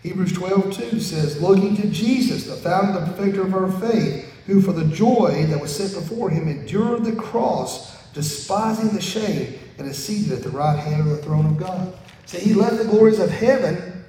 Hebrews 0.03 0.33
12 0.33 0.77
2 0.91 0.99
says, 0.99 1.41
Looking 1.41 1.75
to 1.77 1.87
Jesus, 1.87 2.45
the 2.45 2.55
founder 2.55 2.99
and 2.99 3.15
perfecter 3.15 3.41
of 3.41 3.55
our 3.55 3.71
faith, 3.71 4.31
who 4.45 4.61
for 4.61 4.73
the 4.73 4.85
joy 4.85 5.45
that 5.47 5.59
was 5.59 5.75
set 5.75 5.99
before 5.99 6.29
him 6.29 6.47
endured 6.47 7.03
the 7.03 7.15
cross, 7.15 7.95
despising 8.13 8.89
the 8.89 9.01
shame, 9.01 9.57
and 9.77 9.87
is 9.87 10.03
seated 10.03 10.31
at 10.33 10.43
the 10.43 10.49
right 10.49 10.77
hand 10.77 11.01
of 11.01 11.07
the 11.07 11.17
throne 11.17 11.45
of 11.45 11.57
God. 11.57 11.97
So 12.25 12.37
he 12.37 12.53
left 12.53 12.77
the 12.77 12.85
glories 12.85 13.19
of 13.19 13.31
heaven 13.31 14.03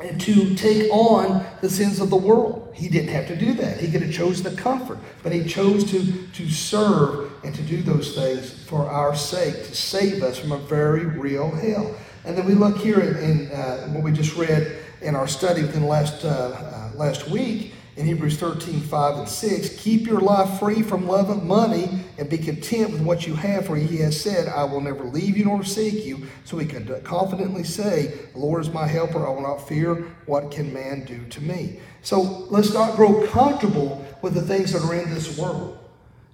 and 0.00 0.20
to 0.20 0.54
take 0.54 0.90
on 0.92 1.44
the 1.60 1.70
sins 1.70 2.00
of 2.00 2.10
the 2.10 2.16
world. 2.16 2.65
He 2.76 2.88
didn't 2.88 3.08
have 3.08 3.26
to 3.28 3.36
do 3.36 3.54
that. 3.54 3.80
He 3.80 3.90
could 3.90 4.02
have 4.02 4.12
chosen 4.12 4.44
the 4.54 4.60
comfort, 4.60 4.98
but 5.22 5.32
he 5.32 5.44
chose 5.44 5.90
to, 5.90 6.26
to 6.28 6.50
serve 6.50 7.32
and 7.42 7.54
to 7.54 7.62
do 7.62 7.80
those 7.80 8.14
things 8.14 8.52
for 8.64 8.90
our 8.90 9.16
sake, 9.16 9.54
to 9.54 9.74
save 9.74 10.22
us 10.22 10.38
from 10.38 10.52
a 10.52 10.58
very 10.58 11.06
real 11.06 11.50
hell. 11.50 11.96
And 12.26 12.36
then 12.36 12.44
we 12.44 12.52
look 12.52 12.76
here 12.76 13.00
in, 13.00 13.16
in 13.16 13.52
uh, 13.52 13.88
what 13.88 14.04
we 14.04 14.12
just 14.12 14.36
read 14.36 14.76
in 15.00 15.14
our 15.14 15.26
study 15.26 15.62
within 15.62 15.86
last, 15.86 16.24
uh, 16.24 16.28
uh, 16.28 16.90
last 16.96 17.28
week, 17.28 17.72
in 17.96 18.04
Hebrews 18.04 18.36
13, 18.36 18.80
5 18.80 19.18
and 19.18 19.28
6, 19.28 19.80
keep 19.80 20.06
your 20.06 20.20
life 20.20 20.58
free 20.58 20.82
from 20.82 21.08
love 21.08 21.30
of 21.30 21.42
money 21.42 21.88
and 22.18 22.28
be 22.28 22.36
content 22.36 22.92
with 22.92 23.00
what 23.00 23.26
you 23.26 23.34
have, 23.34 23.66
for 23.66 23.76
he 23.76 23.96
has 23.98 24.20
said, 24.20 24.48
I 24.48 24.64
will 24.64 24.82
never 24.82 25.04
leave 25.04 25.38
you 25.38 25.46
nor 25.46 25.62
forsake 25.62 26.04
you. 26.04 26.26
So 26.44 26.58
we 26.58 26.66
can 26.66 26.86
confidently 27.02 27.64
say, 27.64 28.18
The 28.32 28.38
Lord 28.38 28.60
is 28.60 28.70
my 28.70 28.86
helper, 28.86 29.26
I 29.26 29.30
will 29.30 29.40
not 29.40 29.66
fear. 29.66 29.94
What 30.26 30.50
can 30.50 30.74
man 30.74 31.04
do 31.04 31.24
to 31.24 31.40
me? 31.40 31.80
So 32.02 32.20
let's 32.50 32.74
not 32.74 32.96
grow 32.96 33.26
comfortable 33.28 34.04
with 34.20 34.34
the 34.34 34.42
things 34.42 34.72
that 34.72 34.82
are 34.82 34.94
in 34.94 35.12
this 35.12 35.38
world. 35.38 35.78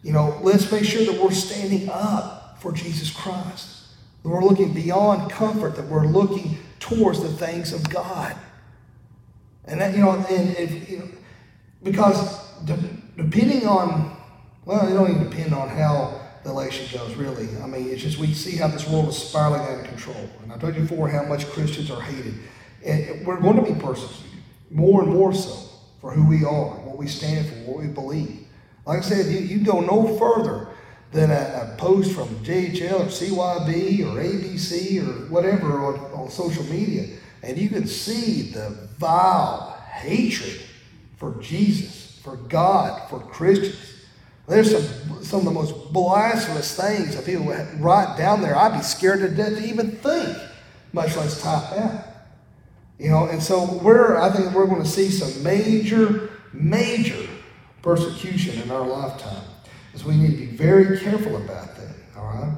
You 0.02 0.12
know, 0.12 0.40
let's 0.42 0.70
make 0.72 0.84
sure 0.84 1.04
that 1.04 1.22
we're 1.22 1.30
standing 1.30 1.88
up 1.90 2.60
for 2.60 2.72
Jesus 2.72 3.12
Christ. 3.12 3.86
That 4.24 4.28
we're 4.28 4.44
looking 4.44 4.72
beyond 4.72 5.30
comfort, 5.30 5.76
that 5.76 5.86
we're 5.86 6.06
looking 6.06 6.58
towards 6.80 7.22
the 7.22 7.28
things 7.28 7.72
of 7.72 7.88
God. 7.88 8.36
And 9.64 9.80
that, 9.80 9.94
you 9.94 10.00
know, 10.00 10.10
and 10.10 10.56
if, 10.56 10.90
you 10.90 10.98
know, 10.98 11.08
because 11.82 12.42
depending 12.64 13.66
on, 13.66 14.16
well, 14.64 14.86
it 14.88 14.94
don't 14.94 15.10
even 15.10 15.28
depend 15.28 15.54
on 15.54 15.68
how 15.68 16.20
the 16.44 16.50
election 16.50 16.86
goes, 16.98 17.14
really. 17.14 17.48
I 17.62 17.66
mean, 17.66 17.88
it's 17.88 18.02
just 18.02 18.18
we 18.18 18.34
see 18.34 18.56
how 18.56 18.68
this 18.68 18.88
world 18.88 19.08
is 19.08 19.16
spiraling 19.16 19.60
out 19.60 19.80
of 19.80 19.86
control. 19.86 20.28
And 20.42 20.52
I 20.52 20.58
told 20.58 20.74
you 20.74 20.82
before 20.82 21.08
how 21.08 21.24
much 21.24 21.46
Christians 21.48 21.90
are 21.90 22.00
hated. 22.00 22.34
And 22.84 23.26
we're 23.26 23.40
going 23.40 23.64
to 23.64 23.72
be 23.72 23.78
persecuted, 23.80 24.26
more 24.70 25.02
and 25.02 25.12
more 25.12 25.32
so, 25.32 25.68
for 26.00 26.12
who 26.12 26.26
we 26.26 26.44
are, 26.44 26.70
what 26.80 26.96
we 26.96 27.06
stand 27.06 27.48
for, 27.48 27.54
what 27.70 27.82
we 27.82 27.88
believe. 27.88 28.46
Like 28.84 28.98
I 28.98 29.02
said, 29.02 29.26
you, 29.26 29.38
you 29.38 29.64
go 29.64 29.80
no 29.80 30.18
further 30.18 30.68
than 31.12 31.30
a, 31.30 31.74
a, 31.74 31.76
post 31.76 32.12
from 32.12 32.28
JHL 32.36 33.00
or 33.00 33.04
CYB 33.04 34.00
or 34.00 34.20
ABC 34.20 35.06
or 35.06 35.30
whatever 35.30 35.78
on, 35.84 35.94
on 36.12 36.30
social 36.30 36.64
media, 36.64 37.16
and 37.42 37.56
you 37.58 37.68
can 37.68 37.86
see 37.86 38.50
the 38.50 38.70
vile 38.98 39.78
hatred 39.92 40.62
for 41.22 41.40
Jesus, 41.40 42.18
for 42.24 42.34
God, 42.36 43.08
for 43.08 43.20
Christians. 43.20 43.78
There's 44.48 44.72
some, 44.72 45.22
some 45.22 45.38
of 45.38 45.44
the 45.44 45.52
most 45.52 45.92
blasphemous 45.92 46.76
things 46.76 47.14
that 47.14 47.24
people 47.24 47.44
write 47.78 48.18
down 48.18 48.42
there. 48.42 48.56
I'd 48.56 48.76
be 48.76 48.82
scared 48.82 49.20
to 49.20 49.28
death 49.28 49.56
to 49.56 49.64
even 49.64 49.92
think, 49.92 50.36
much 50.92 51.16
less 51.16 51.40
type 51.40 51.78
out. 51.78 52.04
You 52.98 53.10
know, 53.10 53.26
and 53.26 53.40
so 53.40 53.78
we're, 53.84 54.20
I 54.20 54.30
think 54.30 54.52
we're 54.52 54.66
going 54.66 54.82
to 54.82 54.88
see 54.88 55.10
some 55.10 55.44
major, 55.44 56.30
major 56.52 57.28
persecution 57.82 58.60
in 58.60 58.72
our 58.72 58.84
lifetime. 58.84 59.44
So 59.94 60.08
we 60.08 60.16
need 60.16 60.32
to 60.32 60.38
be 60.38 60.46
very 60.46 60.98
careful 60.98 61.36
about 61.36 61.76
that, 61.76 61.94
all 62.16 62.24
right? 62.24 62.56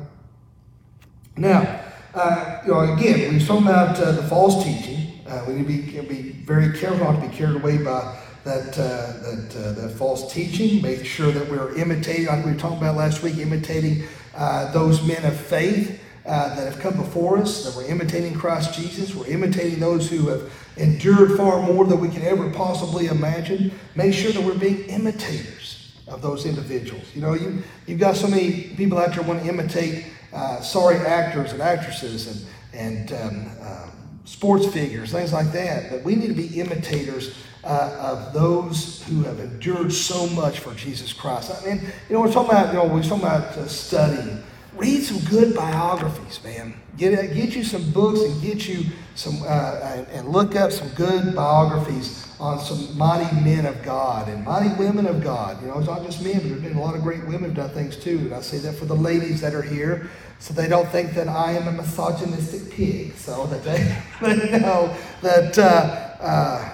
Now, 1.37 1.85
uh, 2.15 2.63
you 2.65 2.73
know, 2.73 2.95
again, 2.95 3.31
we 3.31 3.43
are 3.43 3.47
talking 3.47 3.67
about 3.67 3.99
uh, 3.99 4.13
the 4.13 4.23
false 4.23 4.65
teaching. 4.65 5.21
Uh, 5.29 5.45
we 5.49 5.53
need 5.53 5.93
to 5.93 6.03
be, 6.03 6.23
be 6.23 6.31
very 6.31 6.79
careful 6.79 7.13
not 7.13 7.21
to 7.21 7.29
be 7.29 7.37
carried 7.37 7.57
away 7.57 7.77
by 7.77 8.24
that, 8.45 8.79
uh, 8.79 9.13
that, 9.23 9.57
uh, 9.57 9.73
that 9.73 9.91
false 9.97 10.33
teaching. 10.33 10.83
Make 10.83 11.05
sure 11.05 11.33
that 11.33 11.51
we're 11.51 11.75
imitating, 11.77 12.27
like 12.27 12.45
we 12.45 12.53
were 12.53 12.59
talking 12.59 12.79
about 12.79 12.97
last 12.97 13.23
week, 13.23 13.39
imitating 13.39 14.05
uh, 14.35 14.71
those 14.73 15.07
men 15.07 15.25
of 15.25 15.39
faith 15.39 16.01
uh, 16.27 16.55
that 16.55 16.73
have 16.73 16.81
come 16.81 16.97
before 16.97 17.39
us, 17.39 17.65
that 17.65 17.77
we're 17.77 17.91
imitating 17.91 18.35
Christ 18.35 18.75
Jesus. 18.75 19.15
We're 19.15 19.29
imitating 19.29 19.81
those 19.81 20.11
who 20.11 20.29
have 20.29 20.53
endured 20.77 21.37
far 21.37 21.63
more 21.63 21.85
than 21.85 22.01
we 22.01 22.09
can 22.09 22.23
ever 22.23 22.51
possibly 22.51 23.07
imagine. 23.07 23.73
Make 23.95 24.15
sure 24.15 24.33
that 24.33 24.43
we're 24.43 24.59
being 24.59 24.85
imitators 24.85 25.93
of 26.09 26.21
those 26.21 26.45
individuals. 26.45 27.05
You 27.15 27.23
know, 27.23 27.35
you, 27.35 27.63
you've 27.87 28.01
got 28.01 28.17
so 28.17 28.29
many 28.29 28.75
people 28.77 28.99
out 28.99 29.15
there 29.15 29.23
want 29.23 29.43
to 29.43 29.49
imitate 29.49 30.07
uh, 30.33 30.61
sorry 30.61 30.97
actors 30.97 31.53
and 31.53 31.63
actresses 31.63 32.47
and, 32.73 33.09
and 33.09 33.13
um, 33.13 33.51
uh, 33.61 33.91
sports 34.25 34.67
figures, 34.67 35.13
things 35.13 35.33
like 35.33 35.53
that. 35.53 35.91
But 35.91 36.03
we 36.03 36.17
need 36.17 36.29
to 36.29 36.35
be 36.35 36.61
imitators 36.61 37.37
uh, 37.65 37.97
of 38.01 38.33
those 38.33 39.03
who 39.05 39.23
have 39.23 39.39
endured 39.41 39.93
so 39.93 40.27
much 40.29 40.61
for 40.61 40.75
Jesus 40.75 41.13
Christ. 41.13 41.51
I 41.51 41.67
mean, 41.67 41.81
you 42.09 42.15
know, 42.15 42.21
we're 42.21 42.33
talking 42.33 42.51
about, 42.51 42.69
you 42.69 42.75
know, 42.75 42.87
we're 42.87 43.03
talking 43.03 43.25
about 43.25 43.57
uh, 43.57 43.67
studying. 43.67 44.43
Read 44.77 45.03
some 45.03 45.19
good 45.31 45.55
biographies, 45.55 46.43
man. 46.43 46.75
Get, 46.97 47.17
uh, 47.17 47.33
get 47.33 47.55
you 47.55 47.63
some 47.63 47.91
books 47.93 48.21
and 48.21 48.43
get 48.43 48.67
you 48.67 48.85
some, 49.15 49.41
uh, 49.45 50.05
and 50.13 50.29
look 50.29 50.57
up 50.57 50.73
some 50.73 50.89
good 50.91 51.35
biographies 51.35 52.29
on 52.41 52.59
some 52.59 52.99
mighty 52.99 53.33
men 53.41 53.67
of 53.67 53.81
God 53.85 54.29
and 54.29 54.45
mighty 54.45 54.75
women 54.75 55.07
of 55.07 55.23
God. 55.23 55.61
You 55.63 55.69
know, 55.69 55.79
it's 55.79 55.87
not 55.87 56.03
just 56.05 56.23
men, 56.23 56.41
but 56.41 56.49
there's 56.49 56.61
been 56.61 56.77
a 56.77 56.81
lot 56.81 56.97
of 56.97 57.03
great 57.03 57.25
women 57.25 57.45
who've 57.45 57.55
done 57.55 57.71
things 57.71 57.97
too. 57.97 58.19
And 58.19 58.35
I 58.35 58.41
say 58.41 58.59
that 58.59 58.75
for 58.75 58.85
the 58.85 58.97
ladies 58.97 59.41
that 59.41 59.55
are 59.55 59.63
here, 59.63 60.11
so 60.41 60.53
they 60.53 60.69
don't 60.69 60.89
think 60.89 61.15
that 61.15 61.29
I 61.29 61.53
am 61.53 61.69
a 61.69 61.73
misogynistic 61.73 62.73
pig, 62.73 63.15
so 63.15 63.47
that 63.47 63.63
they, 63.63 63.97
they 64.21 64.59
know 64.59 64.95
that. 65.23 65.57
Uh, 65.57 66.11
uh, 66.21 66.74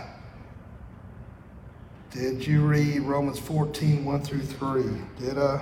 did 2.12 2.46
you 2.46 2.66
read 2.66 3.02
Romans 3.02 3.38
14, 3.38 4.04
1 4.04 4.22
through 4.22 4.42
3? 4.42 4.84
Did 5.18 5.38
I? 5.38 5.60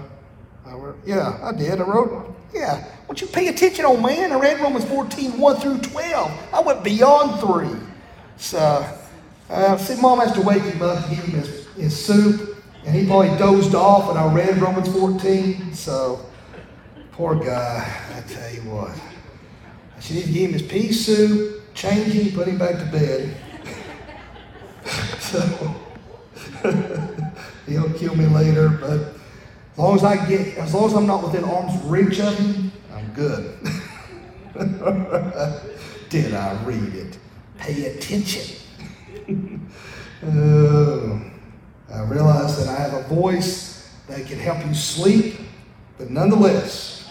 Yeah, 1.07 1.39
I 1.43 1.53
did. 1.53 1.81
I 1.81 1.85
wrote, 1.85 2.35
yeah. 2.53 2.85
Won't 3.07 3.21
you 3.21 3.27
pay 3.27 3.49
attention, 3.49 3.85
old 3.85 4.03
man? 4.03 4.33
I 4.33 4.39
read 4.39 4.61
Romans 4.61 4.85
14, 4.85 5.39
1 5.39 5.57
through 5.57 5.79
12. 5.79 6.49
I 6.53 6.61
went 6.61 6.85
beyond 6.85 7.41
3. 7.41 7.69
So, 8.37 8.87
uh, 9.49 9.77
see, 9.79 10.01
mom 10.01 10.21
has 10.21 10.33
to 10.33 10.43
wake 10.43 10.63
him 10.63 10.83
up 10.83 11.07
and 11.07 11.17
give 11.17 11.25
him 11.25 11.41
his, 11.41 11.67
his 11.69 12.05
soup, 12.07 12.57
and 12.85 12.95
he 12.95 13.07
probably 13.07 13.37
dozed 13.39 13.75
off, 13.75 14.11
and 14.11 14.19
I 14.19 14.33
read 14.33 14.59
Romans 14.59 14.93
14. 14.93 15.75
So, 15.75 16.25
poor 17.13 17.35
guy, 17.35 17.91
I 18.15 18.21
tell 18.29 18.53
you 18.53 18.61
what. 18.71 18.99
She 20.01 20.15
needs 20.15 20.27
to 20.27 20.33
give 20.33 20.51
him 20.51 20.53
his 20.53 20.63
pea 20.63 20.93
soup, 20.93 21.75
change 21.75 22.13
him, 22.13 22.35
put 22.35 22.47
him 22.47 22.59
back 22.59 22.79
to 22.79 22.85
bed. 22.87 23.35
so, 25.19 25.75
He'll 27.67 27.93
kill 27.95 28.15
me 28.17 28.27
later, 28.27 28.69
but 28.69 29.01
as 29.73 29.79
long 29.79 29.97
as 29.97 30.05
I 30.05 30.27
get, 30.29 30.57
as 30.59 30.75
long 30.75 30.87
as 30.87 30.95
I'm 30.95 31.07
not 31.07 31.23
within 31.23 31.45
arm's 31.45 31.81
reach 31.85 32.19
of 32.21 32.37
him, 32.39 32.73
I'm 32.93 33.13
good. 33.13 33.59
Did 36.09 36.35
I 36.35 36.61
read 36.65 36.95
it? 36.95 37.19
Pay 37.59 37.87
attention. 37.87 38.57
oh, 40.25 41.21
I 41.93 42.01
realize 42.03 42.59
that 42.59 42.69
I 42.69 42.81
have 42.81 42.95
a 42.95 43.03
voice 43.09 43.95
that 44.09 44.27
can 44.27 44.39
help 44.39 44.65
you 44.67 44.75
sleep, 44.75 45.37
but 45.97 46.11
nonetheless, 46.11 47.11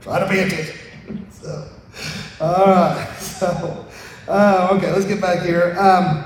try 0.00 0.18
to 0.18 0.26
pay 0.26 0.44
attention. 0.44 1.26
so, 1.30 1.68
all 2.40 2.66
right. 2.66 3.16
So, 3.18 3.86
uh, 4.28 4.68
okay, 4.72 4.92
let's 4.92 5.06
get 5.06 5.20
back 5.20 5.42
here. 5.44 5.76
Um, 5.78 6.25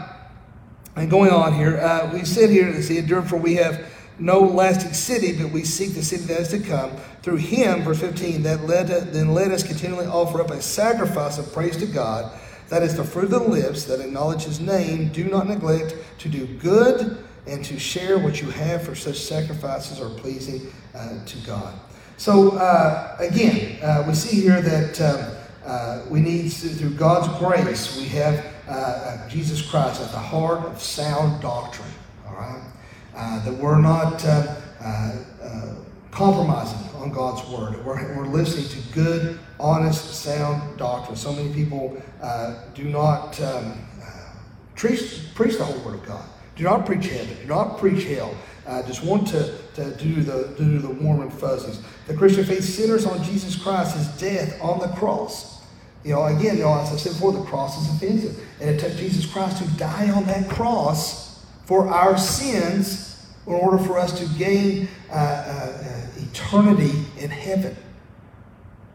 and 0.97 1.11
going 1.11 1.31
on 1.31 1.55
here, 1.55 1.79
uh, 1.79 2.11
we 2.13 2.25
sit 2.25 2.51
here 2.51 2.69
and 2.69 2.83
see, 2.85 2.99
endure 2.99 3.23
for 3.23 3.37
we 3.37 3.55
have 3.55 3.87
no 4.19 4.41
lasting 4.41 4.93
city, 4.93 5.33
but 5.33 5.51
we 5.51 5.65
seek 5.65 5.95
the 5.95 6.03
city 6.03 6.25
that 6.25 6.41
is 6.41 6.49
to 6.49 6.61
come. 6.61 6.93
Through 7.23 7.37
him, 7.37 7.83
verse 7.83 8.01
15, 8.01 8.43
that 8.43 8.65
led 8.65 8.89
to, 8.89 9.01
then 9.01 9.33
let 9.33 9.51
us 9.51 9.63
continually 9.63 10.07
offer 10.07 10.41
up 10.41 10.51
a 10.51 10.61
sacrifice 10.61 11.39
of 11.39 11.53
praise 11.53 11.77
to 11.79 11.87
God. 11.87 12.31
That 12.69 12.83
is 12.83 12.97
the 12.97 13.05
fruit 13.05 13.25
of 13.25 13.31
the 13.31 13.41
lips 13.41 13.85
that 13.85 14.01
acknowledge 14.01 14.45
his 14.45 14.61
name. 14.61 15.09
Do 15.09 15.25
not 15.25 15.49
neglect 15.49 15.97
to 16.19 16.29
do 16.29 16.47
good 16.47 17.25
and 17.47 17.65
to 17.65 17.79
share 17.79 18.19
what 18.19 18.41
you 18.41 18.51
have, 18.51 18.83
for 18.83 18.95
such 18.95 19.19
sacrifices 19.19 20.01
are 20.01 20.11
pleasing 20.11 20.73
uh, 20.95 21.25
to 21.25 21.39
God. 21.39 21.75
So, 22.17 22.51
uh, 22.59 23.17
again, 23.19 23.83
uh, 23.83 24.05
we 24.07 24.15
see 24.15 24.43
here 24.43 24.61
that 24.61 25.01
um, 25.01 25.37
uh, 25.65 26.03
we 26.11 26.21
need, 26.21 26.51
through 26.51 26.91
God's 26.91 27.27
grace, 27.39 27.97
we 27.97 28.05
have 28.09 28.45
uh, 28.71 29.29
Jesus 29.29 29.69
Christ 29.69 30.01
at 30.01 30.11
the 30.11 30.19
heart 30.19 30.65
of 30.65 30.81
sound 30.81 31.43
doctrine, 31.43 31.89
all 32.27 32.35
right? 32.35 32.63
Uh, 33.15 33.45
that 33.45 33.55
we're 33.55 33.81
not 33.81 34.25
uh, 34.25 34.55
uh, 34.81 35.17
uh, 35.43 35.75
compromising 36.11 36.79
on 36.97 37.11
God's 37.11 37.47
word. 37.51 37.85
We're, 37.85 38.17
we're 38.17 38.27
listening 38.27 38.69
to 38.69 38.93
good, 38.93 39.39
honest, 39.59 40.15
sound 40.15 40.79
doctrine. 40.79 41.17
So 41.17 41.33
many 41.33 41.53
people 41.53 42.01
do 42.75 42.85
not 42.85 43.41
um, 43.41 43.79
preach, 44.77 45.35
preach 45.35 45.57
the 45.59 45.65
whole 45.65 45.79
word 45.85 45.97
of 45.97 46.07
God. 46.07 46.25
Do 46.57 46.65
not 46.65 46.87
preach 46.87 47.07
heaven. 47.07 47.37
Do 47.43 47.47
not 47.47 47.79
preach 47.79 48.05
hell. 48.05 48.35
Uh, 48.67 48.83
just 48.87 49.03
want 49.03 49.27
to, 49.29 49.55
to 49.75 49.91
do 49.97 50.23
the 50.23 50.55
do 50.57 50.79
the 50.79 50.91
warm 50.91 51.23
and 51.23 51.33
fuzzies. 51.33 51.83
The 52.07 52.15
Christian 52.15 52.45
faith 52.45 52.63
centers 52.63 53.07
on 53.07 53.23
Jesus 53.25 53.57
Christ, 53.61 53.97
his 53.97 54.07
death 54.19 54.61
on 54.61 54.79
the 54.79 54.89
cross. 54.89 55.60
You 56.05 56.15
know, 56.15 56.25
again, 56.25 56.57
you 56.57 56.63
know, 56.63 56.79
as 56.79 56.93
I 56.93 56.97
said 56.97 57.13
before, 57.13 57.33
the 57.33 57.43
cross 57.43 57.81
is 57.81 57.95
offensive. 57.95 58.43
And 58.61 58.71
it 58.71 58.81
took 58.81 58.97
Jesus 58.97 59.27
Christ 59.27 59.59
to 59.59 59.69
die 59.77 60.11
on 60.11 60.25
that 60.25 60.49
cross 60.49 61.45
for 61.67 61.89
our 61.89 62.17
sins 62.17 63.27
in 63.47 63.53
order 63.53 63.79
for 63.79 63.99
us 63.99 64.19
to 64.19 64.39
gain 64.39 64.89
uh, 65.11 65.15
uh, 65.15 66.07
eternity 66.19 67.05
in 67.19 67.31
heaven. 67.31 67.77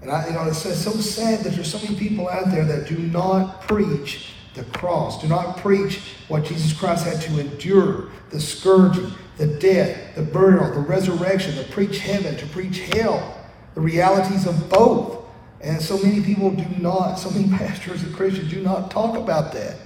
And 0.01 0.11
I, 0.11 0.27
you 0.27 0.33
know, 0.33 0.43
it's, 0.45 0.65
it's 0.65 0.81
so 0.81 0.91
sad 0.91 1.43
that 1.43 1.53
there's 1.53 1.71
so 1.71 1.79
many 1.79 1.95
people 1.97 2.29
out 2.29 2.51
there 2.51 2.65
that 2.65 2.87
do 2.87 2.97
not 2.97 3.61
preach 3.61 4.33
the 4.53 4.63
cross, 4.65 5.21
do 5.21 5.27
not 5.27 5.57
preach 5.57 6.13
what 6.27 6.45
Jesus 6.45 6.73
Christ 6.73 7.05
had 7.05 7.21
to 7.21 7.39
endure 7.39 8.09
the 8.29 8.39
scourging, 8.39 9.11
the 9.37 9.47
death, 9.47 10.15
the 10.15 10.21
burial, 10.21 10.71
the 10.73 10.79
resurrection, 10.79 11.55
to 11.55 11.63
preach 11.71 11.99
heaven, 11.99 12.37
to 12.37 12.45
preach 12.47 12.79
hell, 12.93 13.37
the 13.73 13.81
realities 13.81 14.47
of 14.47 14.69
both. 14.69 15.24
And 15.65 15.81
so 15.81 15.97
many 15.97 16.21
people 16.21 16.51
do 16.51 16.65
not, 16.79 17.15
so 17.15 17.31
many 17.31 17.49
pastors 17.57 18.03
and 18.03 18.15
Christians 18.15 18.51
do 18.51 18.61
not 18.61 18.91
talk 18.91 19.17
about 19.17 19.51
that. 19.53 19.77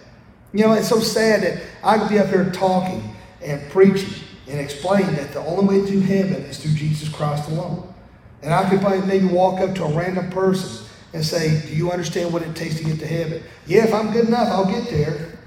You 0.52 0.66
know, 0.66 0.74
it's 0.74 0.90
so 0.90 1.00
sad 1.00 1.42
that 1.44 1.64
I 1.84 1.98
could 1.98 2.10
be 2.10 2.20
up 2.20 2.28
here 2.28 2.52
talking 2.52 3.16
and 3.42 3.62
preaching 3.72 4.14
and 4.50 4.60
explaining 4.60 5.16
that 5.16 5.32
the 5.32 5.40
only 5.40 5.80
way 5.80 5.90
to 5.90 6.00
heaven 6.02 6.44
is 6.44 6.58
through 6.60 6.74
Jesus 6.74 7.08
Christ 7.08 7.50
alone. 7.50 7.94
And 8.42 8.54
I 8.54 8.70
could 8.70 8.82
probably 8.82 9.06
maybe 9.08 9.26
walk 9.26 9.62
up 9.62 9.74
to 9.76 9.86
a 9.86 9.94
random 9.96 10.30
person 10.32 10.86
and 11.14 11.24
say, 11.26 11.62
Do 11.68 11.74
you 11.74 11.92
understand 11.92 12.34
what 12.34 12.42
it 12.42 12.56
takes 12.56 12.78
to 12.78 12.84
get 12.84 13.00
to 13.00 13.08
heaven? 13.08 13.42
Yeah, 13.66 13.86
if 13.86 13.94
I'm 13.94 14.12
good 14.12 14.28
enough, 14.28 14.50
I'll 14.50 14.66
get 14.66 14.90
there. 14.90 15.40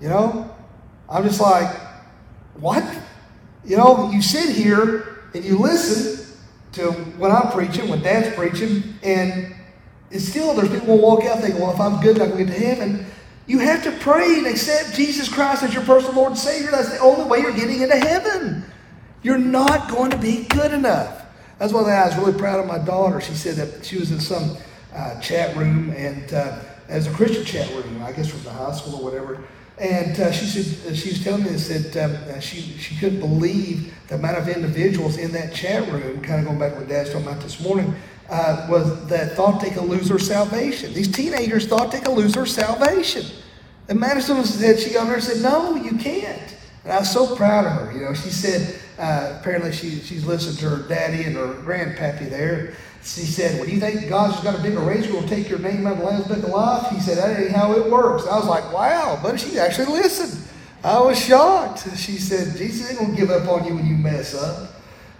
You 0.00 0.08
know? 0.08 0.50
I'm 1.08 1.22
just 1.22 1.40
like, 1.40 1.72
What? 2.54 2.82
You 3.64 3.76
know, 3.76 4.10
you 4.10 4.22
sit 4.22 4.54
here 4.54 5.18
and 5.34 5.44
you 5.44 5.58
listen 5.58 6.13
to 6.74 6.90
when 6.92 7.30
I'm 7.30 7.50
preaching, 7.50 7.88
when 7.88 8.02
Dad's 8.02 8.34
preaching, 8.34 8.98
and 9.02 9.54
it's 10.10 10.24
still 10.24 10.54
there's 10.54 10.68
people 10.68 10.96
who 10.96 11.02
walk 11.02 11.24
out 11.24 11.40
thinking, 11.40 11.60
well, 11.60 11.72
if 11.72 11.80
I'm 11.80 12.00
good, 12.00 12.20
I 12.20 12.28
can 12.28 12.38
get 12.38 12.46
to 12.46 12.52
heaven. 12.52 13.06
You 13.46 13.58
have 13.58 13.82
to 13.84 13.92
pray 13.92 14.38
and 14.38 14.46
accept 14.46 14.94
Jesus 14.94 15.28
Christ 15.28 15.62
as 15.62 15.74
your 15.74 15.84
personal 15.84 16.14
Lord 16.14 16.30
and 16.30 16.38
Savior. 16.38 16.70
That's 16.70 16.90
the 16.90 16.98
only 16.98 17.24
way 17.24 17.40
you're 17.40 17.52
getting 17.52 17.82
into 17.82 17.96
heaven. 17.96 18.64
You're 19.22 19.38
not 19.38 19.90
going 19.90 20.10
to 20.10 20.18
be 20.18 20.44
good 20.44 20.72
enough. 20.72 21.26
That's 21.58 21.72
why 21.72 21.80
I 21.82 22.06
was 22.06 22.16
really 22.16 22.38
proud 22.38 22.60
of 22.60 22.66
my 22.66 22.78
daughter. 22.78 23.20
She 23.20 23.34
said 23.34 23.56
that 23.56 23.84
she 23.84 23.98
was 23.98 24.10
in 24.10 24.20
some 24.20 24.56
uh, 24.94 25.20
chat 25.20 25.56
room, 25.56 25.90
and 25.90 26.32
uh, 26.32 26.58
as 26.88 27.06
a 27.06 27.12
Christian 27.12 27.44
chat 27.44 27.68
room, 27.74 28.02
I 28.02 28.12
guess 28.12 28.30
from 28.30 28.42
the 28.42 28.50
high 28.50 28.72
school 28.72 28.96
or 28.96 29.04
whatever. 29.04 29.42
And 29.78 30.18
uh, 30.18 30.30
she 30.30 30.46
said 30.46 30.92
uh, 30.92 30.94
she 30.94 31.10
was 31.10 31.24
telling 31.24 31.42
me 31.42 31.50
this 31.50 31.68
that 31.68 32.04
um, 32.04 32.16
uh, 32.30 32.40
she 32.40 32.60
she 32.78 32.96
couldn't 32.96 33.20
believe 33.20 33.92
the 34.08 34.14
amount 34.14 34.38
of 34.38 34.48
individuals 34.48 35.16
in 35.16 35.32
that 35.32 35.52
chat 35.52 35.90
room. 35.90 36.20
Kind 36.22 36.40
of 36.40 36.46
going 36.46 36.58
back 36.58 36.74
to 36.74 36.80
what 36.80 36.88
Dad's 36.88 37.10
talking 37.10 37.26
about 37.26 37.42
this 37.42 37.60
morning. 37.60 37.94
Uh, 38.30 38.66
was 38.70 39.06
that 39.08 39.36
thought 39.36 39.60
they 39.60 39.68
could 39.68 39.84
lose 39.84 40.08
their 40.08 40.18
salvation. 40.18 40.94
These 40.94 41.12
teenagers 41.12 41.66
thought 41.66 41.92
they 41.92 42.00
could 42.00 42.16
lose 42.16 42.32
their 42.32 42.46
salvation. 42.46 43.26
And 43.88 44.00
Madison 44.00 44.42
said, 44.44 44.80
she 44.80 44.94
got 44.94 45.04
there 45.04 45.14
and 45.14 45.22
said, 45.22 45.42
No, 45.42 45.74
you 45.74 45.98
can't. 45.98 46.56
And 46.84 46.92
I 46.92 47.00
was 47.00 47.10
so 47.10 47.36
proud 47.36 47.66
of 47.66 47.72
her. 47.72 47.92
You 47.92 48.04
know, 48.04 48.14
she 48.14 48.30
said, 48.30 48.80
uh, 48.98 49.38
apparently 49.40 49.72
she, 49.72 50.00
she's 50.00 50.24
listened 50.24 50.58
to 50.58 50.68
her 50.68 50.88
daddy 50.88 51.24
and 51.24 51.36
her 51.36 51.54
grandpappy 51.54 52.30
there. 52.30 52.74
She 53.04 53.26
said, 53.26 53.56
Well, 53.56 53.66
do 53.66 53.72
you 53.72 53.80
think 53.80 54.08
God's 54.08 54.42
got 54.42 54.58
a 54.58 54.62
big 54.62 54.76
will 54.76 55.28
take 55.28 55.48
your 55.48 55.58
name 55.58 55.86
out 55.86 55.92
of 55.92 55.98
the 55.98 56.04
Lamb's 56.04 56.26
Book 56.26 56.38
of 56.38 56.48
Life? 56.48 56.90
He 56.90 57.00
said, 57.00 57.18
That 57.18 57.38
ain't 57.38 57.52
how 57.52 57.74
it 57.74 57.90
works. 57.90 58.26
I 58.26 58.36
was 58.36 58.46
like, 58.46 58.72
Wow, 58.72 59.20
but 59.22 59.38
she 59.38 59.58
actually 59.58 59.86
listened. 59.86 60.40
I 60.82 60.98
was 61.00 61.22
shocked. 61.22 61.86
She 61.96 62.18
said, 62.18 62.56
Jesus 62.56 62.90
ain't 62.90 62.98
going 62.98 63.14
to 63.14 63.20
give 63.20 63.30
up 63.30 63.46
on 63.48 63.66
you 63.66 63.74
when 63.74 63.86
you 63.86 63.96
mess 63.96 64.34
up. 64.34 64.70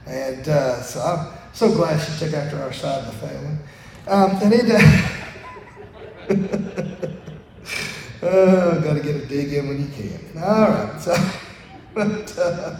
And 0.06 0.48
uh, 0.48 0.82
so 0.82 1.00
I'm 1.00 1.32
so 1.52 1.72
glad 1.72 1.98
she 1.98 2.18
took 2.18 2.34
after 2.34 2.62
our 2.62 2.72
side 2.72 3.04
of 3.04 3.06
the 3.06 3.12
family. 3.26 3.58
Um, 4.06 4.36
and 4.42 4.52
it, 4.52 4.70
uh, 8.22 8.26
oh, 8.26 8.80
got 8.82 8.94
to 8.94 9.00
get 9.00 9.16
a 9.16 9.26
dig 9.26 9.52
in 9.52 9.68
when 9.68 9.80
you 9.80 9.88
can. 9.88 10.20
All 10.42 10.68
right. 10.68 11.00
So, 11.00 11.16
but, 11.94 12.38
uh, 12.38 12.76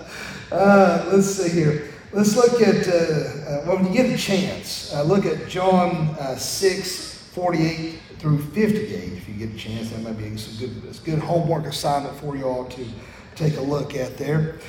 uh, 0.53 1.05
let's 1.13 1.27
see 1.27 1.51
here. 1.51 1.94
Let's 2.15 2.37
look 2.37 2.63
at, 2.63 2.87
uh, 2.87 2.93
uh, 2.93 3.65
well, 3.67 3.77
when 3.79 3.87
you 3.87 3.93
get 3.93 4.07
a 4.07 4.17
chance, 4.17 4.95
uh, 4.95 5.03
look 5.03 5.27
at 5.27 5.49
John 5.49 6.15
uh, 6.21 6.37
6, 6.37 7.31
48 7.33 7.99
through 8.19 8.39
58. 8.39 9.13
If 9.15 9.29
you 9.29 9.35
get 9.35 9.53
a 9.53 9.59
chance, 9.59 9.91
that 9.91 10.01
might 10.01 10.17
be 10.17 10.37
some 10.37 10.57
good, 10.65 11.05
good 11.05 11.19
homework 11.19 11.67
assignment 11.67 12.15
for 12.21 12.37
you 12.37 12.45
all 12.45 12.67
to 12.67 12.87
take 13.35 13.57
a 13.57 13.61
look 13.61 13.97
at 13.97 14.17
there. 14.17 14.61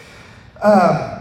Um, 0.63 1.19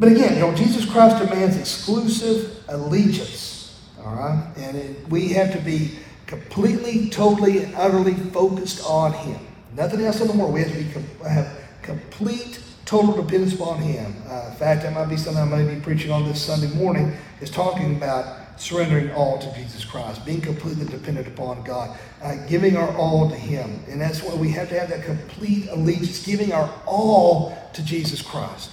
but 0.00 0.10
again, 0.10 0.34
you 0.34 0.40
know, 0.40 0.52
Jesus 0.52 0.84
Christ 0.84 1.24
demands 1.24 1.56
exclusive 1.56 2.64
allegiance, 2.66 3.80
all 4.04 4.16
right? 4.16 4.52
And 4.56 4.76
it, 4.76 5.08
we 5.10 5.28
have 5.28 5.52
to 5.52 5.60
be 5.60 5.92
completely, 6.26 7.08
totally, 7.08 7.62
and 7.62 7.72
utterly 7.76 8.14
focused 8.14 8.84
on 8.84 9.12
Him. 9.12 9.38
Nothing 9.76 10.00
else 10.00 10.20
in 10.20 10.26
the 10.26 10.32
world. 10.32 10.52
We 10.52 10.64
have 10.64 10.72
to 10.72 10.78
be 10.78 11.28
have 11.28 11.56
complete 11.82 12.58
total 12.86 13.22
dependence 13.22 13.52
upon 13.54 13.80
Him. 13.82 14.14
Uh, 14.28 14.48
in 14.50 14.56
fact, 14.56 14.82
that 14.82 14.94
might 14.94 15.06
be 15.06 15.16
something 15.16 15.42
I 15.42 15.44
may 15.44 15.74
be 15.74 15.80
preaching 15.80 16.10
on 16.10 16.24
this 16.24 16.40
Sunday 16.40 16.74
morning, 16.74 17.12
is 17.40 17.50
talking 17.50 17.96
about 17.96 18.58
surrendering 18.58 19.10
all 19.10 19.38
to 19.38 19.54
Jesus 19.54 19.84
Christ, 19.84 20.24
being 20.24 20.40
completely 20.40 20.86
dependent 20.86 21.26
upon 21.26 21.62
God, 21.62 21.98
uh, 22.22 22.36
giving 22.46 22.76
our 22.76 22.96
all 22.96 23.28
to 23.28 23.36
Him. 23.36 23.82
And 23.90 24.00
that's 24.00 24.22
why 24.22 24.34
we 24.34 24.50
have 24.52 24.70
to 24.70 24.80
have 24.80 24.88
that 24.88 25.04
complete 25.04 25.68
allegiance, 25.68 26.24
giving 26.24 26.52
our 26.52 26.72
all 26.86 27.58
to 27.74 27.84
Jesus 27.84 28.22
Christ. 28.22 28.70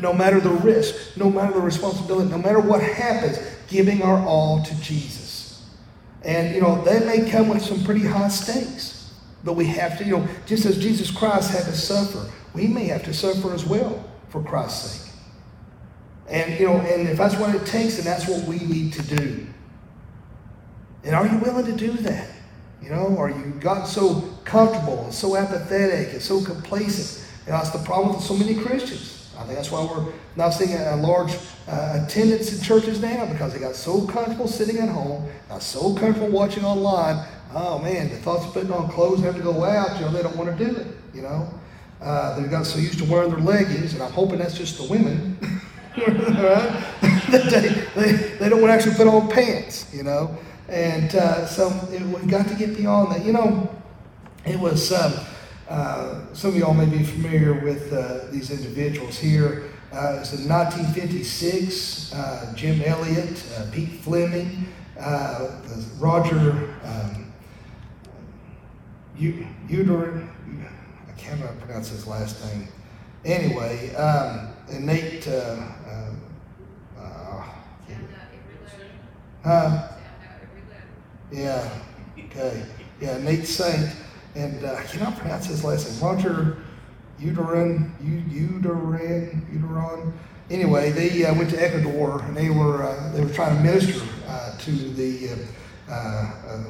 No 0.00 0.12
matter 0.12 0.40
the 0.40 0.50
risk, 0.50 1.16
no 1.16 1.28
matter 1.28 1.52
the 1.52 1.60
responsibility, 1.60 2.30
no 2.30 2.38
matter 2.38 2.60
what 2.60 2.80
happens, 2.80 3.38
giving 3.68 4.02
our 4.02 4.24
all 4.24 4.62
to 4.62 4.80
Jesus. 4.80 5.62
And, 6.22 6.54
you 6.54 6.60
know, 6.60 6.82
that 6.84 7.04
may 7.04 7.28
come 7.30 7.48
with 7.48 7.62
some 7.62 7.84
pretty 7.84 8.06
high 8.06 8.28
stakes. 8.28 9.12
But 9.44 9.52
we 9.52 9.66
have 9.66 9.98
to, 9.98 10.04
you 10.04 10.18
know, 10.18 10.28
just 10.46 10.64
as 10.66 10.78
Jesus 10.78 11.10
Christ 11.10 11.52
had 11.52 11.64
to 11.66 11.72
suffer, 11.72 12.28
we 12.56 12.66
may 12.66 12.86
have 12.86 13.04
to 13.04 13.12
suffer 13.12 13.52
as 13.52 13.64
well 13.64 14.02
for 14.30 14.42
Christ's 14.42 14.90
sake. 14.90 15.12
And 16.28 16.58
you 16.58 16.66
know, 16.66 16.78
and 16.78 17.06
if 17.08 17.18
that's 17.18 17.36
what 17.36 17.54
it 17.54 17.64
takes, 17.66 17.96
then 17.96 18.04
that's 18.04 18.26
what 18.26 18.42
we 18.48 18.58
need 18.58 18.94
to 18.94 19.02
do. 19.02 19.46
And 21.04 21.14
are 21.14 21.26
you 21.26 21.38
willing 21.38 21.66
to 21.66 21.76
do 21.76 21.92
that? 21.92 22.28
You 22.82 22.90
know, 22.90 23.16
are 23.18 23.30
you 23.30 23.54
gotten 23.60 23.86
so 23.86 24.22
comfortable 24.44 25.04
and 25.04 25.14
so 25.14 25.36
apathetic 25.36 26.12
and 26.12 26.22
so 26.22 26.42
complacent? 26.42 27.28
And 27.44 27.54
that's 27.54 27.70
the 27.70 27.78
problem 27.78 28.16
with 28.16 28.24
so 28.24 28.34
many 28.34 28.54
Christians. 28.54 29.32
I 29.38 29.44
think 29.44 29.56
that's 29.56 29.70
why 29.70 29.84
we're 29.84 30.12
not 30.34 30.50
seeing 30.50 30.72
a 30.72 30.96
large 30.96 31.32
uh, 31.68 32.04
attendance 32.04 32.56
in 32.56 32.64
churches 32.64 33.00
now 33.00 33.26
because 33.26 33.52
they 33.52 33.60
got 33.60 33.76
so 33.76 34.06
comfortable 34.06 34.48
sitting 34.48 34.78
at 34.78 34.88
home, 34.88 35.30
got 35.48 35.62
so 35.62 35.94
comfortable 35.94 36.30
watching 36.30 36.64
online. 36.64 37.24
Oh 37.54 37.78
man, 37.78 38.08
the 38.08 38.16
thoughts 38.16 38.46
of 38.46 38.52
putting 38.52 38.72
on 38.72 38.88
clothes 38.88 39.20
having 39.20 39.42
to 39.42 39.44
go 39.44 39.64
out, 39.64 39.94
you 39.98 40.06
know, 40.06 40.12
they 40.12 40.22
don't 40.22 40.36
want 40.36 40.56
to 40.56 40.64
do 40.64 40.74
it. 40.74 40.86
You 41.14 41.22
know, 41.22 41.48
uh, 42.00 42.38
they 42.38 42.48
got 42.48 42.66
so 42.66 42.78
used 42.78 42.98
to 42.98 43.04
wearing 43.04 43.30
their 43.30 43.40
leggings, 43.40 43.94
and 43.94 44.02
I'm 44.02 44.12
hoping 44.12 44.38
that's 44.38 44.56
just 44.56 44.78
the 44.78 44.84
women. 44.84 45.38
right? 45.96 46.84
they, 47.30 47.68
they, 47.94 48.12
they 48.38 48.48
don't 48.48 48.60
want 48.60 48.70
to 48.70 48.74
actually 48.74 48.94
put 48.94 49.06
on 49.06 49.28
pants, 49.30 49.92
you 49.94 50.02
know. 50.02 50.36
And 50.68 51.14
uh, 51.14 51.46
so 51.46 51.68
it, 51.90 52.02
we've 52.02 52.28
got 52.28 52.48
to 52.48 52.54
get 52.54 52.76
beyond 52.76 53.12
that. 53.12 53.24
You 53.24 53.32
know, 53.32 53.74
it 54.44 54.58
was, 54.58 54.92
um, 54.92 55.14
uh, 55.68 56.20
some 56.32 56.50
of 56.50 56.56
y'all 56.56 56.74
may 56.74 56.86
be 56.86 57.02
familiar 57.02 57.54
with 57.54 57.92
uh, 57.92 58.26
these 58.30 58.50
individuals 58.50 59.18
here. 59.18 59.70
Uh, 59.92 60.18
it's 60.20 60.34
in 60.34 60.48
1956, 60.48 62.12
uh, 62.12 62.52
Jim 62.54 62.82
Elliot, 62.82 63.42
uh, 63.56 63.66
Pete 63.72 64.00
Fleming, 64.00 64.66
Roger 65.98 66.74
um, 66.84 67.32
I 71.26 71.28
cannot 71.30 71.58
pronounce 71.58 71.88
his 71.88 72.06
last 72.06 72.44
name. 72.44 72.68
Anyway, 73.24 73.92
um, 73.96 74.52
and 74.70 74.86
Nate. 74.86 75.26
Uh, 75.26 75.56
uh, 75.88 77.00
uh 77.00 77.44
huh? 79.42 79.88
Yeah. 81.32 81.68
Okay. 82.16 82.64
Yeah, 83.00 83.18
Nate 83.18 83.46
Saint, 83.46 83.90
and 84.36 84.64
uh, 84.64 84.74
I 84.74 84.84
cannot 84.84 85.18
pronounce 85.18 85.46
his 85.46 85.64
last 85.64 85.90
name. 85.90 86.00
Roger 86.00 86.58
Uterin, 87.20 87.90
Uterin, 88.30 89.52
Uteron. 89.52 90.12
Anyway, 90.48 90.92
they 90.92 91.24
uh, 91.24 91.34
went 91.34 91.50
to 91.50 91.60
Ecuador 91.60 92.22
and 92.22 92.36
they 92.36 92.50
were 92.50 92.84
uh, 92.84 93.12
they 93.12 93.24
were 93.24 93.32
trying 93.32 93.56
to 93.56 93.62
minister 93.64 94.00
uh, 94.28 94.56
to 94.58 94.70
the 94.70 95.30
uh, 95.88 95.92
uh, 95.92 96.64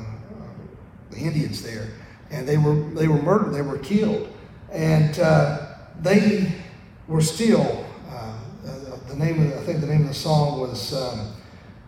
the 1.10 1.18
Indians 1.18 1.62
there, 1.62 1.88
and 2.30 2.48
they 2.48 2.56
were 2.56 2.74
they 2.94 3.06
were 3.06 3.20
murdered. 3.20 3.52
They 3.52 3.62
were 3.62 3.78
killed, 3.78 4.32
and 4.76 5.14
they 6.02 6.52
were 7.08 7.22
still 7.22 7.86
the 9.16 9.24
name 9.24 9.50
of 9.50 9.58
I 9.58 9.62
think 9.62 9.80
the 9.80 9.86
name 9.86 10.02
of 10.02 10.08
the 10.08 10.14
song 10.14 10.60
was 10.60 10.92
um, 10.92 11.32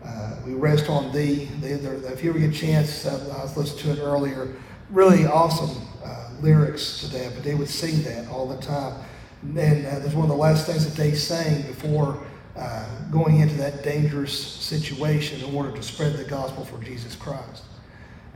uh, 0.03 0.35
"We 0.45 0.53
Rest 0.53 0.89
on 0.89 1.11
Thee." 1.11 1.45
They, 1.61 1.71
if 1.71 2.23
you 2.23 2.29
ever 2.31 2.39
get 2.39 2.49
a 2.49 2.53
chance, 2.53 3.05
uh, 3.05 3.35
I 3.37 3.43
was 3.43 3.55
listening 3.55 3.95
to 3.95 4.01
it 4.01 4.03
earlier. 4.03 4.55
Really 4.89 5.25
awesome 5.25 5.87
uh, 6.03 6.29
lyrics 6.41 7.01
to 7.01 7.07
that, 7.09 7.35
but 7.35 7.43
they 7.43 7.53
would 7.53 7.69
sing 7.69 8.01
that 8.03 8.27
all 8.29 8.47
the 8.47 8.57
time. 8.57 9.03
And 9.43 9.85
uh, 9.85 9.99
that's 9.99 10.13
one 10.13 10.23
of 10.23 10.29
the 10.29 10.35
last 10.35 10.65
things 10.65 10.85
that 10.85 11.01
they 11.01 11.13
sang 11.13 11.61
before 11.61 12.21
uh, 12.57 12.85
going 13.11 13.39
into 13.39 13.55
that 13.55 13.83
dangerous 13.83 14.33
situation 14.37 15.47
in 15.47 15.55
order 15.55 15.71
to 15.71 15.83
spread 15.83 16.17
the 16.17 16.25
gospel 16.25 16.65
for 16.65 16.83
Jesus 16.83 17.15
Christ. 17.15 17.63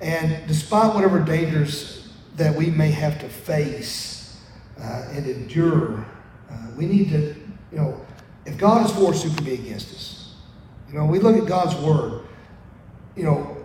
And 0.02 0.46
despite 0.48 0.94
whatever 0.94 1.20
dangers 1.20 2.10
that 2.36 2.56
we 2.56 2.68
may 2.68 2.92
have 2.92 3.20
to 3.20 3.30
face 3.30 4.23
uh, 4.80 5.08
and 5.12 5.26
endure, 5.28 6.06
we 6.78 6.86
need 6.86 7.10
to, 7.10 7.36
you 7.72 7.78
know, 7.78 8.00
if 8.46 8.58
God 8.58 8.86
is 8.86 8.92
for 8.92 9.12
us, 9.12 9.24
who 9.24 9.34
can 9.34 9.46
be 9.46 9.54
against 9.54 9.94
us? 9.94 10.34
You 10.90 10.96
know, 10.96 11.06
we 11.06 11.20
look 11.20 11.38
at 11.38 11.48
God's 11.48 11.76
word. 11.76 12.24
You 13.16 13.24
know, 13.24 13.58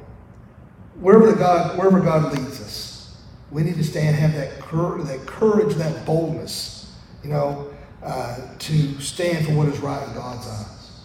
wherever 1.00 1.34
God, 1.34 1.76
wherever 1.78 2.00
God 2.00 2.32
leads 2.32 2.60
us, 2.60 3.16
we 3.50 3.62
need 3.62 3.76
to 3.76 3.84
stand, 3.84 4.16
have 4.16 4.34
that 4.34 4.60
courage, 4.60 5.06
that 5.06 5.26
courage, 5.26 5.74
that 5.76 6.04
boldness. 6.04 6.92
You 7.24 7.30
know, 7.30 7.74
uh, 8.02 8.38
to 8.58 9.00
stand 9.00 9.46
for 9.46 9.52
what 9.52 9.68
is 9.68 9.78
right 9.80 10.06
in 10.06 10.14
God's 10.14 10.46
eyes. 10.46 11.00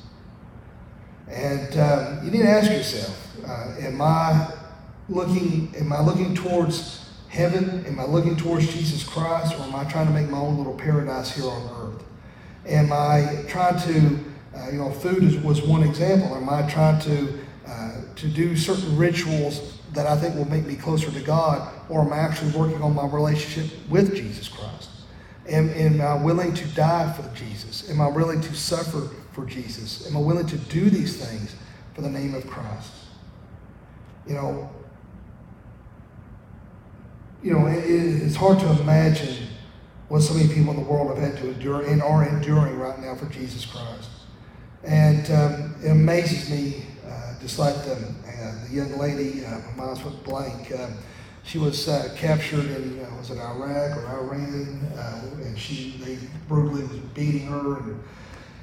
And 1.27 1.79
um, 1.79 2.25
you 2.25 2.31
need 2.31 2.43
to 2.43 2.49
ask 2.49 2.69
yourself: 2.69 3.27
uh, 3.47 3.75
Am 3.79 4.01
I 4.01 4.51
looking? 5.09 5.73
Am 5.77 5.91
I 5.91 6.01
looking 6.01 6.35
towards 6.35 7.02
heaven? 7.33 7.83
Am 7.85 7.99
I 7.99 8.05
looking 8.05 8.35
towards 8.35 8.71
Jesus 8.71 9.03
Christ, 9.03 9.53
or 9.55 9.63
am 9.63 9.75
I 9.75 9.83
trying 9.85 10.07
to 10.07 10.13
make 10.13 10.29
my 10.29 10.37
own 10.37 10.57
little 10.57 10.75
paradise 10.75 11.35
here 11.35 11.49
on 11.49 11.63
earth? 11.81 12.03
Am 12.67 12.93
I 12.93 13.43
trying 13.47 13.79
to, 13.81 14.19
uh, 14.55 14.69
you 14.71 14.77
know, 14.77 14.91
food 14.91 15.23
is, 15.23 15.37
was 15.37 15.61
one 15.61 15.83
example. 15.83 16.35
Am 16.35 16.47
I 16.47 16.61
trying 16.69 17.01
to 17.01 17.39
uh, 17.67 18.01
to 18.15 18.27
do 18.27 18.55
certain 18.55 18.95
rituals 18.97 19.79
that 19.93 20.05
I 20.05 20.17
think 20.17 20.35
will 20.35 20.49
make 20.49 20.65
me 20.65 20.75
closer 20.75 21.09
to 21.11 21.19
God, 21.21 21.73
or 21.89 22.01
am 22.01 22.11
I 22.11 22.17
actually 22.17 22.51
working 22.51 22.81
on 22.81 22.93
my 22.93 23.05
relationship 23.05 23.71
with 23.89 24.15
Jesus 24.15 24.47
Christ? 24.47 24.89
Am, 25.47 25.69
am 25.69 26.01
I 26.01 26.21
willing 26.21 26.53
to 26.53 26.67
die 26.69 27.11
for 27.13 27.27
Jesus? 27.35 27.89
Am 27.89 28.01
I 28.01 28.07
willing 28.07 28.41
to 28.41 28.53
suffer 28.53 29.09
for 29.31 29.45
Jesus? 29.45 30.07
Am 30.07 30.17
I 30.17 30.19
willing 30.19 30.45
to 30.47 30.57
do 30.57 30.89
these 30.89 31.17
things 31.17 31.55
for 31.93 32.01
the 32.01 32.09
name 32.09 32.35
of 32.35 32.45
Christ? 32.47 32.91
You 34.27 34.35
know, 34.35 34.69
you 37.43 37.53
know, 37.53 37.67
it, 37.67 37.83
it's 37.85 38.35
hard 38.35 38.59
to 38.59 38.81
imagine 38.81 39.47
what 40.07 40.21
so 40.21 40.33
many 40.33 40.51
people 40.53 40.71
in 40.73 40.77
the 40.77 40.89
world 40.89 41.09
have 41.09 41.17
had 41.17 41.41
to 41.41 41.49
endure 41.49 41.85
and 41.85 42.01
are 42.01 42.27
enduring 42.27 42.79
right 42.79 42.97
now 42.99 43.15
for 43.15 43.25
Jesus 43.27 43.65
Christ. 43.65 44.09
And 44.83 45.29
um, 45.31 45.75
it 45.83 45.89
amazes 45.89 46.49
me, 46.49 46.85
uh, 47.05 47.39
just 47.41 47.59
like 47.59 47.75
the, 47.83 47.93
uh, 47.93 48.67
the 48.67 48.73
young 48.73 48.97
lady, 48.97 49.45
uh, 49.45 49.59
my 49.75 49.85
mind's 49.85 50.03
went 50.03 50.23
blank. 50.23 50.71
Um, 50.77 50.93
she 51.43 51.57
was 51.57 51.89
uh, 51.89 52.13
captured 52.17 52.65
in, 52.65 52.99
uh, 53.03 53.09
was 53.17 53.29
it 53.29 53.37
Iraq 53.37 53.97
or 53.97 54.07
Iran? 54.07 54.79
Uh, 54.95 55.21
and 55.43 55.57
she, 55.57 55.95
they 56.03 56.17
brutally 56.47 56.83
was 56.83 56.99
beating 57.13 57.47
her 57.47 57.79
and 57.79 58.01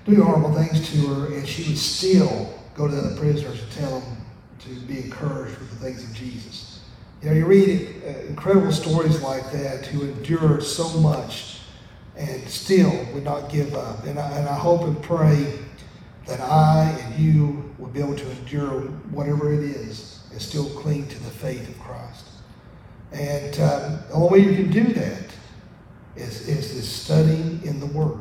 doing 0.07 0.21
horrible 0.21 0.55
things 0.55 0.91
to 0.91 1.15
her. 1.15 1.35
And 1.35 1.47
she 1.47 1.69
would 1.69 1.79
still 1.79 2.55
go 2.75 2.89
to 2.89 2.95
the 2.95 3.21
prisoners 3.21 3.63
and 3.63 3.73
tell 3.73 4.01
them 4.01 4.17
to 4.61 4.81
be 4.87 5.05
encouraged 5.05 5.59
with 5.59 5.71
the 5.71 5.77
things 5.77 6.05
of 6.05 6.15
Jesus. 6.15 6.70
You 7.23 7.29
know, 7.29 7.37
you 7.37 7.47
read 7.47 8.03
uh, 8.03 8.27
incredible 8.29 8.73
stories 8.73 9.21
like 9.21 9.53
that 9.53 9.85
who 9.87 10.03
endured 10.03 10.63
so 10.63 10.89
much 11.01 11.59
and 12.17 12.49
still 12.49 12.91
would 13.13 13.25
not 13.25 13.51
give 13.51 13.75
up. 13.75 14.05
And 14.05 14.19
I, 14.19 14.39
and 14.39 14.49
I 14.49 14.55
hope 14.55 14.83
and 14.83 15.03
pray 15.03 15.59
that 16.27 16.41
I 16.41 16.85
and 16.85 17.23
you 17.23 17.75
will 17.79 17.89
be 17.89 18.01
able 18.01 18.17
to 18.17 18.31
endure 18.31 18.81
whatever 19.11 19.53
it 19.53 19.63
is 19.63 20.21
and 20.31 20.41
still 20.41 20.69
cling 20.71 21.09
to 21.09 21.19
the 21.25 21.31
faith 21.31 21.69
of 21.69 21.79
Christ. 21.79 22.27
And 23.13 23.55
um, 23.61 23.99
the 24.09 24.13
only 24.13 24.41
way 24.41 24.49
you 24.49 24.55
can 24.55 24.71
do 24.71 24.93
that 24.95 25.25
is, 26.17 26.49
is, 26.49 26.75
is 26.75 26.89
studying 26.89 27.61
in 27.65 27.81
the 27.81 27.87
Word. 27.87 28.21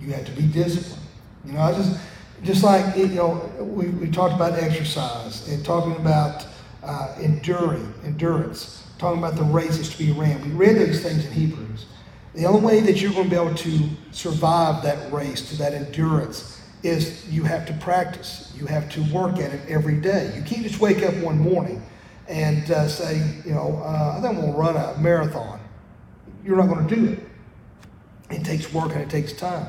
You 0.00 0.12
have 0.12 0.26
to 0.26 0.32
be 0.32 0.42
disciplined. 0.42 1.02
You 1.46 1.52
know, 1.52 1.60
I 1.60 1.72
just, 1.72 1.98
just 2.42 2.62
like, 2.62 2.96
you 2.96 3.06
know, 3.06 3.50
we, 3.58 3.86
we 3.86 4.10
talked 4.10 4.34
about 4.34 4.58
exercise 4.58 5.48
and 5.48 5.64
talking 5.64 5.96
about 5.96 6.46
uh, 6.84 7.16
enduring, 7.20 7.92
endurance, 8.04 8.86
talking 8.98 9.18
about 9.18 9.36
the 9.36 9.42
race 9.42 9.78
races 9.78 9.90
to 9.90 9.98
be 9.98 10.12
ran. 10.12 10.42
We 10.42 10.50
read 10.50 10.76
those 10.76 11.02
things 11.02 11.24
in 11.24 11.32
Hebrews. 11.32 11.86
The 12.34 12.46
only 12.46 12.60
way 12.60 12.80
that 12.80 13.00
you're 13.00 13.12
going 13.12 13.24
to 13.24 13.30
be 13.30 13.36
able 13.36 13.54
to 13.54 13.88
survive 14.10 14.82
that 14.82 15.12
race, 15.12 15.48
to 15.50 15.56
that 15.58 15.72
endurance, 15.72 16.60
is 16.82 17.28
you 17.28 17.44
have 17.44 17.66
to 17.66 17.72
practice. 17.74 18.52
You 18.56 18.66
have 18.66 18.90
to 18.90 19.02
work 19.12 19.38
at 19.38 19.52
it 19.52 19.60
every 19.68 20.00
day. 20.00 20.32
You 20.36 20.42
can't 20.42 20.62
just 20.62 20.80
wake 20.80 21.02
up 21.02 21.14
one 21.16 21.38
morning 21.38 21.82
and 22.28 22.70
uh, 22.70 22.88
say, 22.88 23.16
you 23.44 23.52
know, 23.52 23.80
uh, 23.84 24.16
I 24.16 24.20
think 24.20 24.34
I'm 24.34 24.40
going 24.40 24.52
to 24.52 24.58
run 24.58 24.76
a 24.76 24.98
marathon. 24.98 25.60
You're 26.44 26.56
not 26.56 26.68
going 26.68 26.86
to 26.86 26.94
do 26.94 27.12
it. 27.12 27.20
It 28.30 28.44
takes 28.44 28.72
work 28.72 28.92
and 28.92 29.00
it 29.00 29.10
takes 29.10 29.32
time. 29.32 29.66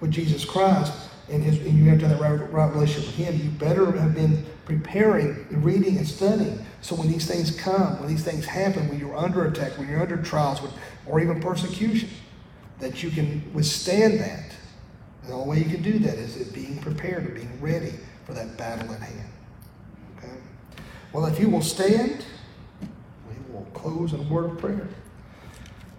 With 0.00 0.10
Jesus 0.10 0.44
Christ, 0.44 0.92
and, 1.28 1.42
his, 1.42 1.58
and 1.64 1.78
you 1.78 1.88
have 1.90 2.00
to 2.00 2.08
have 2.08 2.18
that 2.18 2.22
right, 2.22 2.52
right 2.52 2.72
relationship 2.72 3.06
with 3.06 3.16
Him, 3.16 3.40
you 3.40 3.50
better 3.50 3.90
have 3.92 4.14
been 4.14 4.44
preparing, 4.64 5.46
and 5.50 5.64
reading, 5.64 5.96
and 5.98 6.06
studying. 6.06 6.64
So 6.80 6.94
when 6.94 7.10
these 7.10 7.26
things 7.26 7.54
come, 7.56 7.98
when 8.00 8.08
these 8.08 8.24
things 8.24 8.44
happen, 8.44 8.88
when 8.88 8.98
you're 8.98 9.16
under 9.16 9.46
attack, 9.46 9.78
when 9.78 9.88
you're 9.88 10.00
under 10.00 10.16
trials, 10.16 10.60
or 11.06 11.20
even 11.20 11.40
persecution, 11.40 12.08
that 12.78 13.02
you 13.02 13.10
can 13.10 13.42
withstand 13.54 14.20
that. 14.20 14.54
The 15.26 15.32
only 15.32 15.48
way 15.48 15.64
you 15.64 15.70
can 15.70 15.82
do 15.82 15.98
that 16.00 16.18
is 16.18 16.36
being 16.48 16.78
prepared 16.78 17.24
and 17.24 17.34
being 17.34 17.60
ready 17.60 17.92
for 18.24 18.34
that 18.34 18.56
battle 18.56 18.92
at 18.92 19.00
hand. 19.00 19.30
Okay? 20.18 20.32
Well, 21.12 21.26
if 21.26 21.38
you 21.38 21.48
will 21.48 21.62
stand, 21.62 22.24
we 23.28 23.54
will 23.54 23.66
close 23.72 24.12
in 24.12 24.20
a 24.20 24.24
word 24.24 24.50
of 24.50 24.58
prayer. 24.58 24.88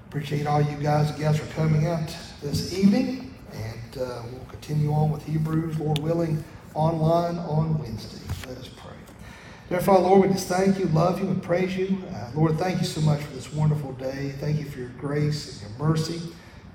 Appreciate 0.09 0.45
all 0.45 0.61
you 0.61 0.78
guys 0.78 1.09
and 1.09 1.20
gals 1.20 1.39
for 1.39 1.51
coming 1.53 1.88
out 1.88 2.16
this 2.41 2.78
evening, 2.78 3.34
and 3.53 4.01
uh, 4.01 4.22
we'll 4.32 4.45
continue 4.49 4.91
on 4.91 5.09
with 5.09 5.24
Hebrews, 5.26 5.80
Lord 5.80 5.99
willing, 5.99 6.43
online 6.74 7.38
on 7.38 7.78
Wednesday. 7.80 8.22
Let 8.48 8.58
us 8.58 8.68
pray. 8.68 9.80
Father, 9.80 10.04
Lord, 10.04 10.28
we 10.28 10.34
just 10.34 10.48
thank 10.48 10.80
you, 10.80 10.86
love 10.88 11.20
you, 11.20 11.28
and 11.28 11.42
praise 11.42 11.76
you. 11.76 12.04
Uh, 12.14 12.30
Lord, 12.36 12.58
thank 12.58 12.80
you 12.80 12.86
so 12.86 13.02
much 13.02 13.22
for 13.22 13.34
this 13.34 13.52
wonderful 13.54 13.94
day. 13.94 14.34
Thank 14.40 14.60
you 14.60 14.66
for 14.66 14.80
your 14.80 14.90
grace 15.00 15.62
and 15.62 15.70
your 15.70 15.88
mercy. 15.88 16.22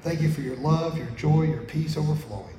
Thank 0.03 0.21
you 0.21 0.31
for 0.31 0.41
your 0.41 0.57
love, 0.57 0.97
your 0.97 1.11
joy, 1.11 1.43
your 1.43 1.63
peace 1.63 1.97
overflowing. 1.97 2.55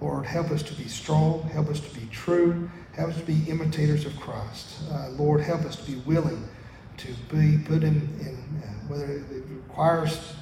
Lord, 0.00 0.26
help 0.26 0.50
us 0.50 0.62
to 0.64 0.74
be 0.74 0.88
strong. 0.88 1.42
Help 1.42 1.68
us 1.68 1.80
to 1.80 1.98
be 1.98 2.06
true. 2.10 2.68
Help 2.92 3.10
us 3.10 3.16
to 3.18 3.24
be 3.24 3.48
imitators 3.48 4.06
of 4.06 4.18
Christ. 4.18 4.82
Uh, 4.90 5.10
Lord, 5.10 5.40
help 5.40 5.62
us 5.62 5.76
to 5.76 5.90
be 5.90 5.98
willing 6.00 6.48
to 6.96 7.08
be 7.30 7.58
put 7.64 7.82
in, 7.82 7.96
in 8.20 8.62
uh, 8.62 8.68
whether 8.88 9.04
it 9.04 9.24
requires 9.48 10.34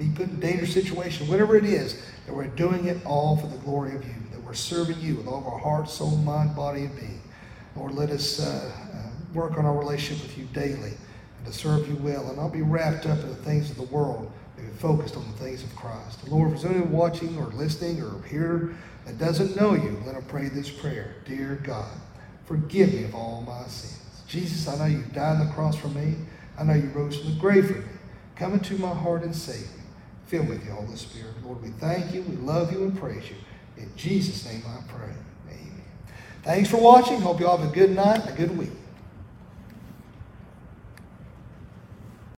be 0.00 0.08
put 0.14 0.30
in 0.30 0.40
dangerous 0.40 0.72
situation, 0.72 1.28
whatever 1.28 1.56
it 1.56 1.64
is, 1.64 2.00
that 2.26 2.34
we're 2.34 2.46
doing 2.46 2.86
it 2.86 3.04
all 3.04 3.36
for 3.36 3.46
the 3.46 3.56
glory 3.58 3.94
of 3.94 4.04
you, 4.04 4.14
we're 4.50 4.54
serving 4.54 5.00
you 5.00 5.14
with 5.14 5.28
all 5.28 5.38
of 5.38 5.46
our 5.46 5.60
heart, 5.60 5.88
soul, 5.88 6.16
mind, 6.16 6.56
body, 6.56 6.80
and 6.80 6.96
being. 6.96 7.22
Lord, 7.76 7.94
let 7.94 8.10
us 8.10 8.40
uh, 8.40 8.72
uh, 8.92 9.10
work 9.32 9.56
on 9.56 9.64
our 9.64 9.78
relationship 9.78 10.26
with 10.26 10.36
you 10.36 10.44
daily 10.46 10.90
and 11.38 11.46
to 11.46 11.52
serve 11.52 11.88
you 11.88 11.94
well 12.02 12.26
and 12.26 12.36
not 12.36 12.52
be 12.52 12.60
wrapped 12.60 13.06
up 13.06 13.20
in 13.20 13.28
the 13.28 13.36
things 13.36 13.70
of 13.70 13.76
the 13.76 13.84
world, 13.84 14.28
be 14.56 14.64
focused 14.78 15.16
on 15.16 15.24
the 15.30 15.38
things 15.38 15.62
of 15.62 15.72
Christ. 15.76 16.24
The 16.24 16.34
Lord, 16.34 16.50
if 16.50 16.62
there's 16.62 16.74
anyone 16.74 16.90
watching 16.90 17.38
or 17.38 17.44
listening 17.52 18.02
or 18.02 18.20
here 18.22 18.74
that 19.06 19.18
doesn't 19.18 19.54
know 19.54 19.74
you, 19.74 20.02
let 20.04 20.16
them 20.16 20.24
pray 20.26 20.48
this 20.48 20.68
prayer. 20.68 21.14
Dear 21.26 21.60
God, 21.62 21.96
forgive 22.44 22.92
me 22.92 23.04
of 23.04 23.14
all 23.14 23.42
my 23.42 23.62
sins. 23.68 24.02
Jesus, 24.26 24.66
I 24.66 24.78
know 24.78 24.86
you 24.86 25.04
died 25.12 25.38
on 25.38 25.46
the 25.46 25.52
cross 25.52 25.76
for 25.76 25.90
me. 25.90 26.16
I 26.58 26.64
know 26.64 26.74
you 26.74 26.88
rose 26.88 27.16
from 27.16 27.34
the 27.34 27.38
grave 27.38 27.68
for 27.68 27.74
me. 27.74 27.84
Come 28.34 28.54
into 28.54 28.74
my 28.78 28.92
heart 28.92 29.22
and 29.22 29.36
save 29.36 29.60
me. 29.76 29.84
Fill 30.26 30.42
me 30.42 30.48
with 30.50 30.66
the 30.66 30.72
Holy 30.72 30.96
Spirit. 30.96 31.34
Lord, 31.44 31.62
we 31.62 31.68
thank 31.68 32.12
you, 32.12 32.22
we 32.22 32.34
love 32.34 32.72
you, 32.72 32.82
and 32.82 32.98
praise 32.98 33.30
you. 33.30 33.36
In 33.80 33.90
Jesus' 33.96 34.44
name 34.44 34.62
I 34.66 34.80
pray. 34.92 35.12
Amen. 35.48 35.82
Thanks 36.42 36.70
for 36.70 36.78
watching. 36.78 37.20
Hope 37.20 37.40
you 37.40 37.46
all 37.48 37.56
have 37.56 37.70
a 37.70 37.74
good 37.74 37.90
night 37.90 38.28
a 38.28 38.32
good 38.32 38.56
week. 38.56 38.70